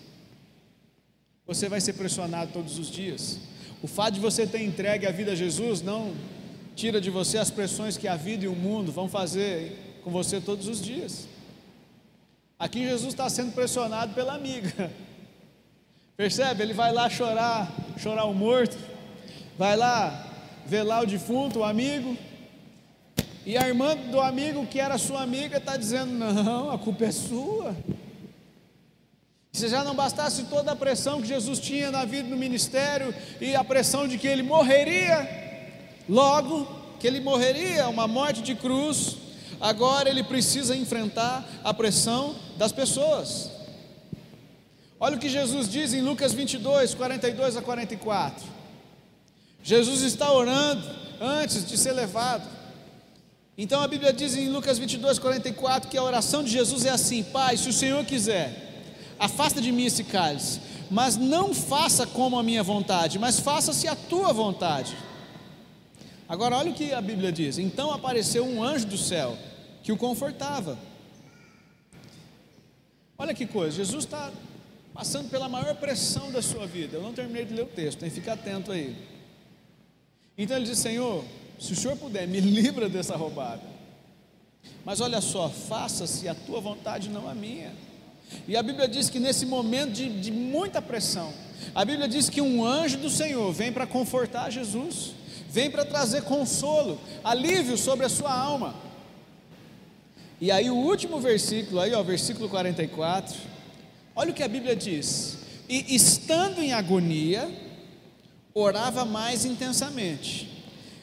Você 1.45 1.67
vai 1.67 1.81
ser 1.81 1.93
pressionado 1.93 2.53
todos 2.53 2.79
os 2.79 2.89
dias. 2.89 3.39
O 3.81 3.87
fato 3.87 4.13
de 4.13 4.21
você 4.21 4.47
ter 4.47 4.63
entregue 4.63 5.05
a 5.05 5.11
vida 5.11 5.33
a 5.33 5.35
Jesus 5.35 5.81
não 5.81 6.15
tira 6.77 7.01
de 7.01 7.09
você 7.09 7.37
as 7.37 7.51
pressões 7.51 7.97
que 7.97 8.07
a 8.07 8.15
vida 8.15 8.45
e 8.45 8.47
o 8.47 8.55
mundo 8.55 8.89
vão 8.89 9.09
fazer 9.09 9.99
com 10.01 10.09
você 10.09 10.39
todos 10.39 10.69
os 10.69 10.81
dias. 10.81 11.27
Aqui 12.57 12.85
Jesus 12.85 13.13
está 13.13 13.29
sendo 13.29 13.51
pressionado 13.51 14.13
pela 14.13 14.33
amiga. 14.33 14.89
Percebe? 16.15 16.61
Ele 16.61 16.73
vai 16.73 16.91
lá 16.91 17.09
chorar, 17.09 17.71
chorar 17.97 18.25
o 18.25 18.33
morto, 18.33 18.77
vai 19.57 19.75
lá 19.75 20.27
velar 20.65 21.03
o 21.03 21.07
defunto, 21.07 21.59
o 21.59 21.63
amigo, 21.63 22.15
e 23.45 23.57
a 23.57 23.67
irmã 23.67 23.95
do 23.95 24.21
amigo 24.21 24.65
que 24.65 24.79
era 24.79 24.97
sua 24.97 25.21
amiga 25.21 25.57
está 25.57 25.75
dizendo: 25.75 26.11
Não, 26.11 26.71
a 26.71 26.77
culpa 26.77 27.05
é 27.05 27.11
sua. 27.11 27.75
Se 29.51 29.67
já 29.67 29.83
não 29.83 29.93
bastasse 29.93 30.45
toda 30.45 30.71
a 30.71 30.75
pressão 30.75 31.21
que 31.21 31.27
Jesus 31.27 31.59
tinha 31.59 31.91
na 31.91 32.05
vida 32.05 32.27
no 32.27 32.37
ministério 32.37 33.13
e 33.39 33.55
a 33.55 33.63
pressão 33.63 34.07
de 34.07 34.17
que 34.17 34.27
ele 34.27 34.41
morreria, 34.41 35.27
logo 36.09 36.65
que 36.99 37.05
ele 37.05 37.19
morreria, 37.19 37.87
uma 37.87 38.07
morte 38.07 38.41
de 38.41 38.55
cruz, 38.55 39.17
agora 39.59 40.09
ele 40.09 40.23
precisa 40.23 40.75
enfrentar 40.75 41.45
a 41.63 41.73
pressão 41.73 42.35
das 42.57 42.71
pessoas. 42.71 43.52
Olha 45.03 45.17
o 45.17 45.19
que 45.19 45.27
Jesus 45.27 45.67
diz 45.67 45.93
em 45.93 46.01
Lucas 46.01 46.31
22, 46.31 46.93
42 46.93 47.57
a 47.57 47.61
44. 47.61 48.47
Jesus 49.61 50.01
está 50.01 50.31
orando 50.31 50.81
antes 51.19 51.67
de 51.67 51.77
ser 51.77 51.91
levado. 51.91 52.49
Então 53.57 53.81
a 53.81 53.87
Bíblia 53.89 54.13
diz 54.13 54.33
em 54.33 54.47
Lucas 54.47 54.79
22, 54.79 55.19
44 55.19 55.89
que 55.89 55.97
a 55.97 56.03
oração 56.03 56.41
de 56.41 56.51
Jesus 56.51 56.85
é 56.85 56.89
assim: 56.91 57.21
Pai, 57.21 57.57
se 57.57 57.67
o 57.67 57.73
Senhor 57.73 58.05
quiser 58.05 58.85
afasta 59.19 59.59
de 59.59 59.73
mim 59.73 59.87
esse 59.87 60.05
cálice, 60.05 60.61
mas 60.89 61.17
não 61.17 61.53
faça 61.53 62.07
como 62.07 62.39
a 62.39 62.43
minha 62.43 62.63
vontade, 62.63 63.19
mas 63.19 63.41
faça-se 63.41 63.89
a 63.89 63.97
tua 63.97 64.31
vontade. 64.31 64.95
Agora, 66.29 66.55
olha 66.55 66.71
o 66.71 66.73
que 66.73 66.93
a 66.93 67.01
Bíblia 67.01 67.29
diz: 67.29 67.57
então 67.57 67.91
apareceu 67.91 68.45
um 68.45 68.63
anjo 68.63 68.85
do 68.85 68.97
céu 68.97 69.37
que 69.83 69.91
o 69.91 69.97
confortava. 69.97 70.79
Olha 73.17 73.33
que 73.33 73.45
coisa, 73.45 73.75
Jesus 73.75 74.05
está 74.05 74.31
passando 74.93 75.29
pela 75.29 75.49
maior 75.49 75.75
pressão 75.75 76.31
da 76.31 76.41
sua 76.41 76.67
vida. 76.67 76.97
Eu 76.97 77.01
não 77.01 77.13
terminei 77.13 77.45
de 77.45 77.53
ler 77.53 77.63
o 77.63 77.67
texto, 77.67 77.99
tem 77.99 78.09
que 78.09 78.15
ficar 78.15 78.33
atento 78.33 78.71
aí. 78.71 78.95
Então 80.37 80.55
ele 80.55 80.65
diz: 80.65 80.77
Senhor, 80.77 81.23
se 81.59 81.73
o 81.73 81.75
Senhor 81.75 81.97
puder, 81.97 82.27
me 82.27 82.39
livra 82.39 82.87
dessa 82.87 83.15
roubada. 83.15 83.73
Mas 84.85 85.01
olha 85.01 85.21
só, 85.21 85.49
faça-se 85.49 86.27
a 86.27 86.35
tua 86.35 86.61
vontade, 86.61 87.09
não 87.09 87.27
a 87.27 87.33
minha. 87.33 87.71
E 88.47 88.55
a 88.55 88.63
Bíblia 88.63 88.87
diz 88.87 89.09
que 89.09 89.19
nesse 89.19 89.45
momento 89.45 89.91
de, 89.91 90.09
de 90.21 90.31
muita 90.31 90.81
pressão, 90.81 91.33
a 91.73 91.83
Bíblia 91.83 92.07
diz 92.07 92.29
que 92.29 92.41
um 92.41 92.65
anjo 92.65 92.97
do 92.97 93.09
Senhor 93.09 93.51
vem 93.51 93.71
para 93.71 93.85
confortar 93.85 94.49
Jesus, 94.51 95.13
vem 95.49 95.69
para 95.69 95.85
trazer 95.85 96.23
consolo, 96.23 96.99
alívio 97.23 97.77
sobre 97.77 98.05
a 98.05 98.09
sua 98.09 98.33
alma. 98.33 98.75
E 100.41 100.51
aí 100.51 100.69
o 100.69 100.75
último 100.75 101.19
versículo, 101.19 101.79
aí, 101.79 101.93
ó, 101.93 102.01
versículo 102.03 102.49
44, 102.49 103.52
olha 104.15 104.31
o 104.31 104.33
que 104.33 104.43
a 104.43 104.47
Bíblia 104.47 104.75
diz: 104.75 105.37
E 105.67 105.95
estando 105.95 106.61
em 106.61 106.73
agonia, 106.73 107.49
orava 108.53 109.05
mais 109.05 109.45
intensamente. 109.45 110.51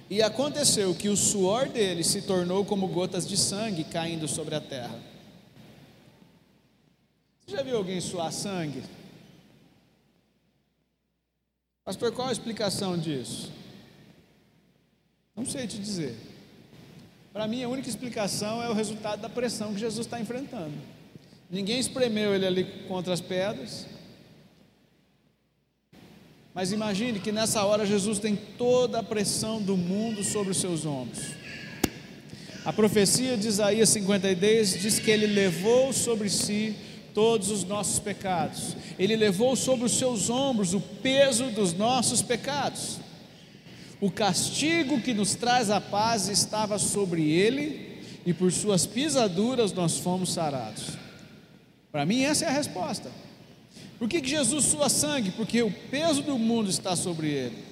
E 0.08 0.22
aconteceu 0.22 0.92
que 0.94 1.08
o 1.08 1.16
suor 1.16 1.68
dele 1.68 2.02
se 2.02 2.22
tornou 2.22 2.64
como 2.64 2.88
gotas 2.88 3.26
de 3.26 3.36
sangue 3.36 3.84
caindo 3.84 4.26
sobre 4.26 4.56
a 4.56 4.60
terra. 4.60 4.98
Você 7.46 7.56
já 7.56 7.62
viu 7.62 7.76
alguém 7.76 8.00
suar 8.00 8.32
sangue? 8.32 8.82
Pastor, 11.84 12.12
qual 12.12 12.28
a 12.28 12.32
explicação 12.32 12.98
disso? 12.98 13.50
Não 15.34 15.46
sei 15.46 15.66
te 15.66 15.78
dizer. 15.78 16.16
Para 17.32 17.46
mim, 17.46 17.62
a 17.62 17.68
única 17.68 17.88
explicação 17.88 18.62
é 18.62 18.68
o 18.68 18.74
resultado 18.74 19.20
da 19.20 19.28
pressão 19.28 19.72
que 19.72 19.80
Jesus 19.80 20.06
está 20.06 20.20
enfrentando. 20.20 20.74
Ninguém 21.50 21.80
espremeu 21.80 22.32
ele 22.32 22.46
ali 22.46 22.64
contra 22.86 23.12
as 23.12 23.20
pedras. 23.20 23.84
Mas 26.54 26.70
imagine 26.70 27.18
que 27.18 27.32
nessa 27.32 27.64
hora 27.64 27.84
Jesus 27.84 28.20
tem 28.20 28.36
toda 28.36 29.00
a 29.00 29.02
pressão 29.02 29.60
do 29.60 29.76
mundo 29.76 30.22
sobre 30.22 30.52
os 30.52 30.58
seus 30.58 30.86
ombros. 30.86 31.20
A 32.64 32.72
profecia 32.72 33.36
de 33.36 33.48
Isaías 33.48 33.88
52 33.88 34.80
diz 34.80 34.98
que 35.00 35.10
ele 35.10 35.26
levou 35.26 35.92
sobre 35.92 36.28
si 36.28 36.76
todos 37.12 37.50
os 37.50 37.64
nossos 37.64 37.98
pecados. 37.98 38.76
Ele 38.98 39.16
levou 39.16 39.56
sobre 39.56 39.86
os 39.86 39.92
seus 39.92 40.30
ombros 40.30 40.72
o 40.72 40.80
peso 40.80 41.46
dos 41.50 41.72
nossos 41.72 42.22
pecados. 42.22 42.98
O 44.00 44.10
castigo 44.10 45.00
que 45.00 45.12
nos 45.12 45.34
traz 45.34 45.68
a 45.68 45.80
paz 45.80 46.28
estava 46.28 46.78
sobre 46.78 47.28
ele, 47.28 48.02
e 48.24 48.32
por 48.32 48.52
suas 48.52 48.86
pisaduras 48.86 49.72
nós 49.72 49.98
fomos 49.98 50.32
sarados. 50.32 50.99
Para 51.90 52.06
mim, 52.06 52.22
essa 52.22 52.44
é 52.44 52.48
a 52.48 52.52
resposta. 52.52 53.10
Por 53.98 54.08
que, 54.08 54.20
que 54.20 54.28
Jesus 54.28 54.64
sua 54.64 54.88
sangue? 54.88 55.30
Porque 55.30 55.62
o 55.62 55.70
peso 55.70 56.22
do 56.22 56.38
mundo 56.38 56.70
está 56.70 56.96
sobre 56.96 57.28
ele. 57.28 57.70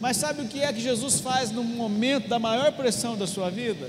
Mas 0.00 0.16
sabe 0.16 0.42
o 0.42 0.48
que 0.48 0.60
é 0.60 0.72
que 0.72 0.80
Jesus 0.80 1.20
faz 1.20 1.50
no 1.50 1.62
momento 1.62 2.28
da 2.28 2.38
maior 2.38 2.72
pressão 2.72 3.16
da 3.16 3.26
sua 3.26 3.50
vida? 3.50 3.88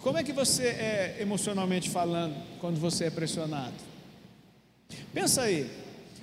Como 0.00 0.18
é 0.18 0.24
que 0.24 0.32
você 0.32 0.64
é 0.64 1.18
emocionalmente 1.20 1.88
falando 1.88 2.34
quando 2.58 2.80
você 2.80 3.04
é 3.04 3.10
pressionado? 3.10 3.74
Pensa 5.14 5.42
aí, 5.42 5.70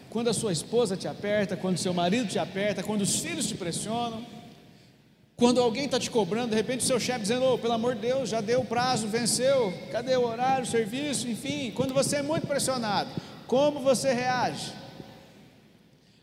quando 0.10 0.30
a 0.30 0.34
sua 0.34 0.52
esposa 0.52 0.98
te 0.98 1.08
aperta, 1.08 1.56
quando 1.56 1.78
seu 1.78 1.94
marido 1.94 2.28
te 2.28 2.38
aperta, 2.38 2.84
quando 2.84 3.04
os 3.04 3.20
filhos 3.20 3.48
te 3.48 3.56
pressionam, 3.56 4.26
quando 5.40 5.62
alguém 5.62 5.86
está 5.86 5.98
te 5.98 6.12
cobrando, 6.12 6.50
de 6.50 6.56
repente 6.56 6.82
o 6.82 6.88
seu 6.88 7.00
chefe 7.00 7.22
dizendo, 7.22 7.46
oh, 7.46 7.58
pelo 7.58 7.74
amor 7.74 7.96
de 7.96 8.02
Deus, 8.02 8.30
já 8.30 8.42
deu 8.42 8.60
o 8.60 8.66
prazo, 8.66 9.08
venceu, 9.08 9.74
cadê 9.90 10.18
o 10.18 10.28
horário, 10.28 10.66
o 10.66 10.68
serviço, 10.68 11.30
enfim, 11.30 11.72
quando 11.72 11.94
você 11.94 12.18
é 12.18 12.22
muito 12.22 12.46
pressionado, 12.46 13.10
como 13.48 13.80
você 13.80 14.14
reage? 14.14 14.74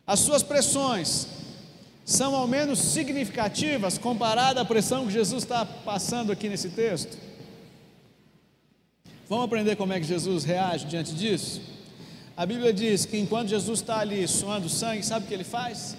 As 0.07 0.21
suas 0.21 0.43
pressões 0.43 1.27
são 2.05 2.37
ao 2.37 2.47
menos 2.47 2.79
significativas 2.79 3.97
comparada 3.97 4.61
à 4.61 4.65
pressão 4.67 5.07
que 5.07 5.13
Jesus 5.13 5.43
está 5.45 5.65
passando 5.65 6.31
aqui 6.31 6.47
nesse 6.51 6.69
texto? 6.69 7.17
Vamos 9.27 9.47
aprender 9.47 9.77
como 9.77 9.95
é 9.95 9.99
que 9.99 10.07
Jesus 10.07 10.45
reage 10.45 10.85
diante 10.85 11.15
disso? 11.15 11.63
A 12.37 12.45
Bíblia 12.45 12.71
diz 12.71 13.07
que 13.07 13.19
enquanto 13.19 13.49
Jesus 13.49 13.81
está 13.81 13.99
ali 13.99 14.29
suando 14.29 14.69
sangue, 14.69 15.03
sabe 15.03 15.25
o 15.25 15.29
que 15.29 15.33
ele 15.33 15.43
faz? 15.43 15.97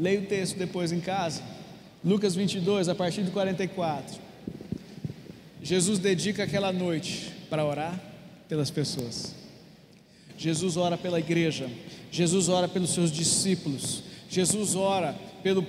Leia 0.00 0.20
o 0.20 0.24
texto 0.24 0.56
depois 0.56 0.92
em 0.92 0.98
casa. 0.98 1.42
Lucas 2.02 2.34
22, 2.34 2.88
a 2.88 2.94
partir 2.94 3.20
do 3.20 3.30
44. 3.32 4.18
Jesus 5.62 5.98
dedica 5.98 6.44
aquela 6.44 6.72
noite 6.72 7.30
para 7.50 7.66
orar 7.66 8.00
pelas 8.48 8.70
pessoas. 8.70 9.34
Jesus 10.38 10.78
ora 10.78 10.96
pela 10.96 11.20
igreja. 11.20 11.68
Jesus 12.10 12.48
ora 12.48 12.66
pelos 12.66 12.94
seus 12.94 13.12
discípulos. 13.12 14.02
Jesus 14.30 14.74
ora 14.74 15.14
pelo 15.42 15.66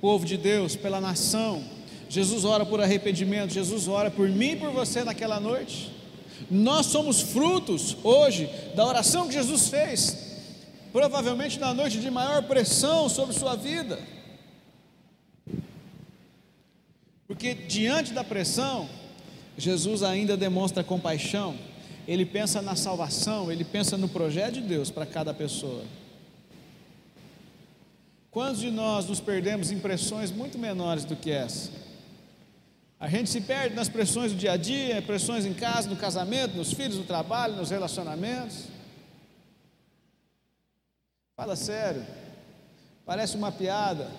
povo 0.00 0.24
de 0.24 0.38
Deus, 0.38 0.74
pela 0.74 0.98
nação. 0.98 1.62
Jesus 2.08 2.46
ora 2.46 2.64
por 2.64 2.80
arrependimento. 2.80 3.52
Jesus 3.52 3.88
ora 3.88 4.10
por 4.10 4.26
mim 4.26 4.52
e 4.52 4.56
por 4.56 4.70
você 4.70 5.04
naquela 5.04 5.38
noite. 5.38 5.92
Nós 6.50 6.86
somos 6.86 7.20
frutos 7.20 7.94
hoje 8.02 8.48
da 8.74 8.86
oração 8.86 9.28
que 9.28 9.34
Jesus 9.34 9.68
fez 9.68 10.25
provavelmente 10.96 11.60
na 11.60 11.74
noite 11.74 12.00
de 12.00 12.10
maior 12.10 12.42
pressão 12.44 13.06
sobre 13.06 13.34
sua 13.34 13.54
vida. 13.54 13.98
Porque 17.26 17.52
diante 17.52 18.14
da 18.14 18.24
pressão, 18.24 18.88
Jesus 19.58 20.02
ainda 20.02 20.38
demonstra 20.38 20.82
compaixão, 20.82 21.54
ele 22.08 22.24
pensa 22.24 22.62
na 22.62 22.74
salvação, 22.74 23.52
ele 23.52 23.62
pensa 23.62 23.98
no 23.98 24.08
projeto 24.08 24.54
de 24.54 24.62
Deus 24.62 24.90
para 24.90 25.04
cada 25.04 25.34
pessoa. 25.34 25.84
Quantos 28.30 28.62
de 28.62 28.70
nós 28.70 29.04
nos 29.04 29.20
perdemos 29.20 29.70
em 29.70 29.78
pressões 29.78 30.30
muito 30.30 30.58
menores 30.58 31.04
do 31.04 31.14
que 31.14 31.30
essa? 31.30 31.72
A 32.98 33.06
gente 33.06 33.28
se 33.28 33.42
perde 33.42 33.76
nas 33.76 33.90
pressões 33.90 34.32
do 34.32 34.38
dia 34.38 34.52
a 34.52 34.56
dia, 34.56 35.02
pressões 35.02 35.44
em 35.44 35.52
casa, 35.52 35.90
no 35.90 35.96
casamento, 35.96 36.56
nos 36.56 36.72
filhos, 36.72 36.96
no 36.96 37.04
trabalho, 37.04 37.54
nos 37.54 37.68
relacionamentos. 37.68 38.75
Fala 41.36 41.54
sério. 41.54 42.02
Parece 43.04 43.36
uma 43.36 43.52
piada 43.52 44.10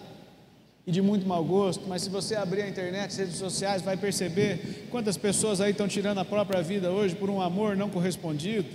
e 0.86 0.91
de 0.91 1.01
muito 1.01 1.26
mau 1.26 1.43
gosto, 1.43 1.84
mas 1.88 2.03
se 2.03 2.11
você 2.11 2.36
abrir 2.36 2.61
a 2.61 2.70
internet, 2.70 3.07
as 3.07 3.18
redes 3.18 3.38
sociais, 3.38 3.82
vai 3.82 3.97
perceber 3.97 4.88
quantas 4.91 5.18
pessoas 5.18 5.59
aí 5.59 5.72
estão 5.72 5.88
tirando 5.88 6.20
a 6.20 6.26
própria 6.26 6.61
vida 6.61 6.91
hoje 6.91 7.15
por 7.15 7.32
um 7.32 7.41
amor 7.41 7.76
não 7.76 7.89
correspondido. 7.89 8.70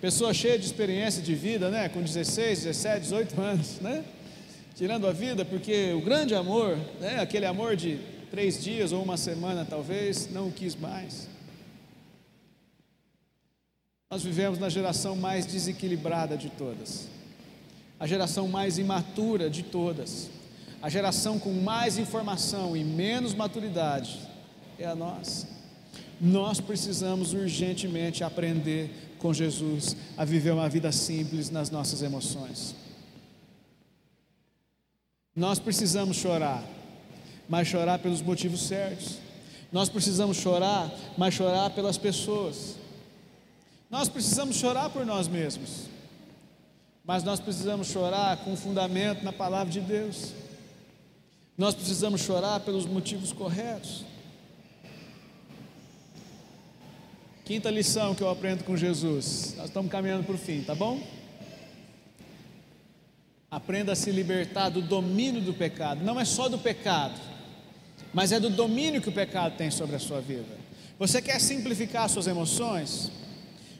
Pessoa 0.00 0.32
cheia 0.32 0.56
de 0.56 0.66
experiência 0.66 1.20
de 1.20 1.34
vida, 1.34 1.68
né? 1.68 1.88
Com 1.88 2.00
16, 2.00 2.62
17, 2.62 3.00
18 3.00 3.40
anos, 3.40 3.80
né? 3.80 4.04
Tirando 4.76 5.08
a 5.08 5.12
vida 5.12 5.44
porque 5.44 5.92
o 5.94 6.00
grande 6.00 6.36
amor, 6.36 6.78
né? 7.00 7.18
Aquele 7.18 7.44
amor 7.44 7.74
de 7.74 7.98
três 8.30 8.62
dias 8.62 8.92
ou 8.92 9.02
uma 9.02 9.16
semana 9.16 9.66
talvez, 9.68 10.30
não 10.30 10.46
o 10.46 10.52
quis 10.52 10.76
mais. 10.76 11.28
Nós 14.08 14.22
vivemos 14.22 14.60
na 14.60 14.68
geração 14.68 15.16
mais 15.16 15.44
desequilibrada 15.44 16.36
de 16.36 16.50
todas 16.50 17.17
a 18.00 18.06
geração 18.06 18.46
mais 18.46 18.78
imatura 18.78 19.50
de 19.50 19.62
todas, 19.62 20.30
a 20.80 20.88
geração 20.88 21.38
com 21.38 21.52
mais 21.52 21.98
informação 21.98 22.76
e 22.76 22.84
menos 22.84 23.34
maturidade 23.34 24.20
é 24.78 24.86
a 24.86 24.94
nossa. 24.94 25.48
Nós 26.20 26.60
precisamos 26.60 27.32
urgentemente 27.32 28.22
aprender 28.22 28.90
com 29.18 29.34
Jesus 29.34 29.96
a 30.16 30.24
viver 30.24 30.52
uma 30.52 30.68
vida 30.68 30.92
simples 30.92 31.50
nas 31.50 31.70
nossas 31.70 32.02
emoções. 32.02 32.74
Nós 35.34 35.58
precisamos 35.58 36.16
chorar, 36.16 36.64
mas 37.48 37.66
chorar 37.66 37.98
pelos 37.98 38.22
motivos 38.22 38.66
certos. 38.66 39.18
Nós 39.72 39.88
precisamos 39.88 40.36
chorar, 40.36 40.92
mas 41.16 41.34
chorar 41.34 41.70
pelas 41.70 41.98
pessoas. 41.98 42.76
Nós 43.90 44.08
precisamos 44.08 44.56
chorar 44.56 44.90
por 44.90 45.04
nós 45.04 45.26
mesmos 45.26 45.88
mas 47.08 47.24
nós 47.24 47.40
precisamos 47.40 47.86
chorar 47.86 48.36
com 48.44 48.54
fundamento 48.54 49.24
na 49.24 49.32
palavra 49.32 49.72
de 49.72 49.80
Deus. 49.80 50.34
Nós 51.56 51.74
precisamos 51.74 52.20
chorar 52.20 52.60
pelos 52.60 52.84
motivos 52.84 53.32
corretos. 53.32 54.04
Quinta 57.46 57.70
lição 57.70 58.14
que 58.14 58.22
eu 58.22 58.28
aprendo 58.28 58.62
com 58.62 58.76
Jesus. 58.76 59.54
Nós 59.56 59.68
estamos 59.68 59.90
caminhando 59.90 60.24
para 60.24 60.34
o 60.34 60.38
fim, 60.38 60.60
tá 60.62 60.74
bom? 60.74 61.00
Aprenda 63.50 63.92
a 63.92 63.96
se 63.96 64.10
libertar 64.10 64.68
do 64.68 64.82
domínio 64.82 65.40
do 65.40 65.54
pecado. 65.54 66.04
Não 66.04 66.20
é 66.20 66.26
só 66.26 66.46
do 66.46 66.58
pecado, 66.58 67.18
mas 68.12 68.32
é 68.32 68.38
do 68.38 68.50
domínio 68.50 69.00
que 69.00 69.08
o 69.08 69.12
pecado 69.12 69.56
tem 69.56 69.70
sobre 69.70 69.96
a 69.96 69.98
sua 69.98 70.20
vida. 70.20 70.58
Você 70.98 71.22
quer 71.22 71.40
simplificar 71.40 72.06
suas 72.10 72.26
emoções? 72.26 73.10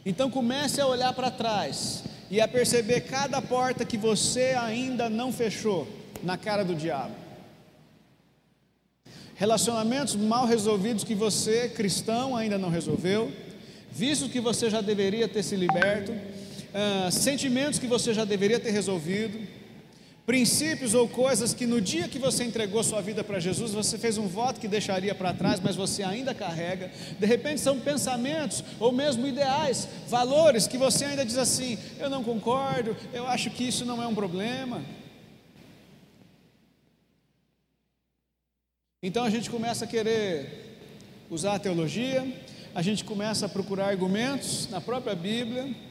Então 0.06 0.30
comece 0.30 0.80
a 0.80 0.86
olhar 0.86 1.12
para 1.12 1.30
trás 1.30 2.04
e 2.30 2.40
a 2.40 2.48
perceber 2.48 3.02
cada 3.02 3.40
porta 3.40 3.84
que 3.84 3.96
você 3.96 4.54
ainda 4.58 5.08
não 5.08 5.32
fechou 5.32 5.88
na 6.22 6.36
cara 6.36 6.64
do 6.64 6.74
diabo. 6.74 7.14
Relacionamentos 9.34 10.16
mal 10.16 10.46
resolvidos 10.46 11.04
que 11.04 11.14
você, 11.14 11.68
cristão, 11.68 12.36
ainda 12.36 12.58
não 12.58 12.70
resolveu, 12.70 13.32
vícios 13.90 14.30
que 14.30 14.40
você 14.40 14.68
já 14.68 14.80
deveria 14.80 15.28
ter 15.28 15.42
se 15.42 15.54
liberto, 15.56 16.12
uh, 16.12 17.10
sentimentos 17.10 17.78
que 17.78 17.86
você 17.86 18.12
já 18.12 18.24
deveria 18.24 18.58
ter 18.58 18.72
resolvido, 18.72 19.38
princípios 20.28 20.92
ou 20.92 21.08
coisas 21.08 21.54
que 21.54 21.66
no 21.66 21.80
dia 21.80 22.06
que 22.06 22.18
você 22.18 22.44
entregou 22.44 22.84
sua 22.84 23.00
vida 23.00 23.24
para 23.24 23.40
Jesus, 23.40 23.72
você 23.72 23.96
fez 23.96 24.18
um 24.18 24.28
voto 24.28 24.60
que 24.60 24.68
deixaria 24.68 25.14
para 25.14 25.32
trás, 25.32 25.58
mas 25.58 25.74
você 25.74 26.02
ainda 26.02 26.34
carrega. 26.34 26.92
De 27.18 27.24
repente 27.24 27.62
são 27.62 27.80
pensamentos 27.80 28.62
ou 28.78 28.92
mesmo 28.92 29.26
ideais, 29.26 29.88
valores 30.06 30.66
que 30.66 30.76
você 30.76 31.06
ainda 31.06 31.24
diz 31.24 31.38
assim: 31.38 31.78
eu 31.98 32.10
não 32.10 32.22
concordo, 32.22 32.94
eu 33.10 33.26
acho 33.26 33.48
que 33.48 33.66
isso 33.66 33.86
não 33.86 34.02
é 34.02 34.06
um 34.06 34.14
problema. 34.14 34.82
Então 39.02 39.24
a 39.24 39.30
gente 39.30 39.48
começa 39.48 39.86
a 39.86 39.88
querer 39.88 40.76
usar 41.30 41.54
a 41.54 41.58
teologia, 41.58 42.30
a 42.74 42.82
gente 42.82 43.02
começa 43.02 43.46
a 43.46 43.48
procurar 43.48 43.86
argumentos 43.86 44.68
na 44.68 44.78
própria 44.78 45.14
Bíblia 45.14 45.87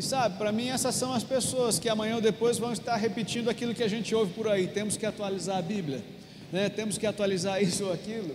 e 0.00 0.02
sabe, 0.02 0.38
para 0.38 0.50
mim 0.50 0.70
essas 0.70 0.94
são 0.94 1.12
as 1.12 1.22
pessoas 1.22 1.78
que 1.78 1.86
amanhã 1.86 2.16
ou 2.16 2.22
depois 2.22 2.56
vão 2.56 2.72
estar 2.72 2.96
repetindo 2.96 3.50
aquilo 3.50 3.74
que 3.74 3.82
a 3.82 3.88
gente 3.88 4.14
ouve 4.14 4.32
por 4.32 4.48
aí. 4.48 4.66
Temos 4.66 4.96
que 4.96 5.04
atualizar 5.04 5.58
a 5.58 5.62
Bíblia, 5.62 6.02
né? 6.50 6.70
temos 6.70 6.96
que 6.96 7.06
atualizar 7.06 7.60
isso 7.62 7.84
ou 7.84 7.92
aquilo. 7.92 8.34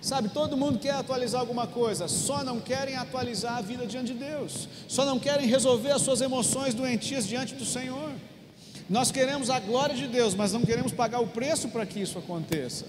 Sabe, 0.00 0.28
todo 0.28 0.56
mundo 0.56 0.80
quer 0.80 0.94
atualizar 0.94 1.40
alguma 1.40 1.66
coisa, 1.68 2.08
só 2.08 2.42
não 2.42 2.60
querem 2.60 2.96
atualizar 2.96 3.56
a 3.56 3.60
vida 3.60 3.86
diante 3.86 4.12
de 4.12 4.18
Deus, 4.18 4.68
só 4.88 5.04
não 5.04 5.18
querem 5.18 5.46
resolver 5.46 5.92
as 5.92 6.02
suas 6.02 6.20
emoções 6.20 6.74
doentias 6.74 7.26
diante 7.26 7.54
do 7.54 7.64
Senhor. 7.64 8.10
Nós 8.90 9.12
queremos 9.12 9.48
a 9.48 9.60
glória 9.60 9.94
de 9.94 10.08
Deus, 10.08 10.34
mas 10.34 10.52
não 10.52 10.62
queremos 10.62 10.92
pagar 10.92 11.20
o 11.20 11.28
preço 11.28 11.68
para 11.68 11.86
que 11.86 12.00
isso 12.00 12.18
aconteça. 12.18 12.84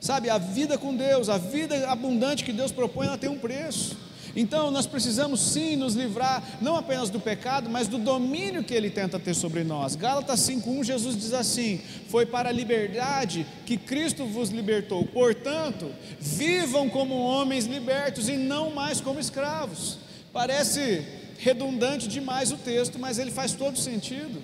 Sabe, 0.00 0.30
a 0.30 0.38
vida 0.38 0.78
com 0.78 0.96
Deus, 0.96 1.28
a 1.28 1.36
vida 1.36 1.88
abundante 1.90 2.42
que 2.42 2.52
Deus 2.52 2.72
propõe, 2.72 3.06
ela 3.06 3.18
tem 3.18 3.28
um 3.28 3.38
preço. 3.38 4.07
Então 4.38 4.70
nós 4.70 4.86
precisamos 4.86 5.40
sim 5.40 5.74
nos 5.74 5.96
livrar 5.96 6.40
não 6.60 6.76
apenas 6.76 7.10
do 7.10 7.18
pecado, 7.18 7.68
mas 7.68 7.88
do 7.88 7.98
domínio 7.98 8.62
que 8.62 8.72
ele 8.72 8.88
tenta 8.88 9.18
ter 9.18 9.34
sobre 9.34 9.64
nós. 9.64 9.96
Gálatas 9.96 10.38
5:1 10.38 10.84
Jesus 10.84 11.16
diz 11.16 11.32
assim: 11.32 11.80
"Foi 12.08 12.24
para 12.24 12.48
a 12.48 12.52
liberdade 12.52 13.44
que 13.66 13.76
Cristo 13.76 14.24
vos 14.26 14.50
libertou. 14.50 15.04
Portanto, 15.06 15.90
vivam 16.20 16.88
como 16.88 17.16
homens 17.16 17.66
libertos 17.66 18.28
e 18.28 18.36
não 18.36 18.70
mais 18.70 19.00
como 19.00 19.18
escravos." 19.18 19.98
Parece 20.32 21.04
redundante 21.38 22.06
demais 22.06 22.52
o 22.52 22.56
texto, 22.58 22.96
mas 22.96 23.18
ele 23.18 23.32
faz 23.32 23.54
todo 23.54 23.76
sentido. 23.76 24.40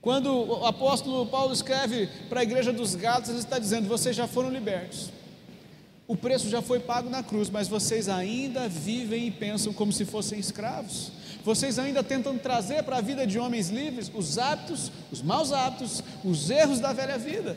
Quando 0.00 0.32
o 0.32 0.64
apóstolo 0.64 1.26
Paulo 1.26 1.52
escreve 1.52 2.08
para 2.28 2.38
a 2.38 2.44
igreja 2.44 2.72
dos 2.72 2.94
Gálatas, 2.94 3.30
ele 3.30 3.40
está 3.40 3.58
dizendo: 3.58 3.88
"Vocês 3.88 4.14
já 4.14 4.28
foram 4.28 4.48
libertos." 4.48 5.10
O 6.06 6.16
preço 6.16 6.48
já 6.48 6.60
foi 6.60 6.80
pago 6.80 7.08
na 7.08 7.22
cruz, 7.22 7.48
mas 7.48 7.68
vocês 7.68 8.08
ainda 8.08 8.68
vivem 8.68 9.28
e 9.28 9.30
pensam 9.30 9.72
como 9.72 9.92
se 9.92 10.04
fossem 10.04 10.38
escravos. 10.38 11.12
Vocês 11.44 11.78
ainda 11.78 12.02
tentam 12.02 12.38
trazer 12.38 12.82
para 12.82 12.98
a 12.98 13.00
vida 13.00 13.26
de 13.26 13.38
homens 13.38 13.68
livres 13.68 14.10
os 14.14 14.38
hábitos, 14.38 14.90
os 15.10 15.22
maus 15.22 15.52
hábitos, 15.52 16.02
os 16.24 16.50
erros 16.50 16.80
da 16.80 16.92
velha 16.92 17.18
vida. 17.18 17.56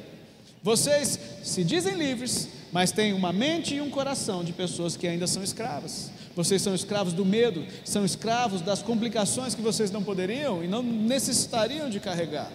Vocês 0.64 1.20
se 1.44 1.64
dizem 1.64 1.94
livres, 1.96 2.50
mas 2.72 2.92
têm 2.92 3.14
uma 3.14 3.32
mente 3.32 3.76
e 3.76 3.82
um 3.82 3.90
coração 3.90 4.44
de 4.44 4.52
pessoas 4.52 4.98
que 4.98 5.08
ainda 5.08 5.28
são 5.28 5.44
escravas. 5.44 6.10
Vocês 6.36 6.62
são 6.62 6.74
escravos 6.74 7.14
do 7.14 7.24
medo, 7.24 7.66
são 7.84 8.04
escravos 8.04 8.62
das 8.62 8.82
complicações 8.82 9.54
que 9.54 9.62
vocês 9.62 9.92
não 9.92 10.04
poderiam 10.04 10.64
e 10.64 10.68
não 10.68 10.82
necessitariam 10.82 11.90
de 11.90 12.00
carregar. 12.00 12.52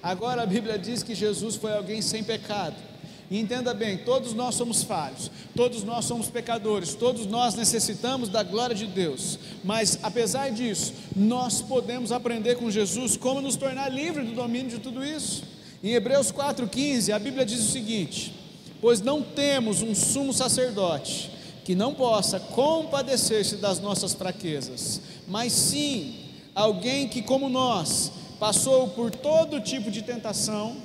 Agora 0.00 0.42
a 0.42 0.46
Bíblia 0.46 0.78
diz 0.78 1.02
que 1.02 1.14
Jesus 1.14 1.56
foi 1.56 1.72
alguém 1.72 2.00
sem 2.00 2.22
pecado. 2.22 2.76
E 3.30 3.38
entenda 3.38 3.74
bem, 3.74 3.98
todos 3.98 4.32
nós 4.32 4.54
somos 4.54 4.82
falhos, 4.82 5.30
todos 5.54 5.84
nós 5.84 6.06
somos 6.06 6.30
pecadores, 6.30 6.94
todos 6.94 7.26
nós 7.26 7.54
necessitamos 7.54 8.30
da 8.30 8.42
glória 8.42 8.74
de 8.74 8.86
Deus. 8.86 9.38
Mas 9.62 9.98
apesar 10.02 10.50
disso, 10.50 10.94
nós 11.14 11.60
podemos 11.60 12.10
aprender 12.10 12.56
com 12.56 12.70
Jesus 12.70 13.18
como 13.18 13.42
nos 13.42 13.56
tornar 13.56 13.90
livres 13.90 14.26
do 14.26 14.34
domínio 14.34 14.70
de 14.70 14.78
tudo 14.78 15.04
isso. 15.04 15.42
Em 15.84 15.92
Hebreus 15.92 16.32
4,15, 16.32 17.14
a 17.14 17.18
Bíblia 17.18 17.44
diz 17.44 17.60
o 17.60 17.70
seguinte: 17.70 18.34
Pois 18.80 19.02
não 19.02 19.20
temos 19.22 19.82
um 19.82 19.94
sumo 19.94 20.32
sacerdote 20.32 21.30
que 21.64 21.74
não 21.74 21.92
possa 21.92 22.40
compadecer-se 22.40 23.56
das 23.56 23.78
nossas 23.78 24.14
fraquezas, 24.14 25.02
mas 25.26 25.52
sim 25.52 26.14
alguém 26.54 27.06
que, 27.06 27.20
como 27.20 27.50
nós, 27.50 28.10
passou 28.40 28.88
por 28.88 29.10
todo 29.10 29.60
tipo 29.60 29.90
de 29.90 30.00
tentação, 30.00 30.78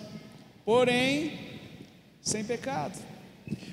porém 0.65 1.52
sem 2.24 2.43
pecado. 2.43 2.97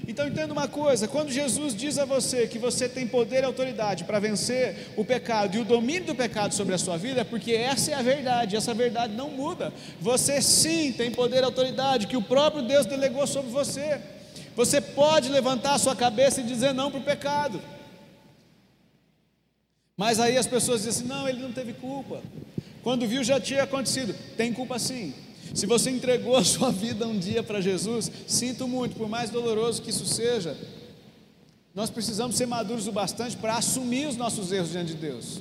Então 0.06 0.26
entenda 0.26 0.52
uma 0.52 0.66
coisa: 0.66 1.06
quando 1.06 1.30
Jesus 1.30 1.74
diz 1.74 1.96
a 1.96 2.04
você 2.04 2.48
que 2.48 2.58
você 2.58 2.88
tem 2.88 3.06
poder 3.06 3.42
e 3.42 3.46
autoridade 3.46 4.04
para 4.04 4.18
vencer 4.18 4.88
o 4.96 5.04
pecado 5.04 5.56
e 5.56 5.60
o 5.60 5.64
domínio 5.64 6.06
do 6.06 6.14
pecado 6.14 6.52
sobre 6.52 6.74
a 6.74 6.78
sua 6.78 6.96
vida, 6.96 7.20
é 7.20 7.24
porque 7.24 7.52
essa 7.52 7.92
é 7.92 7.94
a 7.94 8.02
verdade, 8.02 8.56
essa 8.56 8.74
verdade 8.74 9.14
não 9.14 9.30
muda. 9.30 9.72
Você 10.00 10.42
sim 10.42 10.92
tem 10.92 11.12
poder 11.12 11.42
e 11.42 11.44
autoridade 11.44 12.08
que 12.08 12.16
o 12.16 12.22
próprio 12.22 12.62
Deus 12.62 12.84
delegou 12.84 13.26
sobre 13.26 13.50
você. 13.52 14.00
Você 14.56 14.80
pode 14.80 15.28
levantar 15.28 15.74
a 15.74 15.78
sua 15.78 15.94
cabeça 15.94 16.40
e 16.40 16.44
dizer 16.44 16.74
não 16.74 16.90
para 16.90 17.00
o 17.00 17.04
pecado. 17.04 17.60
Mas 19.96 20.18
aí 20.18 20.36
as 20.36 20.46
pessoas 20.46 20.82
dizem 20.82 21.04
assim: 21.04 21.08
não, 21.08 21.28
ele 21.28 21.40
não 21.40 21.52
teve 21.52 21.72
culpa. 21.74 22.20
Quando 22.82 23.06
viu 23.06 23.22
já 23.22 23.38
tinha 23.38 23.62
acontecido. 23.62 24.12
Tem 24.36 24.52
culpa 24.52 24.78
sim. 24.78 25.14
Se 25.54 25.66
você 25.66 25.90
entregou 25.90 26.36
a 26.36 26.44
sua 26.44 26.70
vida 26.70 27.06
um 27.06 27.18
dia 27.18 27.42
para 27.42 27.60
Jesus, 27.60 28.10
sinto 28.26 28.68
muito, 28.68 28.96
por 28.96 29.08
mais 29.08 29.30
doloroso 29.30 29.82
que 29.82 29.90
isso 29.90 30.06
seja, 30.06 30.56
nós 31.74 31.90
precisamos 31.90 32.36
ser 32.36 32.46
maduros 32.46 32.86
o 32.86 32.92
bastante 32.92 33.36
para 33.36 33.56
assumir 33.56 34.06
os 34.06 34.16
nossos 34.16 34.52
erros 34.52 34.70
diante 34.70 34.94
de 34.94 34.98
Deus. 34.98 35.40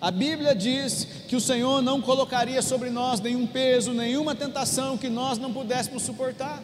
A 0.00 0.10
Bíblia 0.10 0.54
diz 0.54 1.06
que 1.28 1.36
o 1.36 1.40
Senhor 1.40 1.80
não 1.80 2.00
colocaria 2.00 2.60
sobre 2.60 2.90
nós 2.90 3.20
nenhum 3.20 3.46
peso, 3.46 3.92
nenhuma 3.92 4.34
tentação 4.34 4.98
que 4.98 5.08
nós 5.08 5.38
não 5.38 5.52
pudéssemos 5.52 6.02
suportar. 6.02 6.62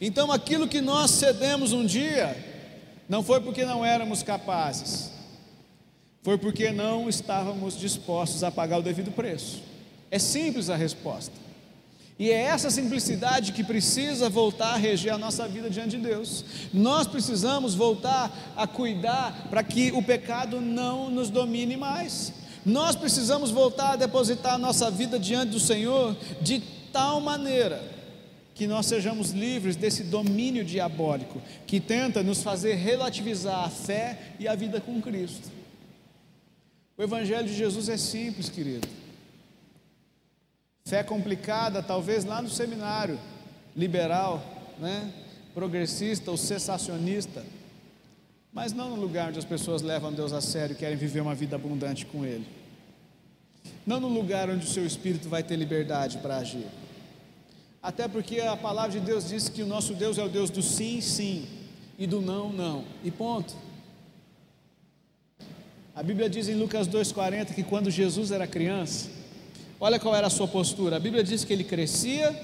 Então, 0.00 0.30
aquilo 0.30 0.68
que 0.68 0.80
nós 0.80 1.10
cedemos 1.10 1.72
um 1.72 1.84
dia, 1.84 2.36
não 3.08 3.22
foi 3.22 3.40
porque 3.40 3.64
não 3.64 3.84
éramos 3.84 4.22
capazes, 4.22 5.10
foi 6.22 6.38
porque 6.38 6.70
não 6.70 7.08
estávamos 7.08 7.76
dispostos 7.76 8.44
a 8.44 8.50
pagar 8.50 8.78
o 8.78 8.82
devido 8.82 9.10
preço. 9.10 9.67
É 10.10 10.18
simples 10.18 10.70
a 10.70 10.76
resposta. 10.76 11.48
E 12.18 12.32
é 12.32 12.42
essa 12.42 12.68
simplicidade 12.68 13.52
que 13.52 13.62
precisa 13.62 14.28
voltar 14.28 14.74
a 14.74 14.76
reger 14.76 15.12
a 15.12 15.18
nossa 15.18 15.46
vida 15.46 15.70
diante 15.70 15.96
de 15.96 16.02
Deus. 16.02 16.44
Nós 16.74 17.06
precisamos 17.06 17.74
voltar 17.76 18.54
a 18.56 18.66
cuidar 18.66 19.46
para 19.48 19.62
que 19.62 19.92
o 19.92 20.02
pecado 20.02 20.60
não 20.60 21.08
nos 21.10 21.30
domine 21.30 21.76
mais. 21.76 22.32
Nós 22.66 22.96
precisamos 22.96 23.52
voltar 23.52 23.92
a 23.92 23.96
depositar 23.96 24.54
a 24.54 24.58
nossa 24.58 24.90
vida 24.90 25.16
diante 25.16 25.52
do 25.52 25.60
Senhor 25.60 26.16
de 26.42 26.60
tal 26.92 27.20
maneira 27.20 27.80
que 28.52 28.66
nós 28.66 28.86
sejamos 28.86 29.30
livres 29.30 29.76
desse 29.76 30.02
domínio 30.02 30.64
diabólico 30.64 31.40
que 31.64 31.78
tenta 31.78 32.24
nos 32.24 32.42
fazer 32.42 32.74
relativizar 32.74 33.64
a 33.64 33.70
fé 33.70 34.34
e 34.40 34.48
a 34.48 34.56
vida 34.56 34.80
com 34.80 35.00
Cristo. 35.00 35.48
O 36.96 37.02
Evangelho 37.04 37.46
de 37.46 37.54
Jesus 37.54 37.88
é 37.88 37.96
simples, 37.96 38.48
querido. 38.48 38.88
Fé 40.88 41.02
complicada, 41.02 41.82
talvez 41.82 42.24
lá 42.24 42.40
no 42.40 42.48
seminário 42.48 43.18
liberal, 43.76 44.42
né? 44.78 45.12
progressista 45.52 46.30
ou 46.30 46.36
cessacionista, 46.38 47.44
mas 48.50 48.72
não 48.72 48.88
no 48.88 48.96
lugar 48.96 49.28
onde 49.28 49.38
as 49.38 49.44
pessoas 49.44 49.82
levam 49.82 50.10
Deus 50.10 50.32
a 50.32 50.40
sério 50.40 50.72
e 50.72 50.76
querem 50.76 50.96
viver 50.96 51.20
uma 51.20 51.34
vida 51.34 51.56
abundante 51.56 52.06
com 52.06 52.24
Ele. 52.24 52.46
Não 53.86 54.00
no 54.00 54.08
lugar 54.08 54.48
onde 54.48 54.64
o 54.64 54.68
seu 54.68 54.86
espírito 54.86 55.28
vai 55.28 55.42
ter 55.42 55.56
liberdade 55.56 56.16
para 56.18 56.38
agir. 56.38 56.66
Até 57.82 58.08
porque 58.08 58.40
a 58.40 58.56
palavra 58.56 58.98
de 58.98 59.00
Deus 59.00 59.28
diz 59.28 59.46
que 59.46 59.62
o 59.62 59.66
nosso 59.66 59.92
Deus 59.92 60.16
é 60.16 60.24
o 60.24 60.28
Deus 60.30 60.48
do 60.48 60.62
sim, 60.62 61.02
sim 61.02 61.46
e 61.98 62.06
do 62.06 62.22
não, 62.22 62.50
não. 62.50 62.86
E 63.04 63.10
ponto. 63.10 63.54
A 65.94 66.02
Bíblia 66.02 66.30
diz 66.30 66.48
em 66.48 66.54
Lucas 66.54 66.88
2,40 66.88 67.52
que 67.52 67.62
quando 67.62 67.90
Jesus 67.90 68.30
era 68.30 68.46
criança, 68.46 69.17
Olha 69.80 69.98
qual 69.98 70.14
era 70.14 70.26
a 70.26 70.30
sua 70.30 70.48
postura. 70.48 70.96
A 70.96 71.00
Bíblia 71.00 71.22
diz 71.22 71.44
que 71.44 71.52
ele 71.52 71.62
crescia 71.62 72.34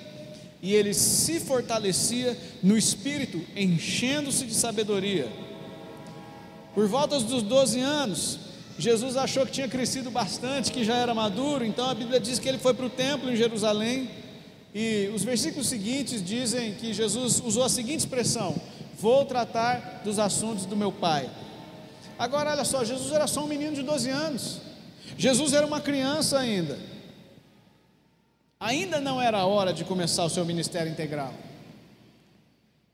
e 0.63 0.73
ele 0.73 0.95
se 0.95 1.41
fortalecia 1.41 2.37
no 2.63 2.77
espírito, 2.77 3.45
enchendo-se 3.57 4.47
de 4.47 4.55
sabedoria. 4.55 5.29
Por 6.75 6.89
volta 6.89 7.19
dos 7.19 7.43
12 7.43 7.81
anos, 7.81 8.39
Jesus 8.79 9.17
achou 9.17 9.45
que 9.45 9.53
tinha 9.53 9.69
crescido 9.69 10.11
bastante, 10.11 10.73
que 10.73 10.85
já 10.85 10.97
era 10.97 11.13
maduro, 11.13 11.65
então 11.65 11.89
a 11.89 11.95
Bíblia 11.95 12.19
diz 12.19 12.39
que 12.39 12.49
ele 12.49 12.59
foi 12.59 12.73
para 12.73 12.87
o 12.87 12.91
templo 12.91 13.31
em 13.31 13.37
Jerusalém. 13.37 14.09
E 14.75 15.11
os 15.15 15.23
versículos 15.23 15.69
seguintes 15.69 16.25
dizem 16.25 16.75
que 16.75 16.93
Jesus 16.93 17.41
usou 17.45 17.65
a 17.65 17.69
seguinte 17.69 18.01
expressão: 18.01 18.55
Vou 18.99 19.25
tratar 19.25 20.03
dos 20.05 20.19
assuntos 20.19 20.67
do 20.67 20.77
meu 20.77 20.91
pai. 20.91 21.29
Agora, 22.19 22.53
olha 22.53 22.65
só, 22.65 22.85
Jesus 22.85 23.13
era 23.13 23.27
só 23.27 23.45
um 23.45 23.49
menino 23.49 23.75
de 23.75 23.83
12 23.83 24.09
anos, 24.09 24.61
Jesus 25.19 25.53
era 25.53 25.67
uma 25.67 25.81
criança 25.81 26.39
ainda. 26.39 26.94
Ainda 28.65 28.99
não 28.99 29.21
era 29.21 29.41
a 29.41 29.45
hora 29.45 29.75
de 29.75 29.85
começar 29.85 30.25
o 30.25 30.31
seu 30.31 30.43
ministério 30.43 30.91
integral. 30.91 31.35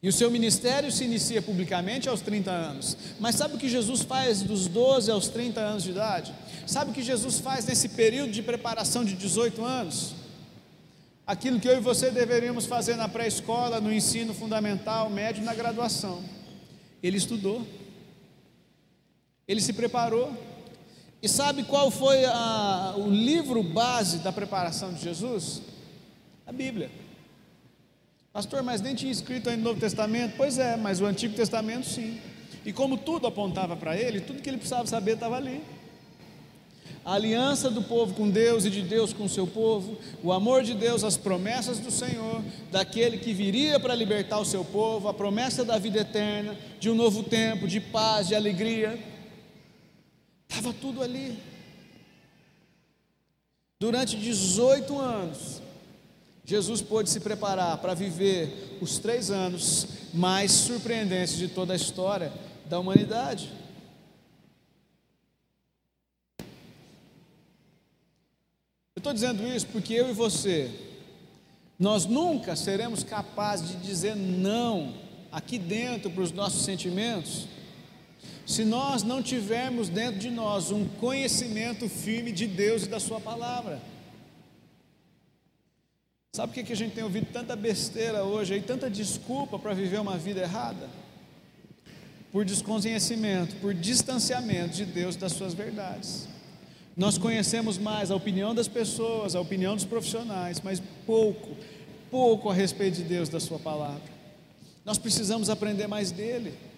E 0.03 0.09
o 0.09 0.13
seu 0.13 0.29
ministério 0.29 0.91
se 0.91 1.05
inicia 1.05 1.41
publicamente 1.41 2.09
aos 2.09 2.21
30 2.23 2.51
anos. 2.51 2.97
Mas 3.21 3.37
sabe 3.37 3.55
o 3.55 3.59
que 3.59 3.69
Jesus 3.69 4.03
faz 4.03 4.43
dos 4.43 4.67
12 4.67 5.13
aos 5.13 5.29
30 5.29 5.61
anos 5.61 5.85
de 5.85 5.91
idade? 5.91 6.35
Sabe 6.67 6.91
o 6.91 6.93
que 6.95 7.05
Jesus 7.05 7.39
faz 7.39 7.67
nesse 7.67 7.91
período 7.91 8.33
de 8.33 8.43
preparação 8.43 9.05
de 9.05 9.15
18 9.15 9.65
anos? 9.65 10.13
Aquilo 11.25 11.61
que 11.61 11.69
eu 11.69 11.77
e 11.77 11.81
você 11.81 12.11
deveríamos 12.11 12.67
fazer 12.67 12.97
na 12.97 13.09
pré-escola, 13.09 13.81
no 13.81 13.93
ensino 13.93 14.35
fundamental, 14.35 15.09
médio 15.09 15.45
na 15.45 15.55
graduação. 15.55 16.21
Ele 17.01 17.17
estudou. 17.17 17.65
Ele 19.47 19.61
se 19.61 19.73
preparou. 19.73 20.37
E 21.23 21.29
sabe 21.29 21.65
qual 21.65 21.91
foi 21.91 22.25
a, 22.25 22.95
o 22.97 23.11
livro 23.11 23.63
base 23.63 24.19
da 24.19 24.33
preparação 24.33 24.93
de 24.93 25.03
Jesus? 25.03 25.61
A 26.47 26.53
Bíblia. 26.53 26.91
Pastor, 28.33 28.63
mas 28.63 28.81
nem 28.81 28.95
tinha 28.95 29.13
escrito 29.13 29.51
ainda 29.51 29.63
no 29.63 29.69
Novo 29.69 29.81
Testamento? 29.81 30.35
Pois 30.37 30.59
é, 30.59 30.77
mas 30.77 31.01
o 31.01 31.05
Antigo 31.05 31.35
Testamento 31.35 31.87
sim. 31.87 32.19
E 32.65 32.73
como 32.73 32.97
tudo 32.97 33.27
apontava 33.27 33.77
para 33.77 33.97
ele, 33.97 34.21
tudo 34.21 34.41
que 34.41 34.49
ele 34.49 34.57
precisava 34.57 34.87
saber 34.87 35.15
estava 35.15 35.37
ali. 35.37 35.61
A 37.05 37.15
aliança 37.15 37.71
do 37.71 37.83
povo 37.83 38.15
com 38.15 38.29
Deus 38.29 38.65
e 38.65 38.71
de 38.71 38.83
Deus 38.83 39.13
com 39.13 39.25
o 39.25 39.29
seu 39.29 39.47
povo, 39.47 39.99
o 40.23 40.33
amor 40.33 40.63
de 40.63 40.75
Deus, 40.75 41.03
as 41.03 41.17
promessas 41.17 41.79
do 41.79 41.91
Senhor, 41.91 42.43
daquele 42.71 43.19
que 43.19 43.33
viria 43.33 43.81
para 43.81 43.95
libertar 43.95 44.39
o 44.39 44.45
seu 44.45 44.65
povo, 44.65 45.09
a 45.09 45.15
promessa 45.15 45.65
da 45.65 45.79
vida 45.79 46.01
eterna, 46.01 46.57
de 46.79 46.91
um 46.91 46.95
novo 46.95 47.23
tempo, 47.23 47.67
de 47.67 47.81
paz, 47.81 48.29
de 48.29 48.35
alegria. 48.35 48.99
Estava 50.51 50.73
tudo 50.73 51.01
ali. 51.01 51.39
Durante 53.79 54.17
18 54.17 54.99
anos, 54.99 55.63
Jesus 56.45 56.83
pôde 56.83 57.09
se 57.09 57.21
preparar 57.21 57.79
para 57.79 57.95
viver 57.95 58.77
os 58.83 58.99
três 58.99 59.31
anos 59.31 59.87
mais 60.13 60.51
surpreendentes 60.51 61.37
de 61.37 61.47
toda 61.47 61.73
a 61.73 61.77
história 61.77 62.33
da 62.67 62.81
humanidade. 62.81 63.53
Eu 68.97 69.01
estou 69.01 69.13
dizendo 69.15 69.47
isso 69.47 69.69
porque 69.69 69.95
eu 69.95 70.11
e 70.11 70.13
você, 70.13 70.69
nós 71.79 72.05
nunca 72.05 72.57
seremos 72.57 73.05
capazes 73.05 73.69
de 73.71 73.77
dizer 73.77 74.17
não 74.17 74.93
aqui 75.31 75.59
dentro 75.59 76.11
para 76.11 76.23
os 76.23 76.33
nossos 76.33 76.65
sentimentos 76.65 77.47
se 78.51 78.65
nós 78.65 79.05
não 79.05 79.23
tivermos 79.23 79.89
dentro 79.89 80.19
de 80.19 80.29
nós 80.29 80.73
um 80.73 80.85
conhecimento 80.85 81.89
firme 81.89 82.33
de 82.33 82.49
Deus 82.49 82.85
e 82.85 82.89
da 82.89 82.99
Sua 82.99 83.21
palavra. 83.21 83.81
Sabe 86.35 86.53
por 86.53 86.65
que 86.65 86.73
a 86.73 86.77
gente 86.77 86.93
tem 86.93 87.05
ouvido 87.05 87.29
tanta 87.33 87.55
besteira 87.55 88.25
hoje 88.25 88.55
e 88.55 88.61
tanta 88.61 88.91
desculpa 88.91 89.57
para 89.57 89.73
viver 89.73 90.01
uma 90.01 90.19
vida 90.19 90.41
errada? 90.41 90.89
Por 92.33 92.45
desconhecimento, 92.45 93.55
por 93.57 93.73
distanciamento 93.73 94.75
de 94.75 94.85
Deus 94.85 95.15
das 95.15 95.31
suas 95.31 95.55
verdades. 95.55 96.29
Nós 96.97 97.17
conhecemos 97.17 97.79
mais 97.79 98.11
a 98.11 98.17
opinião 98.17 98.53
das 98.53 98.67
pessoas, 98.67 99.37
a 99.37 99.41
opinião 99.41 99.77
dos 99.77 99.85
profissionais, 99.85 100.61
mas 100.61 100.83
pouco, 101.07 101.57
pouco 102.11 102.51
a 102.51 102.55
respeito 102.55 102.97
de 102.97 103.05
Deus, 103.05 103.29
da 103.29 103.39
Sua 103.39 103.61
palavra. 103.61 104.11
Nós 104.85 104.99
precisamos 104.99 105.49
aprender 105.49 105.87
mais 105.87 106.11
dele. 106.11 106.70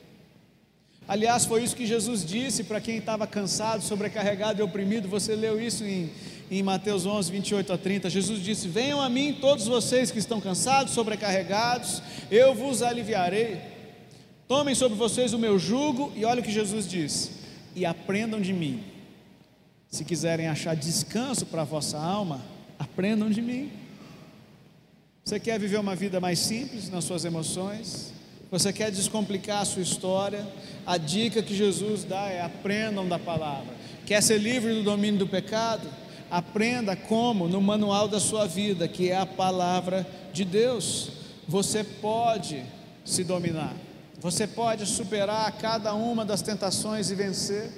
Aliás, 1.07 1.45
foi 1.45 1.63
isso 1.63 1.77
que 1.77 1.87
Jesus 1.87 2.25
disse 2.25 2.65
para 2.65 2.81
quem 2.81 2.99
estava 2.99 3.27
cansado, 3.27 3.83
sobrecarregado 3.83 4.61
e 4.61 4.63
oprimido. 4.63 5.09
Você 5.09 5.35
leu 5.35 5.61
isso 5.61 5.85
em, 5.85 6.11
em 6.51 6.63
Mateus 6.63 7.05
11, 7.05 7.31
28 7.31 7.73
a 7.73 7.79
30. 7.79 8.09
Jesus 8.11 8.41
disse: 8.41 8.69
Venham 8.69 9.01
a 9.01 9.09
mim, 9.09 9.37
todos 9.41 9.67
vocês 9.67 10.11
que 10.11 10.19
estão 10.19 10.41
cansados, 10.41 10.93
sobrecarregados, 10.93 12.03
eu 12.31 12.55
vos 12.55 12.83
aliviarei. 12.83 13.61
Tomem 14.47 14.75
sobre 14.75 14.97
vocês 14.97 15.33
o 15.33 15.39
meu 15.39 15.59
jugo, 15.59 16.13
e 16.15 16.25
olha 16.25 16.41
o 16.41 16.45
que 16.45 16.53
Jesus 16.53 16.89
diz: 16.89 17.43
e 17.75 17.85
aprendam 17.85 18.41
de 18.41 18.53
mim. 18.53 18.83
Se 19.89 20.05
quiserem 20.05 20.49
achar 20.49 20.75
descanso 20.75 21.47
para 21.47 21.63
a 21.63 21.65
vossa 21.67 21.99
alma, 21.99 22.41
aprendam 22.79 23.31
de 23.31 23.43
mim. 23.43 23.71
Você 25.25 25.39
quer 25.39 25.59
viver 25.59 25.79
uma 25.79 25.95
vida 25.95 26.21
mais 26.21 26.39
simples 26.39 26.91
nas 26.91 27.05
suas 27.05 27.25
emoções? 27.25 28.12
Você 28.53 28.71
quer 28.71 28.91
descomplicar 28.91 29.63
a 29.63 29.65
sua 29.65 29.81
história? 29.81 30.47
A 30.85 30.99
dica 30.99 31.43
que 31.43 31.57
Jesus 31.57 32.05
dá 32.05 32.29
é 32.29 32.43
aprendam 32.43 33.09
da 33.09 33.19
palavra. 33.19 33.73
Quer 34.05 34.23
ser 34.23 34.37
livre 34.37 34.75
do 34.75 34.83
domínio 34.83 35.21
do 35.21 35.27
pecado? 35.27 35.89
Aprenda 36.31 36.95
como 36.95 37.49
no 37.49 37.63
manual 37.63 38.07
da 38.07 38.21
sua 38.21 38.47
vida, 38.47 38.87
que 38.87 39.09
é 39.09 39.17
a 39.17 39.25
palavra 39.25 40.07
de 40.35 40.45
Deus. 40.45 41.13
Você 41.49 41.83
pode 41.83 42.63
se 43.07 43.25
dominar. 43.25 43.75
Você 44.21 44.47
pode 44.47 44.85
superar 44.85 45.51
cada 45.53 45.95
uma 45.95 46.23
das 46.23 46.43
tentações 46.43 47.11
e 47.11 47.15
vencer. 47.15 47.71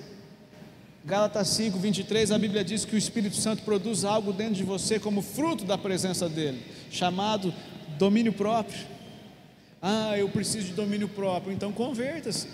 Gálatas 1.04 1.50
5, 1.50 1.78
23, 1.78 2.32
a 2.32 2.38
Bíblia 2.38 2.64
diz 2.64 2.84
que 2.84 2.96
o 2.96 2.98
Espírito 2.98 3.36
Santo 3.36 3.62
produz 3.62 4.04
algo 4.04 4.32
dentro 4.32 4.54
de 4.54 4.64
você 4.64 4.98
como 4.98 5.22
fruto 5.22 5.64
da 5.64 5.78
presença 5.78 6.28
dele, 6.28 6.60
chamado 6.90 7.54
domínio 7.96 8.32
próprio. 8.32 8.93
Ah, 9.86 10.18
eu 10.18 10.30
preciso 10.30 10.68
de 10.68 10.72
domínio 10.72 11.06
próprio, 11.06 11.52
então 11.52 11.70
converta-se. 11.70 12.48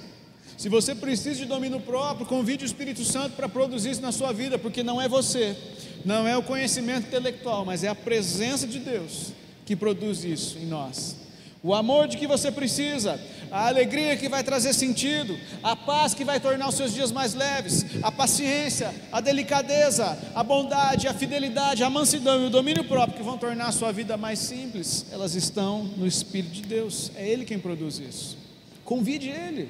Se 0.58 0.68
você 0.68 0.96
precisa 0.96 1.38
de 1.38 1.44
domínio 1.44 1.78
próprio, 1.78 2.26
convide 2.26 2.64
o 2.64 2.66
Espírito 2.66 3.04
Santo 3.04 3.36
para 3.36 3.48
produzir 3.48 3.90
isso 3.90 4.02
na 4.02 4.10
sua 4.10 4.32
vida, 4.32 4.58
porque 4.58 4.82
não 4.82 5.00
é 5.00 5.08
você, 5.08 5.56
não 6.04 6.26
é 6.26 6.36
o 6.36 6.42
conhecimento 6.42 7.06
intelectual, 7.06 7.64
mas 7.64 7.84
é 7.84 7.88
a 7.88 7.94
presença 7.94 8.66
de 8.66 8.80
Deus 8.80 9.32
que 9.64 9.76
produz 9.76 10.24
isso 10.24 10.58
em 10.58 10.66
nós 10.66 11.29
o 11.62 11.74
amor 11.74 12.08
de 12.08 12.16
que 12.16 12.26
você 12.26 12.50
precisa, 12.50 13.20
a 13.50 13.66
alegria 13.66 14.16
que 14.16 14.28
vai 14.28 14.42
trazer 14.42 14.72
sentido, 14.72 15.38
a 15.62 15.76
paz 15.76 16.14
que 16.14 16.24
vai 16.24 16.40
tornar 16.40 16.68
os 16.68 16.74
seus 16.74 16.94
dias 16.94 17.12
mais 17.12 17.34
leves, 17.34 17.84
a 18.02 18.10
paciência, 18.10 18.94
a 19.12 19.20
delicadeza, 19.20 20.18
a 20.34 20.42
bondade, 20.42 21.06
a 21.06 21.14
fidelidade, 21.14 21.84
a 21.84 21.90
mansidão 21.90 22.42
e 22.42 22.46
o 22.46 22.50
domínio 22.50 22.84
próprio 22.84 23.18
que 23.18 23.22
vão 23.22 23.36
tornar 23.36 23.68
a 23.68 23.72
sua 23.72 23.92
vida 23.92 24.16
mais 24.16 24.38
simples, 24.38 25.06
elas 25.10 25.34
estão 25.34 25.84
no 25.84 26.06
Espírito 26.06 26.52
de 26.52 26.62
Deus, 26.62 27.10
é 27.14 27.28
Ele 27.28 27.44
quem 27.44 27.58
produz 27.58 27.98
isso. 27.98 28.38
Convide 28.84 29.28
Ele. 29.28 29.68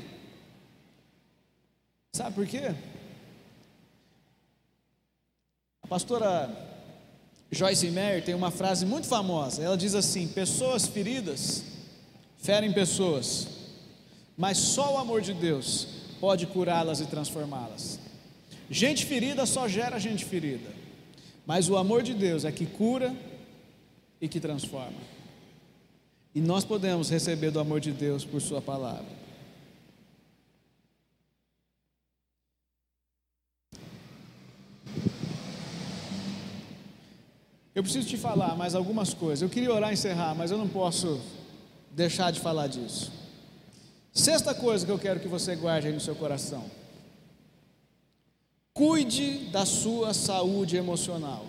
Sabe 2.13 2.35
por 2.35 2.47
quê? 2.47 2.75
A 5.83 5.87
pastora 5.89 6.51
Joyce 7.51 7.91
Meyer 7.91 8.25
tem 8.25 8.35
uma 8.35 8.51
frase 8.51 8.87
muito 8.87 9.07
famosa. 9.07 9.63
Ela 9.63 9.77
diz 9.77 9.95
assim: 9.95 10.29
Pessoas 10.29 10.87
feridas 10.87 11.65
ferem 12.41 12.73
pessoas, 12.73 13.47
mas 14.37 14.57
só 14.57 14.95
o 14.95 14.99
amor 14.99 15.21
de 15.21 15.35
Deus 15.35 15.87
pode 16.21 16.47
curá-las 16.47 17.01
e 17.01 17.07
transformá-las. 17.07 17.99
Gente 18.71 19.05
ferida 19.05 19.45
só 19.47 19.69
gera 19.69 19.99
gente 19.99 20.25
ferida, 20.25 20.71
mas 21.47 21.69
o 21.69 21.77
amor 21.77 22.03
de 22.03 22.15
Deus 22.15 22.45
é 22.45 22.53
que 22.53 22.67
cura 22.67 23.15
e 24.21 24.29
que 24.29 24.41
transforma. 24.41 24.99
E 26.35 26.41
nós 26.41 26.65
podemos 26.65 27.11
receber 27.11 27.51
do 27.51 27.59
amor 27.59 27.81
de 27.81 27.91
Deus 27.91 28.25
por 28.25 28.41
Sua 28.41 28.63
palavra. 28.63 29.21
Eu 37.75 37.83
preciso 37.83 38.09
te 38.09 38.17
falar 38.17 38.57
mais 38.57 38.75
algumas 38.75 39.15
coisas. 39.15 39.43
Eu 39.43 39.49
queria 39.49 39.73
orar 39.73 39.91
e 39.91 39.95
encerrar, 39.95 40.35
mas 40.35 40.51
eu 40.51 40.59
não 40.59 40.69
posso 40.69 41.21
deixar 42.01 42.31
de 42.31 42.41
falar 42.41 42.67
disso. 42.67 43.13
Sexta 44.13 44.55
coisa 44.55 44.87
que 44.87 44.91
eu 44.91 44.99
quero 44.99 45.21
que 45.21 45.29
você 45.29 45.55
guarde 45.55 45.89
aí 45.89 45.93
no 45.93 46.01
seu 46.01 46.15
coração: 46.15 46.65
cuide 48.73 49.51
da 49.51 49.67
sua 49.67 50.15
saúde 50.15 50.77
emocional. 50.77 51.45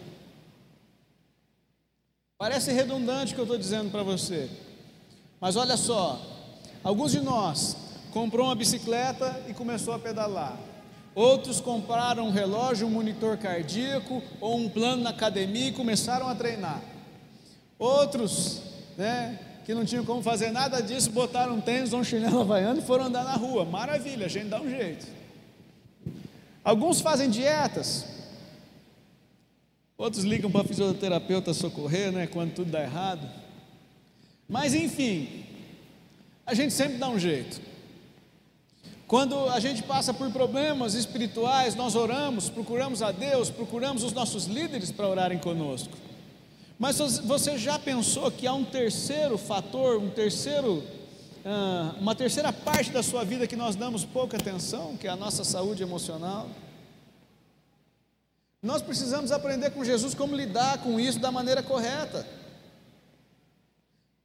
Parece 2.37 2.71
redundante 2.73 3.31
o 3.31 3.35
que 3.35 3.41
eu 3.41 3.45
estou 3.45 3.57
dizendo 3.57 3.89
para 3.91 4.03
você, 4.03 4.49
mas 5.39 5.55
olha 5.55 5.77
só: 5.77 6.19
alguns 6.83 7.13
de 7.13 7.21
nós 7.21 7.77
comprou 8.11 8.47
uma 8.47 8.55
bicicleta 8.55 9.41
e 9.47 9.53
começou 9.53 9.93
a 9.93 9.99
pedalar. 9.99 10.59
Outros 11.15 11.61
compraram 11.61 12.27
um 12.27 12.31
relógio, 12.31 12.87
um 12.87 12.91
monitor 12.91 13.37
cardíaco 13.37 14.21
ou 14.41 14.57
um 14.57 14.69
plano 14.69 15.03
na 15.03 15.11
academia 15.11 15.67
e 15.67 15.71
começaram 15.73 16.27
a 16.27 16.35
treinar. 16.35 16.81
Outros, 17.77 18.61
né, 18.97 19.50
que 19.65 19.73
não 19.73 19.85
tinham 19.85 20.03
como 20.03 20.21
fazer 20.21 20.51
nada 20.51 20.81
disso, 20.81 21.11
botaram 21.11 21.55
um 21.55 21.61
tênis, 21.61 21.93
um 21.93 22.03
chinelo 22.03 22.41
havaiano 22.41 22.79
e 22.79 22.83
foram 22.83 23.05
andar 23.05 23.23
na 23.23 23.35
rua. 23.35 23.63
Maravilha, 23.65 24.25
a 24.25 24.29
gente 24.29 24.47
dá 24.47 24.61
um 24.61 24.69
jeito. 24.69 25.05
Alguns 26.63 27.01
fazem 27.01 27.29
dietas, 27.29 28.05
outros 29.97 30.23
ligam 30.23 30.51
para 30.51 30.63
fisioterapeuta 30.63 31.53
socorrer, 31.53 32.11
né, 32.11 32.27
quando 32.27 32.53
tudo 32.53 32.71
dá 32.71 32.81
errado. 32.81 33.27
Mas 34.47 34.73
enfim, 34.73 35.45
a 36.45 36.53
gente 36.53 36.73
sempre 36.73 36.97
dá 36.97 37.07
um 37.09 37.19
jeito. 37.19 37.61
Quando 39.07 39.49
a 39.49 39.59
gente 39.59 39.83
passa 39.83 40.13
por 40.13 40.31
problemas 40.31 40.93
espirituais, 40.93 41.75
nós 41.75 41.95
oramos, 41.95 42.49
procuramos 42.49 43.01
a 43.01 43.11
Deus, 43.11 43.49
procuramos 43.49 44.03
os 44.03 44.13
nossos 44.13 44.45
líderes 44.45 44.91
para 44.91 45.07
orarem 45.07 45.37
conosco. 45.37 45.91
Mas 46.81 46.97
você 46.97 47.59
já 47.59 47.77
pensou 47.77 48.31
que 48.31 48.47
há 48.47 48.53
um 48.55 48.65
terceiro 48.65 49.37
fator, 49.37 49.99
um 49.99 50.09
terceiro, 50.09 50.83
ah, 51.45 51.93
uma 51.99 52.15
terceira 52.15 52.51
parte 52.51 52.89
da 52.89 53.03
sua 53.03 53.23
vida 53.23 53.45
que 53.45 53.55
nós 53.55 53.75
damos 53.75 54.03
pouca 54.03 54.35
atenção, 54.35 54.97
que 54.97 55.05
é 55.05 55.11
a 55.11 55.15
nossa 55.15 55.43
saúde 55.43 55.83
emocional? 55.83 56.49
Nós 58.63 58.81
precisamos 58.81 59.31
aprender 59.31 59.69
com 59.69 59.85
Jesus 59.85 60.15
como 60.15 60.35
lidar 60.35 60.79
com 60.79 60.99
isso 60.99 61.19
da 61.19 61.31
maneira 61.31 61.61
correta. 61.61 62.25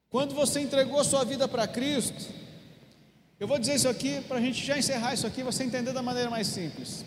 Quando 0.09 0.35
você 0.35 0.59
entregou 0.61 1.05
sua 1.05 1.27
vida 1.27 1.47
para 1.47 1.69
Cristo, 1.69 2.25
eu 3.39 3.47
vou 3.47 3.59
dizer 3.59 3.75
isso 3.75 3.89
aqui 3.89 4.23
para 4.23 4.39
a 4.39 4.41
gente 4.41 4.65
já 4.65 4.79
encerrar 4.79 5.13
isso 5.13 5.27
aqui, 5.27 5.43
você 5.43 5.63
entender 5.63 5.93
da 5.93 6.01
maneira 6.01 6.31
mais 6.31 6.47
simples. 6.47 7.05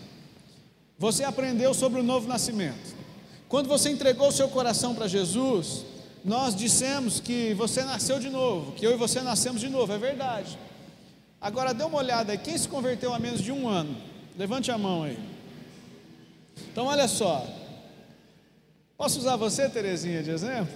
Você 0.96 1.24
aprendeu 1.24 1.74
sobre 1.74 1.98
o 1.98 2.04
novo 2.04 2.28
nascimento. 2.28 2.99
Quando 3.50 3.66
você 3.66 3.90
entregou 3.90 4.28
o 4.28 4.32
seu 4.32 4.48
coração 4.48 4.94
para 4.94 5.08
Jesus, 5.08 5.84
nós 6.24 6.54
dissemos 6.54 7.18
que 7.18 7.52
você 7.54 7.82
nasceu 7.82 8.20
de 8.20 8.30
novo, 8.30 8.70
que 8.70 8.86
eu 8.86 8.92
e 8.92 8.96
você 8.96 9.20
nascemos 9.22 9.60
de 9.60 9.68
novo, 9.68 9.92
é 9.92 9.98
verdade. 9.98 10.56
Agora 11.40 11.74
dê 11.74 11.82
uma 11.82 11.98
olhada 11.98 12.30
aí, 12.30 12.38
quem 12.38 12.56
se 12.56 12.68
converteu 12.68 13.12
há 13.12 13.18
menos 13.18 13.42
de 13.42 13.50
um 13.50 13.66
ano? 13.68 13.96
Levante 14.38 14.70
a 14.70 14.78
mão 14.78 15.02
aí. 15.02 15.18
Então 16.70 16.86
olha 16.86 17.08
só. 17.08 17.44
Posso 18.96 19.18
usar 19.18 19.34
você, 19.34 19.68
Terezinha, 19.68 20.22
de 20.22 20.30
exemplo? 20.30 20.72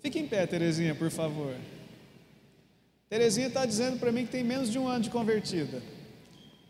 Fique 0.00 0.20
em 0.20 0.28
pé, 0.28 0.46
Terezinha, 0.46 0.94
por 0.94 1.10
favor. 1.10 1.56
Terezinha 3.10 3.48
está 3.48 3.66
dizendo 3.66 3.98
para 3.98 4.12
mim 4.12 4.26
que 4.26 4.30
tem 4.30 4.44
menos 4.44 4.70
de 4.70 4.78
um 4.78 4.86
ano 4.86 5.02
de 5.02 5.10
convertida. 5.10 5.82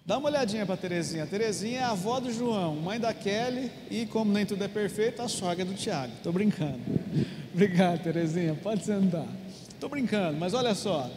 Dá 0.04 0.18
uma 0.18 0.28
olhadinha 0.28 0.66
para 0.66 0.76
Terezinha. 0.76 1.26
Terezinha 1.26 1.80
é 1.80 1.82
a 1.84 1.90
avó 1.90 2.18
do 2.18 2.32
João, 2.32 2.74
mãe 2.74 2.98
da 2.98 3.14
Kelly 3.14 3.70
e, 3.88 4.04
como 4.06 4.32
nem 4.32 4.44
tudo 4.44 4.64
é 4.64 4.68
perfeito, 4.68 5.22
a 5.22 5.28
sogra 5.28 5.64
do 5.64 5.74
Tiago. 5.74 6.12
Estou 6.14 6.32
brincando. 6.32 6.80
Obrigado, 7.54 8.02
Terezinha. 8.02 8.54
Pode 8.54 8.84
sentar. 8.84 9.26
Estou 9.68 9.88
brincando, 9.88 10.38
mas 10.38 10.54
olha 10.54 10.74
só. 10.74 11.08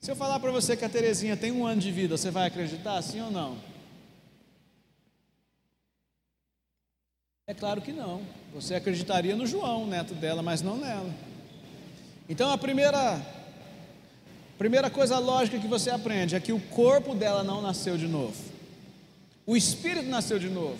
Se 0.00 0.10
eu 0.10 0.16
falar 0.16 0.40
para 0.40 0.50
você 0.50 0.76
que 0.76 0.84
a 0.84 0.88
Terezinha 0.88 1.36
tem 1.36 1.52
um 1.52 1.66
ano 1.66 1.80
de 1.80 1.92
vida, 1.92 2.16
você 2.16 2.30
vai 2.30 2.48
acreditar, 2.48 3.00
sim 3.02 3.20
ou 3.20 3.30
não? 3.30 3.56
É 7.46 7.52
claro 7.52 7.82
que 7.82 7.92
não. 7.92 8.22
Você 8.54 8.74
acreditaria 8.74 9.36
no 9.36 9.46
João, 9.46 9.86
neto 9.86 10.14
dela, 10.14 10.42
mas 10.42 10.62
não 10.62 10.78
nela. 10.78 11.10
Então 12.28 12.50
a 12.50 12.56
primeira 12.56 13.20
Primeira 14.62 14.88
coisa 14.88 15.18
lógica 15.18 15.58
que 15.58 15.66
você 15.66 15.90
aprende 15.90 16.36
é 16.36 16.40
que 16.40 16.52
o 16.52 16.60
corpo 16.60 17.16
dela 17.16 17.42
não 17.42 17.60
nasceu 17.60 17.98
de 17.98 18.06
novo. 18.06 18.36
O 19.44 19.56
espírito 19.56 20.08
nasceu 20.08 20.38
de 20.38 20.48
novo. 20.48 20.78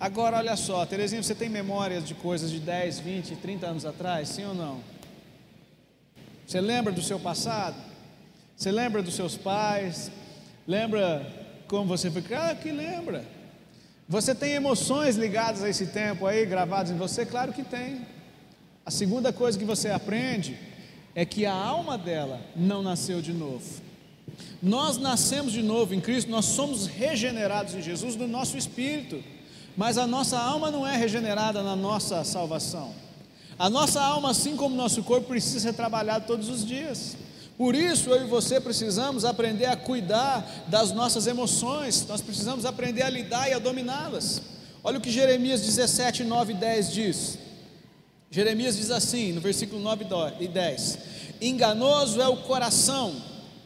Agora, 0.00 0.38
olha 0.38 0.56
só, 0.56 0.84
Terezinha, 0.84 1.22
você 1.22 1.32
tem 1.32 1.48
memórias 1.48 2.04
de 2.04 2.14
coisas 2.14 2.50
de 2.50 2.58
10, 2.58 2.98
20, 2.98 3.36
30 3.36 3.66
anos 3.68 3.86
atrás, 3.86 4.30
sim 4.30 4.44
ou 4.44 4.52
não? 4.52 4.80
Você 6.44 6.60
lembra 6.60 6.92
do 6.92 7.00
seu 7.00 7.20
passado? 7.20 7.76
Você 8.56 8.72
lembra 8.72 9.00
dos 9.00 9.14
seus 9.14 9.36
pais? 9.36 10.10
Lembra 10.66 11.24
como 11.68 11.86
você 11.86 12.10
foi 12.10 12.22
criado? 12.22 12.50
Ah, 12.50 12.54
que 12.56 12.72
lembra. 12.72 13.24
Você 14.08 14.34
tem 14.34 14.54
emoções 14.54 15.14
ligadas 15.14 15.62
a 15.62 15.68
esse 15.68 15.86
tempo 15.86 16.26
aí, 16.26 16.44
gravadas 16.44 16.90
em 16.90 16.96
você? 16.96 17.24
Claro 17.24 17.52
que 17.52 17.62
tem. 17.62 18.04
A 18.84 18.90
segunda 18.90 19.32
coisa 19.32 19.56
que 19.56 19.64
você 19.64 19.88
aprende 19.88 20.58
é 21.14 21.24
que 21.24 21.46
a 21.46 21.54
alma 21.54 21.96
dela 21.96 22.40
não 22.54 22.82
nasceu 22.82 23.20
de 23.20 23.32
novo. 23.32 23.64
Nós 24.62 24.98
nascemos 24.98 25.52
de 25.52 25.62
novo 25.62 25.94
em 25.94 26.00
Cristo, 26.00 26.30
nós 26.30 26.44
somos 26.44 26.86
regenerados 26.86 27.74
em 27.74 27.82
Jesus 27.82 28.16
no 28.16 28.26
nosso 28.26 28.56
espírito, 28.56 29.22
mas 29.76 29.98
a 29.98 30.06
nossa 30.06 30.38
alma 30.38 30.70
não 30.70 30.86
é 30.86 30.96
regenerada 30.96 31.62
na 31.62 31.76
nossa 31.76 32.24
salvação. 32.24 32.92
A 33.58 33.68
nossa 33.68 34.00
alma, 34.00 34.30
assim 34.30 34.56
como 34.56 34.74
o 34.74 34.78
nosso 34.78 35.02
corpo, 35.02 35.28
precisa 35.28 35.60
ser 35.60 35.72
trabalhado 35.74 36.26
todos 36.26 36.48
os 36.48 36.64
dias. 36.64 37.16
Por 37.56 37.74
isso, 37.74 38.10
eu 38.10 38.22
e 38.22 38.28
você 38.28 38.60
precisamos 38.60 39.24
aprender 39.24 39.66
a 39.66 39.76
cuidar 39.76 40.48
das 40.68 40.92
nossas 40.92 41.26
emoções, 41.26 42.06
nós 42.08 42.20
precisamos 42.20 42.64
aprender 42.64 43.02
a 43.02 43.10
lidar 43.10 43.48
e 43.48 43.52
a 43.52 43.58
dominá-las. 43.58 44.40
Olha 44.84 44.98
o 44.98 45.00
que 45.00 45.10
Jeremias 45.10 45.60
17, 45.62 46.22
9 46.22 46.52
e 46.52 46.56
10 46.56 46.92
diz. 46.92 47.38
Jeremias 48.30 48.76
diz 48.76 48.90
assim, 48.90 49.32
no 49.32 49.40
versículo 49.40 49.80
9 49.80 50.06
e 50.40 50.48
10: 50.48 50.98
Enganoso 51.40 52.20
é 52.20 52.28
o 52.28 52.36
coração, 52.36 53.14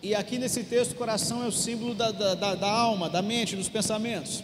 e 0.02 0.14
aqui 0.14 0.38
nesse 0.38 0.62
texto, 0.64 0.94
coração 0.94 1.42
é 1.42 1.48
o 1.48 1.52
símbolo 1.52 1.94
da, 1.94 2.12
da, 2.12 2.54
da 2.54 2.70
alma, 2.70 3.08
da 3.08 3.20
mente, 3.20 3.56
dos 3.56 3.68
pensamentos, 3.68 4.42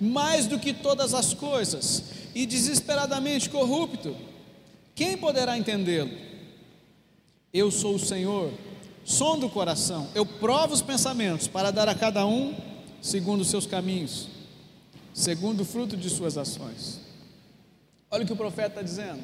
mais 0.00 0.46
do 0.46 0.58
que 0.58 0.72
todas 0.72 1.12
as 1.12 1.34
coisas, 1.34 2.04
e 2.34 2.46
desesperadamente 2.46 3.50
corrupto. 3.50 4.16
Quem 4.94 5.16
poderá 5.16 5.58
entendê-lo? 5.58 6.10
Eu 7.52 7.70
sou 7.70 7.96
o 7.96 7.98
Senhor, 7.98 8.52
som 9.04 9.38
do 9.38 9.48
coração, 9.48 10.08
eu 10.14 10.24
provo 10.24 10.72
os 10.72 10.82
pensamentos 10.82 11.48
para 11.48 11.70
dar 11.70 11.88
a 11.88 11.94
cada 11.94 12.24
um 12.24 12.54
segundo 13.02 13.40
os 13.40 13.48
seus 13.48 13.66
caminhos, 13.66 14.28
segundo 15.12 15.62
o 15.62 15.64
fruto 15.64 15.96
de 15.96 16.08
suas 16.08 16.38
ações. 16.38 16.99
Olha 18.12 18.24
o 18.24 18.26
que 18.26 18.32
o 18.32 18.36
profeta 18.36 18.68
está 18.68 18.82
dizendo. 18.82 19.22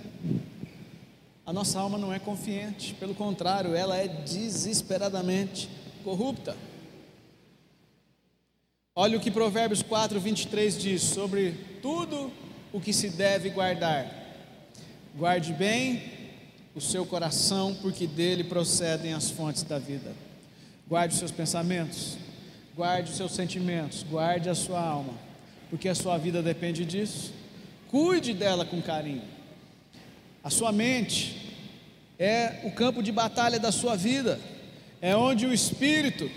A 1.45 1.53
nossa 1.53 1.81
alma 1.81 1.99
não 1.99 2.13
é 2.13 2.21
confiante, 2.21 2.95
pelo 2.95 3.17
contrário, 3.17 3.75
ela 3.75 3.97
é 3.97 4.07
desesperadamente 4.07 5.69
corrupta. 6.05 6.57
Olha 8.95 9.19
o 9.19 9.21
que 9.21 9.31
Provérbios 9.31 9.83
4, 9.83 10.21
23 10.21 10.79
diz 10.81 11.03
sobre 11.03 11.53
tudo 11.83 12.33
o 12.73 12.81
que 12.81 12.93
se 12.93 13.11
deve 13.11 13.51
guardar. 13.51 14.09
Guarde 15.17 15.53
bem 15.53 16.03
o 16.73 16.81
seu 16.81 17.05
coração, 17.05 17.75
porque 17.83 18.07
dele 18.07 18.45
procedem 18.45 19.15
as 19.15 19.31
fontes 19.31 19.65
da 19.65 19.81
vida. 19.81 20.15
Guarde 20.89 21.15
os 21.15 21.19
seus 21.19 21.33
pensamentos, 21.33 22.17
guarde 22.77 23.11
os 23.11 23.17
seus 23.17 23.33
sentimentos, 23.33 24.05
guarde 24.05 24.49
a 24.49 24.55
sua 24.55 24.81
alma, 24.81 25.15
porque 25.71 25.89
a 25.89 25.95
sua 25.95 26.17
vida 26.19 26.41
depende 26.41 26.85
disso. 26.85 27.33
Cuide 27.97 28.35
dela 28.35 28.67
com 28.67 28.83
carinho. 28.83 29.23
A 30.45 30.51
sua 30.51 30.71
mente 30.71 31.57
é 32.19 32.61
o 32.65 32.71
campo 32.71 33.03
de 33.03 33.11
batalha 33.11 33.59
da 33.59 33.73
sua 33.73 33.97
vida, 33.97 34.39
é 35.01 35.17
onde 35.17 35.47
o 35.47 35.55
espírito 35.55 36.31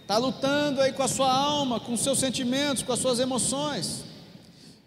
está 0.00 0.16
lutando 0.16 0.80
aí 0.80 0.92
com 0.92 1.02
a 1.02 1.08
sua 1.08 1.28
alma, 1.28 1.80
com 1.80 1.96
seus 1.96 2.20
sentimentos, 2.20 2.84
com 2.84 2.92
as 2.92 3.00
suas 3.00 3.18
emoções. 3.18 4.04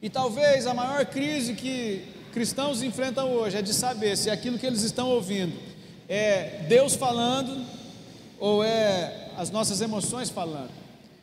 E 0.02 0.10
talvez 0.10 0.66
a 0.66 0.74
maior 0.74 1.06
crise 1.06 1.54
que 1.54 2.08
cristãos 2.32 2.82
enfrentam 2.82 3.34
hoje 3.34 3.58
é 3.58 3.62
de 3.62 3.74
saber 3.74 4.16
se 4.16 4.30
aquilo 4.30 4.58
que 4.58 4.66
eles 4.66 4.84
estão 4.84 5.10
ouvindo 5.10 5.60
é 6.08 6.64
Deus 6.70 6.96
falando 6.96 7.62
ou 8.40 8.64
é 8.64 9.32
as 9.36 9.52
nossas 9.52 9.82
emoções 9.82 10.30
falando. 10.30 10.72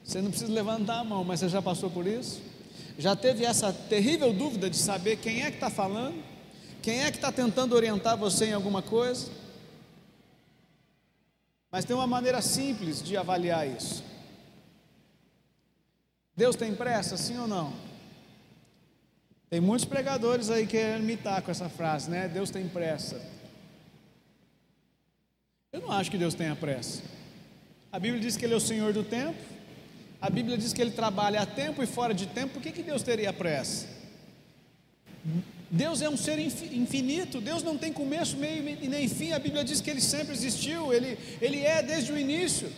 Você 0.04 0.20
não 0.20 0.28
precisa 0.28 0.52
levantar 0.52 0.98
a 0.98 1.04
mão, 1.04 1.24
mas 1.24 1.40
você 1.40 1.48
já 1.48 1.62
passou 1.62 1.88
por 1.88 2.06
isso? 2.06 2.51
Já 2.98 3.16
teve 3.16 3.44
essa 3.44 3.72
terrível 3.72 4.32
dúvida 4.32 4.68
de 4.68 4.76
saber 4.76 5.16
quem 5.16 5.42
é 5.42 5.50
que 5.50 5.56
está 5.56 5.70
falando? 5.70 6.22
Quem 6.82 7.02
é 7.02 7.10
que 7.10 7.16
está 7.16 7.30
tentando 7.30 7.74
orientar 7.74 8.16
você 8.16 8.46
em 8.46 8.52
alguma 8.52 8.82
coisa? 8.82 9.30
Mas 11.70 11.84
tem 11.84 11.96
uma 11.96 12.06
maneira 12.06 12.42
simples 12.42 13.02
de 13.02 13.16
avaliar 13.16 13.66
isso. 13.66 14.04
Deus 16.36 16.56
tem 16.56 16.74
pressa, 16.74 17.16
sim 17.16 17.38
ou 17.38 17.46
não? 17.46 17.72
Tem 19.48 19.60
muitos 19.60 19.84
pregadores 19.84 20.50
aí 20.50 20.66
querendo 20.66 21.02
imitar 21.02 21.42
com 21.42 21.50
essa 21.50 21.68
frase, 21.68 22.10
né? 22.10 22.26
Deus 22.26 22.50
tem 22.50 22.66
pressa. 22.68 23.20
Eu 25.72 25.80
não 25.82 25.92
acho 25.92 26.10
que 26.10 26.18
Deus 26.18 26.34
tenha 26.34 26.56
pressa. 26.56 27.02
A 27.90 27.98
Bíblia 27.98 28.20
diz 28.20 28.36
que 28.36 28.44
Ele 28.44 28.54
é 28.54 28.56
o 28.56 28.60
Senhor 28.60 28.92
do 28.92 29.04
tempo. 29.04 29.38
A 30.22 30.30
Bíblia 30.30 30.56
diz 30.56 30.72
que 30.72 30.80
Ele 30.80 30.92
trabalha 30.92 31.42
a 31.42 31.46
tempo 31.46 31.82
e 31.82 31.86
fora 31.86 32.14
de 32.14 32.26
tempo. 32.26 32.54
Por 32.54 32.62
que, 32.62 32.70
que 32.70 32.82
Deus 32.84 33.02
teria 33.02 33.32
pressa? 33.32 33.88
Deus 35.68 36.00
é 36.00 36.08
um 36.08 36.16
ser 36.16 36.38
infinito. 36.38 37.40
Deus 37.40 37.64
não 37.64 37.76
tem 37.76 37.92
começo, 37.92 38.36
meio 38.36 38.68
e 38.80 38.86
nem 38.86 39.08
fim. 39.08 39.32
A 39.32 39.40
Bíblia 39.40 39.64
diz 39.64 39.80
que 39.80 39.90
Ele 39.90 40.00
sempre 40.00 40.32
existiu. 40.32 40.92
Ele, 40.92 41.18
ele 41.40 41.62
é 41.62 41.82
desde 41.82 42.12
o 42.12 42.16
início. 42.16 42.72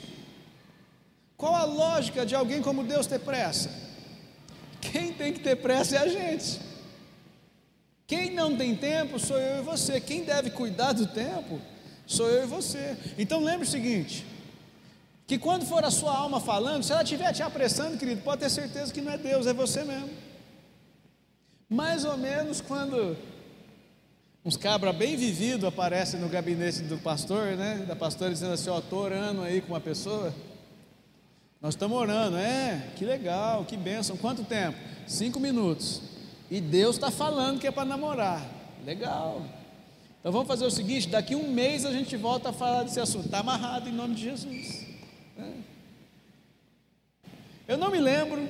Qual 1.37 1.55
a 1.55 1.65
lógica 1.65 2.25
de 2.25 2.35
alguém 2.35 2.63
como 2.63 2.83
Deus 2.83 3.07
ter 3.07 3.21
pressa? 3.21 3.71
Quem 4.81 5.13
tem 5.13 5.31
que 5.31 5.41
ter 5.41 5.57
pressa 5.57 5.97
é 5.97 5.99
a 5.99 6.09
gente. 6.09 6.59
Quem 8.07 8.31
não 8.31 8.57
tem 8.57 8.75
tempo 8.75 9.19
sou 9.19 9.39
eu 9.39 9.59
e 9.59 9.63
você. 9.63 10.01
Quem 10.01 10.25
deve 10.25 10.49
cuidar 10.49 10.93
do 10.93 11.07
tempo 11.07 11.61
sou 12.07 12.31
eu 12.31 12.45
e 12.45 12.47
você. 12.47 12.97
Então 13.19 13.45
lembre 13.45 13.67
o 13.67 13.71
seguinte: 13.71 14.25
que 15.27 15.39
quando 15.39 15.65
for 15.65 15.85
a 15.85 15.91
sua 15.91 16.15
alma 16.15 16.39
falando, 16.41 16.83
se 16.83 16.93
ela 16.93 17.03
estiver 17.03 17.33
te 17.33 17.43
apressando, 17.43 17.97
querido, 17.97 18.21
pode 18.23 18.41
ter 18.41 18.51
certeza 18.51 18.93
que 18.93 19.01
não 19.01 19.13
é 19.13 19.19
Deus, 19.19 19.47
é 19.47 19.55
você 19.55 19.83
mesmo. 19.83 20.11
Mais 21.69 22.05
ou 22.05 22.17
menos 22.17 22.61
quando 22.61 23.17
uns 24.45 24.57
cabra 24.57 24.93
bem 24.93 25.17
vivido 25.17 25.67
aparecem 25.67 26.21
no 26.21 26.29
gabinete 26.29 26.83
do 26.83 26.99
pastor, 26.99 27.57
né? 27.57 27.85
Da 27.89 27.97
pastora 27.97 28.31
dizendo 28.31 28.53
assim: 28.53 28.69
Ó, 28.69 28.79
estou 28.79 29.01
orando 29.01 29.43
aí 29.43 29.63
com 29.63 29.73
uma 29.73 29.81
pessoa. 29.81 30.35
Nós 31.61 31.73
estamos 31.73 31.97
orando, 31.97 32.37
é, 32.37 32.91
que 32.95 33.07
legal, 33.07 33.65
que 33.65 33.75
bênção. 33.75 34.19
Quanto 34.19 34.45
tempo? 34.45 34.77
Cinco 35.07 35.41
minutos. 35.41 36.03
E 36.51 36.61
Deus 36.61 36.97
está 36.97 37.11
falando 37.11 37.59
que 37.59 37.67
é 37.67 37.71
para 37.71 37.87
namorar. 37.87 38.47
Legal. 38.85 39.43
Então 40.21 40.31
vamos 40.31 40.47
fazer 40.47 40.67
o 40.67 40.71
seguinte: 40.71 41.09
daqui 41.09 41.35
um 41.35 41.51
mês 41.51 41.87
a 41.87 41.91
gente 41.91 42.15
volta 42.15 42.51
a 42.51 42.53
falar 42.53 42.83
desse 42.83 43.01
assunto. 43.01 43.25
Está 43.25 43.39
amarrado 43.39 43.89
em 43.89 43.93
nome 43.93 44.15
de 44.15 44.25
Jesus. 44.25 44.84
Eu 47.67 47.79
não 47.79 47.91
me 47.91 47.99
lembro, 47.99 48.47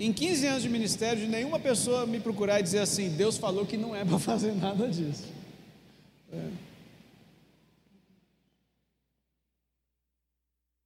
em 0.00 0.12
15 0.12 0.46
anos 0.46 0.62
de 0.62 0.68
ministério, 0.68 1.20
de 1.20 1.28
nenhuma 1.28 1.58
pessoa 1.58 2.06
me 2.06 2.18
procurar 2.18 2.60
e 2.60 2.62
dizer 2.62 2.80
assim: 2.80 3.10
Deus 3.10 3.36
falou 3.36 3.66
que 3.66 3.76
não 3.76 3.94
é 3.94 4.04
para 4.04 4.18
fazer 4.20 4.52
nada 4.54 4.88
disso. 4.88 5.24
É. 6.32 6.48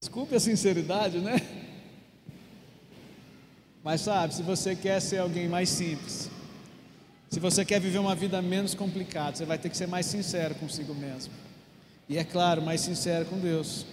Desculpe 0.01 0.34
a 0.34 0.40
sinceridade, 0.40 1.18
né? 1.18 1.36
Mas 3.84 4.01
sabe, 4.01 4.34
se 4.34 4.42
você 4.42 4.74
quer 4.74 5.01
ser 5.01 5.18
alguém 5.18 5.49
mais 5.49 5.68
simples, 5.68 6.28
se 7.30 7.38
você 7.38 7.64
quer 7.64 7.80
viver 7.80 7.99
uma 7.99 8.16
vida 8.16 8.42
menos 8.42 8.74
complicada, 8.74 9.36
você 9.36 9.44
vai 9.44 9.59
ter 9.59 9.68
que 9.68 9.76
ser 9.76 9.86
mais 9.86 10.07
sincero 10.07 10.57
consigo 10.57 10.92
mesmo. 10.92 11.32
E 12.09 12.18
é 12.18 12.24
claro, 12.24 12.62
mais 12.62 12.80
sincero 12.80 13.26
com 13.26 13.38
Deus. 13.38 13.86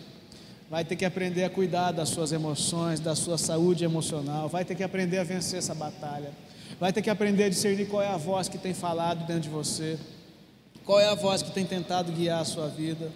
Vai 0.73 0.83
ter 0.83 0.95
que 0.95 1.05
aprender 1.05 1.43
a 1.43 1.51
cuidar 1.51 1.91
das 1.91 2.09
suas 2.09 2.31
emoções, 2.31 2.99
da 2.99 3.13
sua 3.13 3.37
saúde 3.37 3.83
emocional. 3.83 4.49
Vai 4.49 4.65
ter 4.65 4.73
que 4.73 4.81
aprender 4.81 5.19
a 5.19 5.23
vencer 5.23 5.59
essa 5.59 5.75
batalha. 5.75 6.31
Vai 6.79 6.91
ter 6.91 7.03
que 7.03 7.11
aprender 7.11 7.43
a 7.43 7.49
discernir 7.49 7.85
qual 7.85 8.01
é 8.01 8.07
a 8.07 8.17
voz 8.17 8.49
que 8.49 8.57
tem 8.57 8.73
falado 8.73 9.23
dentro 9.27 9.43
de 9.43 9.49
você. 9.49 9.99
Qual 10.83 10.99
é 10.99 11.07
a 11.07 11.13
voz 11.13 11.43
que 11.43 11.51
tem 11.51 11.63
tentado 11.63 12.11
guiar 12.11 12.41
a 12.41 12.43
sua 12.43 12.69
vida 12.69 13.11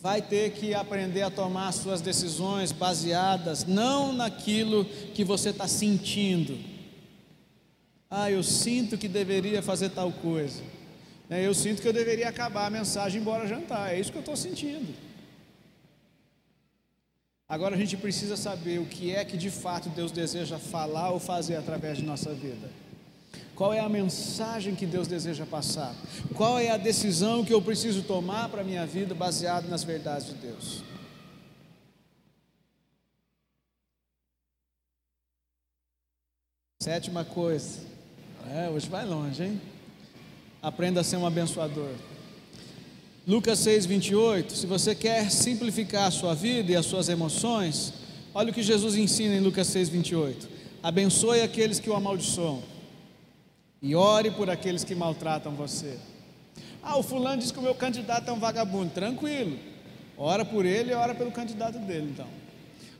vai 0.00 0.22
ter 0.22 0.52
que 0.52 0.74
aprender 0.74 1.22
a 1.22 1.28
tomar 1.30 1.72
suas 1.72 2.00
decisões 2.00 2.70
baseadas 2.70 3.64
não 3.64 4.12
naquilo 4.12 4.84
que 4.84 5.24
você 5.24 5.48
está 5.48 5.66
sentindo. 5.66 6.56
Ah, 8.08 8.30
eu 8.30 8.44
sinto 8.44 8.96
que 8.96 9.08
deveria 9.08 9.60
fazer 9.60 9.88
tal 9.88 10.12
coisa. 10.12 10.62
É, 11.28 11.44
eu 11.44 11.52
sinto 11.52 11.82
que 11.82 11.88
eu 11.88 11.92
deveria 11.92 12.28
acabar 12.28 12.66
a 12.66 12.70
mensagem 12.70 13.20
embora 13.20 13.48
jantar. 13.48 13.92
É 13.92 13.98
isso 13.98 14.12
que 14.12 14.18
eu 14.18 14.20
estou 14.20 14.36
sentindo. 14.36 15.05
Agora 17.48 17.76
a 17.76 17.78
gente 17.78 17.96
precisa 17.96 18.36
saber 18.36 18.80
o 18.80 18.86
que 18.86 19.14
é 19.14 19.24
que 19.24 19.36
de 19.36 19.50
fato 19.50 19.88
Deus 19.88 20.10
deseja 20.10 20.58
falar 20.58 21.10
ou 21.10 21.20
fazer 21.20 21.54
através 21.56 21.98
de 21.98 22.04
nossa 22.04 22.34
vida. 22.34 22.68
Qual 23.54 23.72
é 23.72 23.78
a 23.78 23.88
mensagem 23.88 24.74
que 24.74 24.84
Deus 24.84 25.06
deseja 25.06 25.46
passar? 25.46 25.94
Qual 26.34 26.58
é 26.58 26.70
a 26.70 26.76
decisão 26.76 27.44
que 27.44 27.54
eu 27.54 27.62
preciso 27.62 28.02
tomar 28.02 28.48
para 28.48 28.62
a 28.62 28.64
minha 28.64 28.84
vida 28.84 29.14
baseado 29.14 29.68
nas 29.68 29.84
verdades 29.84 30.26
de 30.26 30.34
Deus? 30.34 30.82
Sétima 36.82 37.24
coisa, 37.24 37.80
É, 38.48 38.68
hoje 38.68 38.88
vai 38.88 39.04
longe, 39.04 39.42
hein? 39.42 39.60
Aprenda 40.62 41.00
a 41.00 41.04
ser 41.04 41.16
um 41.16 41.26
abençoador. 41.26 41.90
Lucas 43.26 43.58
6, 43.58 43.86
28. 43.86 44.52
Se 44.54 44.66
você 44.66 44.94
quer 44.94 45.32
simplificar 45.32 46.06
a 46.06 46.10
sua 46.12 46.32
vida 46.32 46.70
e 46.70 46.76
as 46.76 46.86
suas 46.86 47.08
emoções, 47.08 47.92
olha 48.32 48.52
o 48.52 48.54
que 48.54 48.62
Jesus 48.62 48.94
ensina 48.94 49.34
em 49.34 49.40
Lucas 49.40 49.66
6, 49.66 49.88
28. 49.88 50.48
Abençoe 50.80 51.40
aqueles 51.40 51.80
que 51.80 51.90
o 51.90 51.96
amaldiçoam 51.96 52.62
e 53.82 53.96
ore 53.96 54.30
por 54.30 54.48
aqueles 54.48 54.84
que 54.84 54.94
maltratam 54.94 55.56
você. 55.56 55.98
Ah, 56.80 56.96
o 56.96 57.02
fulano 57.02 57.42
diz 57.42 57.50
que 57.50 57.58
o 57.58 57.62
meu 57.62 57.74
candidato 57.74 58.30
é 58.30 58.32
um 58.32 58.38
vagabundo. 58.38 58.90
Tranquilo. 58.90 59.58
Ora 60.16 60.44
por 60.44 60.64
ele 60.64 60.92
e 60.92 60.94
ora 60.94 61.12
pelo 61.12 61.32
candidato 61.32 61.80
dele, 61.80 62.10
então. 62.12 62.45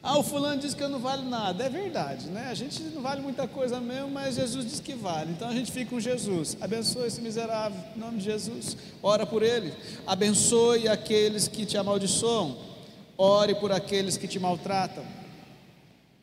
Ah, 0.09 0.19
o 0.19 0.23
fulano 0.23 0.61
diz 0.61 0.73
que 0.73 0.81
eu 0.81 0.89
não 0.89 1.01
vale 1.01 1.29
nada. 1.29 1.65
É 1.65 1.69
verdade, 1.69 2.29
né? 2.29 2.47
A 2.49 2.55
gente 2.55 2.81
não 2.81 3.03
vale 3.03 3.21
muita 3.21 3.49
coisa 3.49 3.81
mesmo, 3.81 4.09
mas 4.09 4.37
Jesus 4.37 4.65
diz 4.65 4.79
que 4.79 4.95
vale. 4.95 5.33
Então 5.33 5.49
a 5.49 5.53
gente 5.53 5.73
fica 5.73 5.91
com 5.91 5.99
Jesus. 5.99 6.57
Abençoe 6.61 7.09
esse 7.09 7.21
miserável, 7.21 7.77
em 7.97 7.99
nome 7.99 8.19
de 8.19 8.25
Jesus. 8.27 8.77
Ora 9.03 9.27
por 9.27 9.43
ele. 9.43 9.75
Abençoe 10.07 10.87
aqueles 10.87 11.49
que 11.49 11.67
te 11.67 11.77
amaldiçoam. 11.77 12.57
Ore 13.19 13.57
por 13.57 13.73
aqueles 13.73 14.17
que 14.17 14.29
te 14.29 14.39
maltratam. 14.39 15.03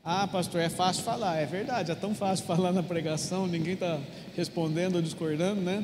Ah, 0.01 0.27
pastor, 0.27 0.61
é 0.61 0.69
fácil 0.69 1.03
falar. 1.03 1.35
É 1.35 1.45
verdade, 1.45 1.91
é 1.91 1.95
tão 1.95 2.15
fácil 2.15 2.45
falar 2.47 2.71
na 2.71 2.83
pregação, 2.83 3.47
ninguém 3.47 3.73
está 3.73 3.99
respondendo 4.33 4.95
ou 4.95 5.01
discordando, 5.01 5.59
né? 5.59 5.83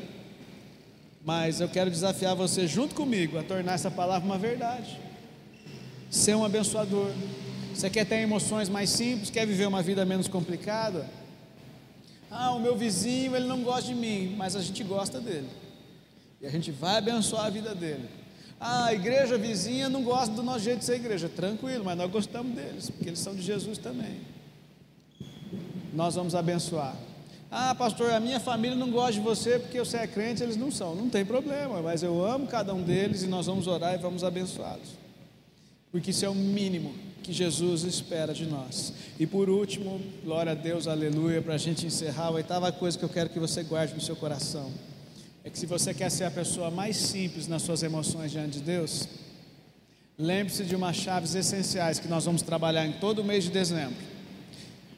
Mas 1.26 1.60
eu 1.60 1.68
quero 1.68 1.91
desafiar 1.91 2.34
você 2.34 2.66
junto 2.66 2.95
comigo 2.95 3.38
a 3.38 3.43
tornar 3.43 3.74
essa 3.74 3.91
palavra 3.91 4.26
uma 4.26 4.38
verdade. 4.38 4.97
Ser 6.10 6.36
um 6.36 6.45
abençoador 6.45 7.12
você 7.80 7.90
quer 7.90 8.06
ter 8.06 8.16
emoções 8.16 8.68
mais 8.68 8.90
simples, 8.90 9.30
quer 9.30 9.48
viver 9.48 9.66
uma 9.66 9.82
vida 9.82 10.06
menos 10.06 10.28
complicada? 10.28 11.10
Ah, 12.30 12.52
o 12.52 12.60
meu 12.60 12.76
vizinho, 12.76 13.36
ele 13.36 13.48
não 13.48 13.64
gosta 13.64 13.84
de 13.84 13.96
mim, 13.96 14.36
mas 14.38 14.56
a 14.56 14.62
gente 14.62 14.84
gosta 14.84 15.22
dele. 15.22 15.48
E 16.42 16.46
a 16.46 16.50
gente 16.50 16.72
vai 16.72 16.98
abençoar 16.98 17.46
a 17.46 17.50
vida 17.50 17.74
dele. 17.74 18.10
Ah, 18.60 18.88
a 18.88 18.94
igreja 18.94 19.38
vizinha 19.38 19.88
não 19.88 20.04
gosta 20.04 20.36
do 20.36 20.44
nosso 20.44 20.60
jeito 20.60 20.80
de 20.80 20.86
ser 20.86 20.96
igreja. 20.96 21.30
Tranquilo, 21.30 21.86
mas 21.86 21.98
nós 21.98 22.12
gostamos 22.12 22.54
deles, 22.54 22.90
porque 22.90 23.10
eles 23.10 23.20
são 23.20 23.34
de 23.34 23.42
Jesus 23.42 23.78
também. 23.78 24.20
Nós 25.94 26.16
vamos 26.16 26.36
abençoar. 26.36 26.96
Ah, 27.50 27.74
pastor, 27.74 28.12
a 28.12 28.20
minha 28.20 28.42
família 28.42 28.76
não 28.76 28.92
gosta 28.92 29.14
de 29.14 29.22
você 29.22 29.58
porque 29.58 29.80
você 29.80 29.98
é 29.98 30.08
crente, 30.08 30.44
eles 30.44 30.58
não 30.58 30.70
são. 30.70 30.96
Não 30.96 31.10
tem 31.10 31.26
problema, 31.26 31.82
mas 31.82 32.04
eu 32.04 32.24
amo 32.26 32.46
cada 32.46 32.74
um 32.74 32.84
deles 32.84 33.24
e 33.24 33.28
nós 33.28 33.46
vamos 33.46 33.68
orar 33.68 33.94
e 33.94 33.98
vamos 33.98 34.24
abençoá-los. 34.24 35.00
Porque 35.92 36.12
isso 36.12 36.26
é 36.26 36.30
o 36.30 36.36
mínimo 36.36 37.09
que 37.20 37.34
Jesus 37.34 37.84
espera 37.84 38.34
de 38.34 38.46
nós. 38.46 38.94
E 39.20 39.26
por 39.26 39.50
último, 39.50 40.02
glória 40.24 40.54
a 40.54 40.56
Deus, 40.56 40.88
aleluia, 40.88 41.42
para 41.42 41.56
a 41.56 41.58
gente 41.58 41.86
encerrar, 41.86 42.26
a 42.26 42.32
oitava 42.32 42.72
coisa 42.72 42.98
que 42.98 43.06
eu 43.06 43.10
quero 43.10 43.30
que 43.30 43.40
você 43.40 43.64
guarde 43.64 43.94
no 43.94 44.02
seu 44.02 44.16
coração 44.16 44.72
é 45.44 45.50
que 45.50 45.58
se 45.58 45.66
você 45.66 45.94
quer 45.94 46.12
ser 46.12 46.26
a 46.26 46.32
pessoa 46.32 46.70
mais 46.70 46.98
simples 46.98 47.48
nas 47.48 47.62
suas 47.62 47.82
emoções 47.82 48.32
diante 48.32 48.60
de 48.60 48.64
Deus, 48.64 49.08
lembre-se 50.18 50.64
de 50.64 50.76
umas 50.76 50.96
chaves 50.96 51.34
essenciais 51.34 52.00
que 52.00 52.08
nós 52.08 52.26
vamos 52.26 52.42
trabalhar 52.42 52.86
em 52.86 52.94
todo 52.94 53.20
o 53.20 53.24
mês 53.24 53.46
de 53.46 53.52
dezembro. 53.52 53.98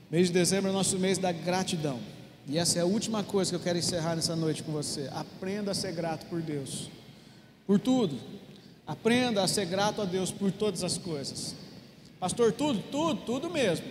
Mês 0.09 0.27
de 0.27 0.33
dezembro 0.33 0.69
é 0.69 0.71
o 0.71 0.75
nosso 0.75 0.97
mês 0.97 1.17
da 1.17 1.31
gratidão. 1.31 1.99
E 2.47 2.57
essa 2.57 2.79
é 2.79 2.81
a 2.81 2.85
última 2.85 3.23
coisa 3.23 3.51
que 3.51 3.55
eu 3.55 3.61
quero 3.61 3.77
encerrar 3.77 4.15
nessa 4.15 4.35
noite 4.35 4.63
com 4.63 4.71
você. 4.71 5.09
Aprenda 5.13 5.71
a 5.71 5.75
ser 5.75 5.93
grato 5.93 6.25
por 6.25 6.41
Deus. 6.41 6.89
Por 7.67 7.79
tudo. 7.79 8.17
Aprenda 8.85 9.43
a 9.43 9.47
ser 9.47 9.65
grato 9.67 10.01
a 10.01 10.05
Deus 10.05 10.31
por 10.31 10.51
todas 10.51 10.83
as 10.83 10.97
coisas. 10.97 11.55
Pastor, 12.21 12.51
tudo, 12.51 12.83
tudo, 12.91 13.21
tudo 13.25 13.49
mesmo. 13.49 13.83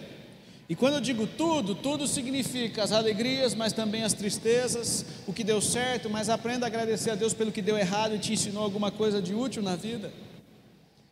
E 0.68 0.76
quando 0.76 0.94
eu 0.94 1.00
digo 1.00 1.26
tudo, 1.26 1.74
tudo 1.74 2.06
significa 2.06 2.84
as 2.84 2.92
alegrias, 2.92 3.56
mas 3.56 3.72
também 3.72 4.04
as 4.04 4.12
tristezas, 4.12 5.04
o 5.26 5.32
que 5.32 5.42
deu 5.42 5.60
certo, 5.60 6.08
mas 6.08 6.28
aprenda 6.28 6.64
a 6.64 6.68
agradecer 6.68 7.10
a 7.10 7.16
Deus 7.16 7.34
pelo 7.34 7.50
que 7.50 7.60
deu 7.60 7.76
errado 7.76 8.14
e 8.14 8.20
te 8.20 8.32
ensinou 8.32 8.62
alguma 8.62 8.88
coisa 8.92 9.20
de 9.20 9.34
útil 9.34 9.64
na 9.64 9.74
vida. 9.74 10.12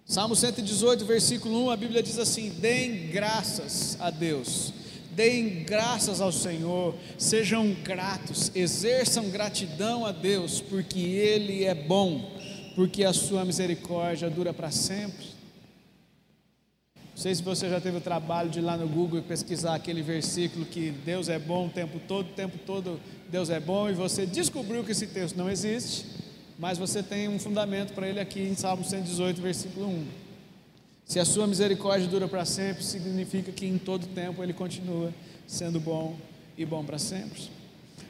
Salmo 0.07 0.37
118, 0.37 1.05
versículo 1.05 1.65
1, 1.65 1.71
a 1.71 1.77
Bíblia 1.77 2.05
diz 2.05 2.21
assim: 2.21 2.51
Deem 2.51 3.09
graças 3.09 3.97
a 3.99 4.11
Deus, 4.11 4.73
deem 5.11 5.65
graças 5.65 6.21
ao 6.21 6.31
Senhor, 6.31 6.95
sejam 7.19 7.77
gratos, 7.83 8.53
exerçam 8.55 9.29
gratidão 9.29 10.07
a 10.07 10.13
Deus, 10.13 10.61
porque 10.61 11.01
Ele 11.01 11.65
é 11.65 11.75
bom, 11.75 12.31
porque 12.77 13.03
a 13.03 13.13
sua 13.13 13.45
misericórdia 13.45 14.31
dura 14.31 14.55
para 14.55 14.71
sempre. 14.71 15.38
Não 17.19 17.23
sei 17.25 17.35
se 17.35 17.43
você 17.43 17.69
já 17.69 17.81
teve 17.81 17.97
o 17.97 18.01
trabalho 18.01 18.49
de 18.49 18.61
ir 18.61 18.63
lá 18.63 18.77
no 18.77 18.87
Google 18.87 19.19
e 19.19 19.23
pesquisar 19.23 19.75
aquele 19.75 20.03
versículo 20.03 20.65
que 20.65 20.93
Deus 21.05 21.29
é 21.29 21.37
bom 21.37 21.67
o 21.67 21.69
tempo 21.69 21.99
todo, 22.07 22.29
o 22.29 22.33
tempo 22.33 22.57
todo 22.65 23.01
Deus 23.29 23.51
é 23.51 23.59
bom, 23.59 23.91
e 23.91 23.93
você 23.93 24.25
descobriu 24.25 24.85
que 24.85 24.93
esse 24.93 25.09
texto 25.09 25.37
não 25.37 25.51
existe, 25.51 26.07
mas 26.61 26.79
você 26.79 27.03
tem 27.03 27.29
um 27.29 27.37
fundamento 27.37 27.93
para 27.93 28.07
ele 28.09 28.21
aqui 28.21 28.41
em 28.41 28.55
Salmo 28.55 28.85
118, 28.85 29.43
versículo 29.43 29.89
1. 29.89 30.07
Se 31.07 31.19
a 31.19 31.25
sua 31.25 31.49
misericórdia 31.49 32.07
dura 32.07 32.29
para 32.29 32.45
sempre, 32.45 32.85
significa 32.85 33.51
que 33.51 33.67
em 33.67 33.79
todo 33.79 34.07
tempo 34.07 34.41
ele 34.41 34.53
continua 34.53 35.13
sendo 35.45 35.81
bom 35.81 36.15
e 36.57 36.65
bom 36.65 36.85
para 36.85 37.01
sempre. 37.01 37.51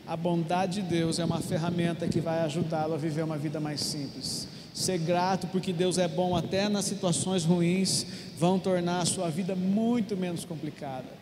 A 0.07 0.19
bondade 0.19 0.83
de 0.83 0.87
Deus 0.87 1.19
é 1.19 1.25
uma 1.25 1.41
ferramenta 1.41 2.07
que 2.07 2.21
vai 2.21 2.41
ajudá-lo 2.41 2.93
a 2.93 2.99
viver 2.99 3.23
uma 3.23 3.39
vida 3.39 3.59
mais 3.59 3.81
simples 3.81 4.58
ser 4.79 4.99
grato 4.99 5.47
porque 5.49 5.73
Deus 5.73 5.99
é 5.99 6.07
bom 6.09 6.37
até 6.37 6.69
nas 6.69 6.85
situações 6.85 7.45
ruins, 7.45 8.07
vão 8.39 8.59
tornar 8.59 9.01
a 9.01 9.07
sua 9.07 9.29
vida 9.29 9.55
muito 9.55 10.17
menos 10.17 10.45
complicada. 10.45 11.19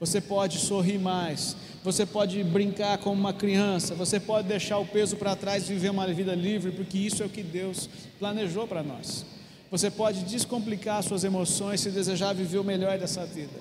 Você 0.00 0.20
pode 0.20 0.58
sorrir 0.58 0.98
mais, 0.98 1.56
você 1.82 2.06
pode 2.06 2.42
brincar 2.44 2.98
como 2.98 3.20
uma 3.20 3.32
criança, 3.32 3.94
você 3.94 4.20
pode 4.20 4.46
deixar 4.46 4.78
o 4.78 4.86
peso 4.86 5.16
para 5.16 5.34
trás 5.34 5.64
e 5.64 5.72
viver 5.72 5.90
uma 5.90 6.06
vida 6.06 6.34
livre, 6.34 6.70
porque 6.70 6.98
isso 6.98 7.22
é 7.22 7.26
o 7.26 7.30
que 7.30 7.42
Deus 7.42 7.88
planejou 8.18 8.66
para 8.66 8.82
nós. 8.82 9.26
Você 9.70 9.90
pode 9.90 10.22
descomplicar 10.22 11.02
suas 11.02 11.24
emoções 11.24 11.80
se 11.80 11.90
desejar 11.90 12.32
viver 12.32 12.58
o 12.58 12.64
melhor 12.64 12.96
dessa 12.98 13.26
vida. 13.26 13.58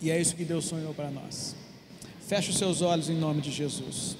E 0.00 0.10
é 0.10 0.20
isso 0.20 0.36
que 0.36 0.44
Deus 0.44 0.66
sonhou 0.66 0.92
para 0.92 1.10
nós. 1.10 1.56
Feche 2.26 2.50
os 2.50 2.58
seus 2.58 2.82
olhos 2.82 3.08
em 3.08 3.16
nome 3.16 3.40
de 3.40 3.50
Jesus. 3.50 4.16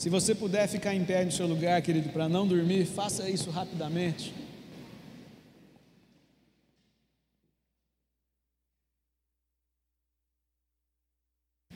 Se 0.00 0.08
você 0.08 0.32
puder 0.32 0.68
ficar 0.68 0.94
em 0.94 1.04
pé 1.04 1.24
no 1.24 1.32
seu 1.32 1.44
lugar, 1.44 1.82
querido, 1.82 2.10
para 2.10 2.28
não 2.28 2.46
dormir, 2.46 2.86
faça 2.86 3.28
isso 3.28 3.50
rapidamente. 3.50 4.32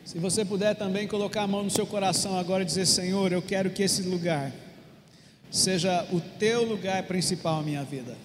Se 0.05 0.20
você 0.20 0.45
puder 0.45 0.77
também 0.77 1.09
colocar 1.09 1.43
a 1.43 1.47
mão 1.49 1.64
no 1.64 1.70
seu 1.70 1.85
coração 1.85 2.39
agora 2.39 2.62
e 2.62 2.66
dizer: 2.66 2.87
Senhor, 2.87 3.33
eu 3.33 3.43
quero 3.43 3.70
que 3.70 3.83
esse 3.83 4.03
lugar 4.03 4.53
seja 5.51 6.07
o 6.12 6.20
teu 6.20 6.64
lugar 6.64 7.03
principal 7.05 7.57
na 7.57 7.62
minha 7.62 7.83
vida. 7.83 8.16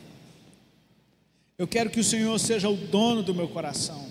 Eu 1.57 1.67
quero 1.67 1.89
que 1.89 1.99
o 1.99 2.03
Senhor 2.03 2.37
seja 2.39 2.69
o 2.69 2.77
dono 2.77 3.23
do 3.23 3.33
meu 3.33 3.47
coração, 3.47 4.07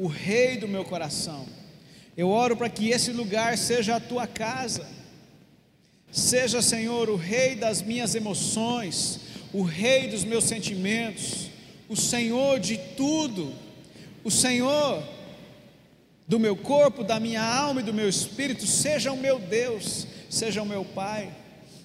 o 0.00 0.08
rei 0.08 0.56
do 0.56 0.66
meu 0.66 0.84
coração. 0.84 1.46
Eu 2.16 2.30
oro 2.30 2.56
para 2.56 2.70
que 2.70 2.88
esse 2.88 3.12
lugar 3.12 3.58
seja 3.58 3.96
a 3.96 4.00
tua 4.00 4.26
casa. 4.26 4.86
Seja, 6.10 6.62
Senhor, 6.62 7.10
o 7.10 7.16
rei 7.16 7.54
das 7.54 7.82
minhas 7.82 8.14
emoções, 8.14 9.20
o 9.52 9.62
rei 9.62 10.08
dos 10.08 10.24
meus 10.24 10.44
sentimentos, 10.44 11.50
o 11.88 11.96
Senhor 11.96 12.58
de 12.58 12.78
tudo, 12.96 13.52
o 14.24 14.30
Senhor 14.30 15.02
do 16.26 16.40
meu 16.40 16.56
corpo, 16.56 17.04
da 17.04 17.20
minha 17.20 17.42
alma 17.42 17.80
e 17.80 17.84
do 17.84 17.92
meu 17.92 18.08
espírito, 18.08 18.66
seja 18.66 19.12
o 19.12 19.16
meu 19.16 19.38
Deus, 19.38 20.06
seja 20.30 20.62
o 20.62 20.66
meu 20.66 20.84
Pai, 20.84 21.30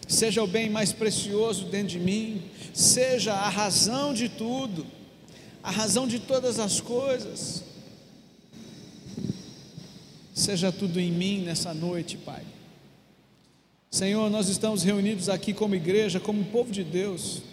seja 0.08 0.42
o 0.42 0.48
bem 0.48 0.70
mais 0.70 0.94
precioso 0.94 1.66
dentro 1.66 1.90
de 1.90 2.00
mim, 2.00 2.50
seja 2.74 3.34
a 3.34 3.50
razão 3.50 4.14
de 4.14 4.30
tudo, 4.30 4.88
a 5.62 5.70
razão 5.70 6.08
de 6.08 6.20
todas 6.20 6.58
as 6.58 6.80
coisas. 6.80 7.71
Seja 10.42 10.72
tudo 10.72 11.00
em 11.00 11.12
mim 11.12 11.44
nessa 11.44 11.72
noite, 11.72 12.18
Pai. 12.18 12.42
Senhor, 13.92 14.28
nós 14.28 14.50
estamos 14.50 14.82
reunidos 14.82 15.30
aqui 15.30 15.54
como 15.54 15.76
igreja, 15.76 16.20
como 16.20 16.44
povo 16.46 16.72
de 16.72 16.84
Deus, 16.84 17.44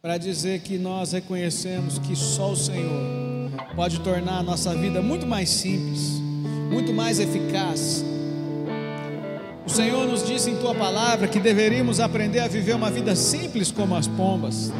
para 0.00 0.16
dizer 0.16 0.60
que 0.60 0.78
nós 0.78 1.10
reconhecemos 1.10 1.98
que 1.98 2.14
só 2.14 2.52
o 2.52 2.56
Senhor 2.56 3.50
pode 3.74 3.98
tornar 4.02 4.38
a 4.38 4.42
nossa 4.44 4.72
vida 4.72 5.02
muito 5.02 5.26
mais 5.26 5.50
simples, 5.50 6.20
muito 6.70 6.92
mais 6.94 7.18
eficaz. 7.18 8.04
O 9.66 9.68
Senhor 9.68 10.06
nos 10.06 10.24
disse 10.24 10.48
em 10.48 10.60
tua 10.60 10.76
palavra 10.76 11.26
que 11.26 11.40
deveríamos 11.40 11.98
aprender 11.98 12.38
a 12.38 12.46
viver 12.46 12.76
uma 12.76 12.88
vida 12.88 13.16
simples 13.16 13.72
como 13.72 13.96
as 13.96 14.06
pombas, 14.06 14.70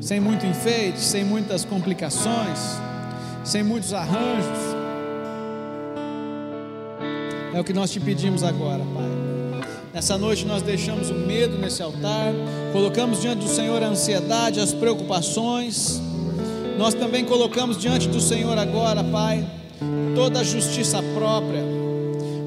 sem 0.00 0.18
muito 0.18 0.46
enfeite, 0.46 0.98
sem 0.98 1.22
muitas 1.22 1.62
complicações, 1.62 2.80
sem 3.44 3.62
muitos 3.62 3.92
arranjos 3.92 4.74
é 7.54 7.60
o 7.60 7.62
que 7.62 7.72
nós 7.72 7.90
te 7.92 8.00
pedimos 8.00 8.42
agora, 8.42 8.82
Pai. 8.92 9.68
Nessa 9.92 10.18
noite 10.18 10.44
nós 10.44 10.60
deixamos 10.60 11.10
o 11.10 11.14
medo 11.14 11.56
nesse 11.56 11.80
altar, 11.80 12.32
colocamos 12.72 13.20
diante 13.20 13.44
do 13.44 13.48
Senhor 13.48 13.80
a 13.80 13.86
ansiedade, 13.86 14.58
as 14.58 14.72
preocupações, 14.72 16.02
Nós 16.76 16.92
também 16.92 17.24
colocamos 17.24 17.78
diante 17.78 18.08
do 18.08 18.20
Senhor 18.20 18.58
agora, 18.58 19.04
Pai, 19.04 19.46
toda 20.16 20.40
a 20.40 20.42
justiça 20.42 21.00
própria. 21.14 21.62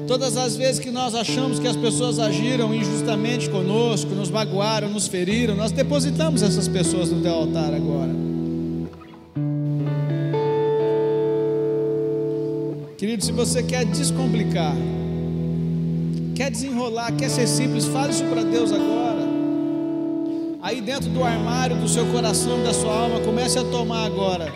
Todas 0.06 0.36
as 0.36 0.54
vezes 0.54 0.78
que 0.78 0.90
nós 0.90 1.14
achamos 1.14 1.58
que 1.58 1.66
as 1.66 1.76
pessoas 1.76 2.18
agiram 2.18 2.74
injustamente 2.74 3.48
conosco, 3.48 4.14
nos 4.14 4.30
magoaram, 4.30 4.90
nos 4.90 5.06
feriram, 5.06 5.54
nós 5.54 5.72
depositamos 5.72 6.42
essas 6.42 6.68
pessoas 6.68 7.10
no 7.10 7.22
teu 7.22 7.32
altar 7.32 7.72
agora. 7.72 8.37
Querido, 13.18 13.24
se 13.24 13.32
você 13.32 13.62
quer 13.62 13.84
descomplicar, 13.84 14.74
quer 16.34 16.50
desenrolar, 16.50 17.12
quer 17.12 17.28
ser 17.28 17.46
simples, 17.46 17.84
fale 17.86 18.12
isso 18.12 18.24
para 18.24 18.42
Deus 18.42 18.72
agora. 18.72 19.26
Aí 20.62 20.80
dentro 20.80 21.08
do 21.10 21.24
armário 21.24 21.76
do 21.76 21.88
seu 21.88 22.06
coração, 22.06 22.62
da 22.62 22.72
sua 22.72 22.92
alma, 22.92 23.20
comece 23.20 23.58
a 23.58 23.64
tomar 23.64 24.06
agora 24.06 24.52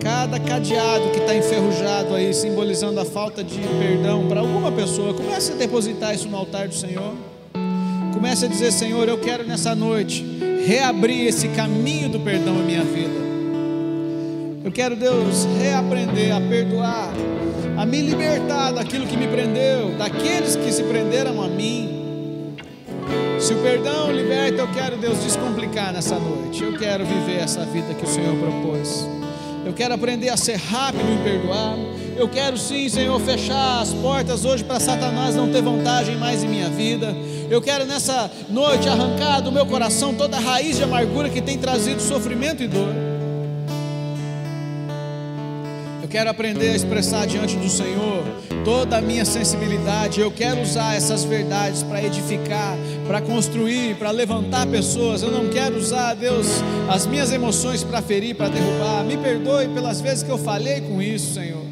cada 0.00 0.38
cadeado 0.38 1.10
que 1.10 1.18
está 1.18 1.34
enferrujado 1.34 2.14
aí, 2.14 2.32
simbolizando 2.32 3.00
a 3.00 3.04
falta 3.04 3.42
de 3.44 3.58
perdão 3.58 4.26
para 4.28 4.40
alguma 4.40 4.72
pessoa. 4.72 5.12
Comece 5.12 5.52
a 5.52 5.56
depositar 5.56 6.14
isso 6.14 6.28
no 6.28 6.36
altar 6.36 6.68
do 6.68 6.74
Senhor. 6.74 7.14
Comece 8.14 8.44
a 8.44 8.48
dizer, 8.48 8.72
Senhor, 8.72 9.08
eu 9.08 9.18
quero 9.18 9.44
nessa 9.46 9.74
noite 9.74 10.24
reabrir 10.66 11.26
esse 11.26 11.48
caminho 11.48 12.08
do 12.08 12.20
perdão 12.20 12.54
na 12.54 12.62
minha 12.62 12.84
vida. 12.84 13.29
Eu 14.62 14.70
quero, 14.70 14.94
Deus, 14.94 15.46
reaprender 15.58 16.34
a 16.34 16.40
perdoar 16.40 17.12
a 17.80 17.86
me 17.86 18.02
libertar 18.02 18.72
daquilo 18.72 19.06
que 19.06 19.16
me 19.16 19.26
prendeu, 19.26 19.96
daqueles 19.96 20.54
que 20.54 20.70
se 20.70 20.82
prenderam 20.82 21.40
a 21.40 21.48
mim. 21.48 22.56
Se 23.38 23.54
o 23.54 23.62
perdão 23.62 24.12
liberta, 24.12 24.60
eu 24.60 24.68
quero, 24.68 24.98
Deus, 24.98 25.24
descomplicar 25.24 25.90
nessa 25.90 26.18
noite. 26.18 26.62
Eu 26.62 26.76
quero 26.78 27.06
viver 27.06 27.38
essa 27.38 27.64
vida 27.64 27.94
que 27.94 28.04
o 28.04 28.06
Senhor 28.06 28.36
propôs. 28.36 29.08
Eu 29.64 29.72
quero 29.72 29.94
aprender 29.94 30.28
a 30.28 30.36
ser 30.36 30.56
rápido 30.56 31.10
em 31.10 31.22
perdoar. 31.22 31.74
Eu 32.14 32.28
quero 32.28 32.58
sim, 32.58 32.86
Senhor, 32.90 33.18
fechar 33.18 33.80
as 33.80 33.94
portas 33.94 34.44
hoje 34.44 34.62
para 34.62 34.78
Satanás 34.78 35.34
não 35.34 35.50
ter 35.50 35.62
vantagem 35.62 36.16
mais 36.16 36.44
em 36.44 36.48
minha 36.48 36.68
vida. 36.68 37.16
Eu 37.48 37.62
quero 37.62 37.86
nessa 37.86 38.30
noite 38.50 38.90
arrancar 38.90 39.40
do 39.40 39.50
meu 39.50 39.64
coração 39.64 40.12
toda 40.12 40.36
a 40.36 40.40
raiz 40.40 40.76
de 40.76 40.82
amargura 40.82 41.30
que 41.30 41.40
tem 41.40 41.56
trazido 41.56 42.02
sofrimento 42.02 42.62
e 42.62 42.68
dor. 42.68 43.09
Quero 46.10 46.28
aprender 46.28 46.70
a 46.70 46.74
expressar 46.74 47.24
diante 47.24 47.56
do 47.56 47.68
Senhor 47.68 48.24
toda 48.64 48.98
a 48.98 49.00
minha 49.00 49.24
sensibilidade. 49.24 50.20
Eu 50.20 50.30
quero 50.32 50.60
usar 50.60 50.96
essas 50.96 51.22
verdades 51.22 51.84
para 51.84 52.02
edificar, 52.02 52.76
para 53.06 53.20
construir, 53.20 53.94
para 53.94 54.10
levantar 54.10 54.66
pessoas. 54.66 55.22
Eu 55.22 55.30
não 55.30 55.48
quero 55.48 55.76
usar, 55.76 56.14
Deus, 56.14 56.46
as 56.88 57.06
minhas 57.06 57.32
emoções 57.32 57.84
para 57.84 58.02
ferir, 58.02 58.34
para 58.34 58.48
derrubar. 58.48 59.04
Me 59.04 59.16
perdoe 59.16 59.68
pelas 59.68 60.00
vezes 60.00 60.24
que 60.24 60.30
eu 60.30 60.38
falhei 60.38 60.80
com 60.80 61.00
isso, 61.00 61.34
Senhor. 61.34 61.64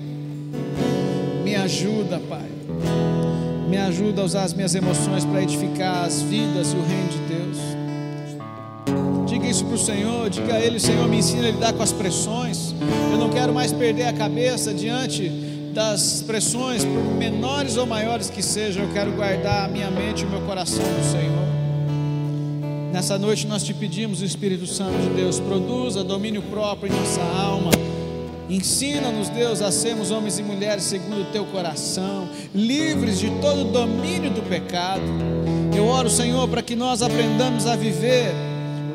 Me 1.42 1.56
ajuda, 1.56 2.20
Pai. 2.20 2.48
Me 3.68 3.76
ajuda 3.76 4.22
a 4.22 4.24
usar 4.24 4.44
as 4.44 4.54
minhas 4.54 4.74
emoções 4.74 5.24
para 5.24 5.42
edificar 5.42 6.04
as 6.04 6.22
vidas 6.22 6.72
e 6.72 6.76
o 6.76 6.82
reino 6.82 7.08
de 7.08 7.18
Deus. 7.34 7.87
Isso 9.48 9.64
para 9.64 9.76
o 9.76 9.78
Senhor, 9.78 10.28
diga 10.28 10.56
a 10.56 10.60
Ele, 10.60 10.78
Senhor, 10.78 11.08
me 11.08 11.16
ensina 11.16 11.48
a 11.48 11.50
lidar 11.50 11.72
com 11.72 11.82
as 11.82 11.90
pressões. 11.90 12.74
Eu 13.10 13.16
não 13.16 13.30
quero 13.30 13.50
mais 13.50 13.72
perder 13.72 14.04
a 14.04 14.12
cabeça 14.12 14.74
diante 14.74 15.30
das 15.72 16.22
pressões, 16.22 16.84
por 16.84 17.16
menores 17.16 17.78
ou 17.78 17.86
maiores 17.86 18.28
que 18.28 18.42
sejam. 18.42 18.84
Eu 18.84 18.92
quero 18.92 19.10
guardar 19.12 19.64
a 19.64 19.68
minha 19.68 19.90
mente 19.90 20.22
e 20.22 20.26
o 20.26 20.28
meu 20.28 20.42
coração 20.42 20.84
no 20.84 21.02
Senhor. 21.02 21.48
Nessa 22.92 23.18
noite 23.18 23.46
nós 23.46 23.62
te 23.62 23.72
pedimos, 23.72 24.20
o 24.20 24.24
Espírito 24.26 24.66
Santo 24.66 24.98
de 24.98 25.08
Deus, 25.14 25.40
produza 25.40 26.04
domínio 26.04 26.42
próprio 26.42 26.92
em 26.92 26.94
nossa 26.94 27.22
alma. 27.22 27.70
Ensina-nos, 28.50 29.30
Deus, 29.30 29.62
a 29.62 29.72
sermos 29.72 30.10
homens 30.10 30.38
e 30.38 30.42
mulheres 30.42 30.84
segundo 30.84 31.22
o 31.22 31.32
teu 31.32 31.46
coração, 31.46 32.28
livres 32.54 33.18
de 33.18 33.30
todo 33.40 33.64
domínio 33.64 34.30
do 34.30 34.42
pecado. 34.42 35.02
Eu 35.74 35.86
oro, 35.86 36.10
Senhor, 36.10 36.46
para 36.48 36.60
que 36.60 36.76
nós 36.76 37.00
aprendamos 37.00 37.66
a 37.66 37.76
viver 37.76 38.47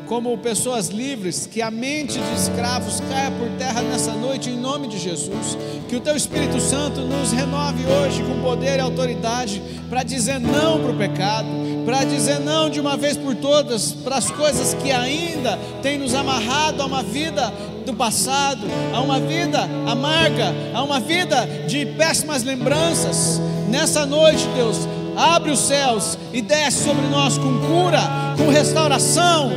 como 0.06 0.36
pessoas 0.38 0.88
livres, 0.88 1.46
que 1.46 1.62
a 1.62 1.70
mente 1.70 2.18
de 2.18 2.34
escravos 2.34 3.00
caia 3.08 3.30
por 3.30 3.48
terra 3.58 3.82
nessa 3.82 4.12
noite, 4.12 4.50
em 4.50 4.56
nome 4.56 4.88
de 4.88 4.98
Jesus. 4.98 5.56
Que 5.88 5.96
o 5.96 6.00
Teu 6.00 6.16
Espírito 6.16 6.60
Santo 6.60 7.00
nos 7.00 7.32
renove 7.32 7.84
hoje 7.86 8.22
com 8.22 8.40
poder 8.42 8.78
e 8.78 8.80
autoridade 8.80 9.62
para 9.88 10.02
dizer 10.02 10.38
não 10.38 10.80
para 10.80 10.92
o 10.92 10.96
pecado, 10.96 11.48
para 11.84 12.04
dizer 12.04 12.40
não 12.40 12.68
de 12.68 12.80
uma 12.80 12.96
vez 12.96 13.16
por 13.16 13.34
todas 13.34 13.92
para 13.92 14.16
as 14.16 14.30
coisas 14.30 14.74
que 14.74 14.90
ainda 14.90 15.58
têm 15.82 15.98
nos 15.98 16.14
amarrado 16.14 16.82
a 16.82 16.86
uma 16.86 17.02
vida 17.02 17.52
do 17.84 17.94
passado, 17.94 18.66
a 18.92 19.00
uma 19.00 19.20
vida 19.20 19.68
amarga, 19.86 20.54
a 20.74 20.82
uma 20.82 21.00
vida 21.00 21.46
de 21.66 21.84
péssimas 21.86 22.42
lembranças. 22.42 23.40
Nessa 23.68 24.06
noite, 24.06 24.46
Deus, 24.54 24.78
abre 25.16 25.50
os 25.50 25.60
céus 25.60 26.18
e 26.32 26.40
desce 26.40 26.84
sobre 26.84 27.06
nós 27.08 27.38
com 27.38 27.58
cura, 27.60 28.00
com 28.36 28.48
restauração, 28.48 29.52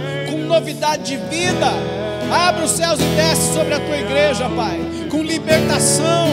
novidade 0.48 1.04
de 1.04 1.18
vida. 1.18 1.68
Abre 2.32 2.66
os 2.66 2.72
céus 2.72 3.00
e 3.00 3.16
desce 3.16 3.54
sobre 3.54 3.74
a 3.74 3.80
tua 3.80 3.98
igreja, 3.98 4.50
Pai, 4.50 4.80
com 5.10 5.22
libertação. 5.22 6.30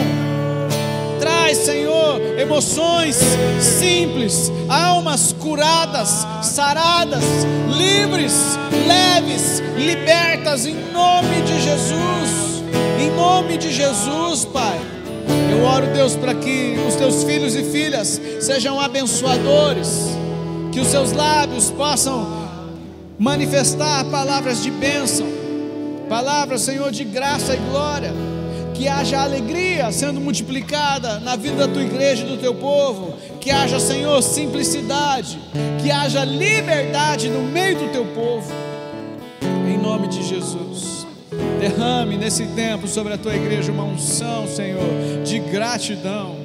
Traz, 1.19 1.57
Senhor, 1.59 2.19
emoções 2.37 3.17
simples, 3.59 4.51
almas 4.67 5.33
curadas, 5.33 6.25
saradas, 6.41 7.23
livres, 7.69 8.57
leves, 8.87 9.61
libertas, 9.77 10.65
em 10.65 10.75
nome 10.91 11.41
de 11.43 11.61
Jesus. 11.61 12.63
Em 12.99 13.11
nome 13.11 13.57
de 13.57 13.71
Jesus, 13.71 14.45
Pai. 14.45 14.79
Eu 15.51 15.63
oro, 15.63 15.87
Deus, 15.87 16.15
para 16.15 16.33
que 16.35 16.75
os 16.87 16.95
teus 16.95 17.23
filhos 17.23 17.55
e 17.55 17.63
filhas 17.63 18.21
sejam 18.41 18.79
abençoadores, 18.79 20.09
que 20.71 20.79
os 20.79 20.87
seus 20.87 21.13
lábios 21.13 21.71
possam 21.71 22.44
manifestar 23.17 24.05
palavras 24.05 24.61
de 24.61 24.69
bênção, 24.69 25.27
palavras, 26.09 26.61
Senhor, 26.61 26.91
de 26.91 27.03
graça 27.03 27.55
e 27.55 27.57
glória, 27.57 28.13
que 28.73 28.87
haja 28.87 29.21
alegria 29.21 29.91
sendo 29.91 30.19
multiplicada 30.19 31.19
na 31.19 31.35
vida 31.35 31.67
da 31.67 31.73
tua 31.73 31.81
igreja 31.81 32.23
e 32.23 32.29
do 32.29 32.37
teu 32.37 32.53
povo, 32.53 33.13
que 33.39 33.49
haja, 33.49 33.79
Senhor, 33.79 34.21
simplicidade, 34.21 35.39
que 35.81 35.89
haja 35.89 36.25
liberdade 36.25 37.29
no 37.29 37.41
meio 37.41 37.79
do 37.79 37.91
teu 37.91 38.05
povo, 38.07 38.51
em 39.67 39.77
nome 39.77 40.07
de 40.07 40.23
Jesus. 40.23 41.07
Derrame 41.59 42.17
nesse 42.17 42.45
tempo 42.47 42.87
sobre 42.87 43.13
a 43.13 43.17
tua 43.17 43.35
igreja 43.35 43.71
uma 43.71 43.83
unção, 43.83 44.47
Senhor, 44.47 45.23
de 45.23 45.39
gratidão 45.39 46.44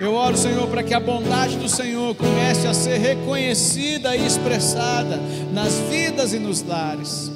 eu 0.00 0.14
oro, 0.14 0.36
Senhor, 0.36 0.68
para 0.68 0.82
que 0.82 0.94
a 0.94 1.00
bondade 1.00 1.56
do 1.56 1.68
Senhor 1.68 2.14
comece 2.14 2.66
a 2.66 2.74
ser 2.74 2.98
reconhecida 2.98 4.14
e 4.16 4.26
expressada 4.26 5.20
nas 5.52 5.74
vidas 5.90 6.32
e 6.32 6.38
nos 6.38 6.62
lares. 6.62 7.30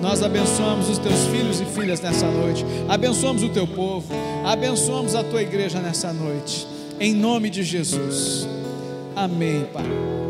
Nós 0.00 0.22
abençoamos 0.22 0.88
os 0.88 0.98
teus 0.98 1.26
filhos 1.26 1.60
e 1.60 1.64
filhas 1.64 2.00
nessa 2.00 2.26
noite, 2.26 2.64
abençoamos 2.88 3.42
o 3.42 3.48
teu 3.48 3.66
povo, 3.66 4.12
abençoamos 4.44 5.14
a 5.14 5.24
tua 5.24 5.42
igreja 5.42 5.80
nessa 5.80 6.12
noite, 6.12 6.66
em 7.00 7.14
nome 7.14 7.48
de 7.48 7.62
Jesus. 7.62 8.46
Amém, 9.14 9.66
Pai. 9.72 10.25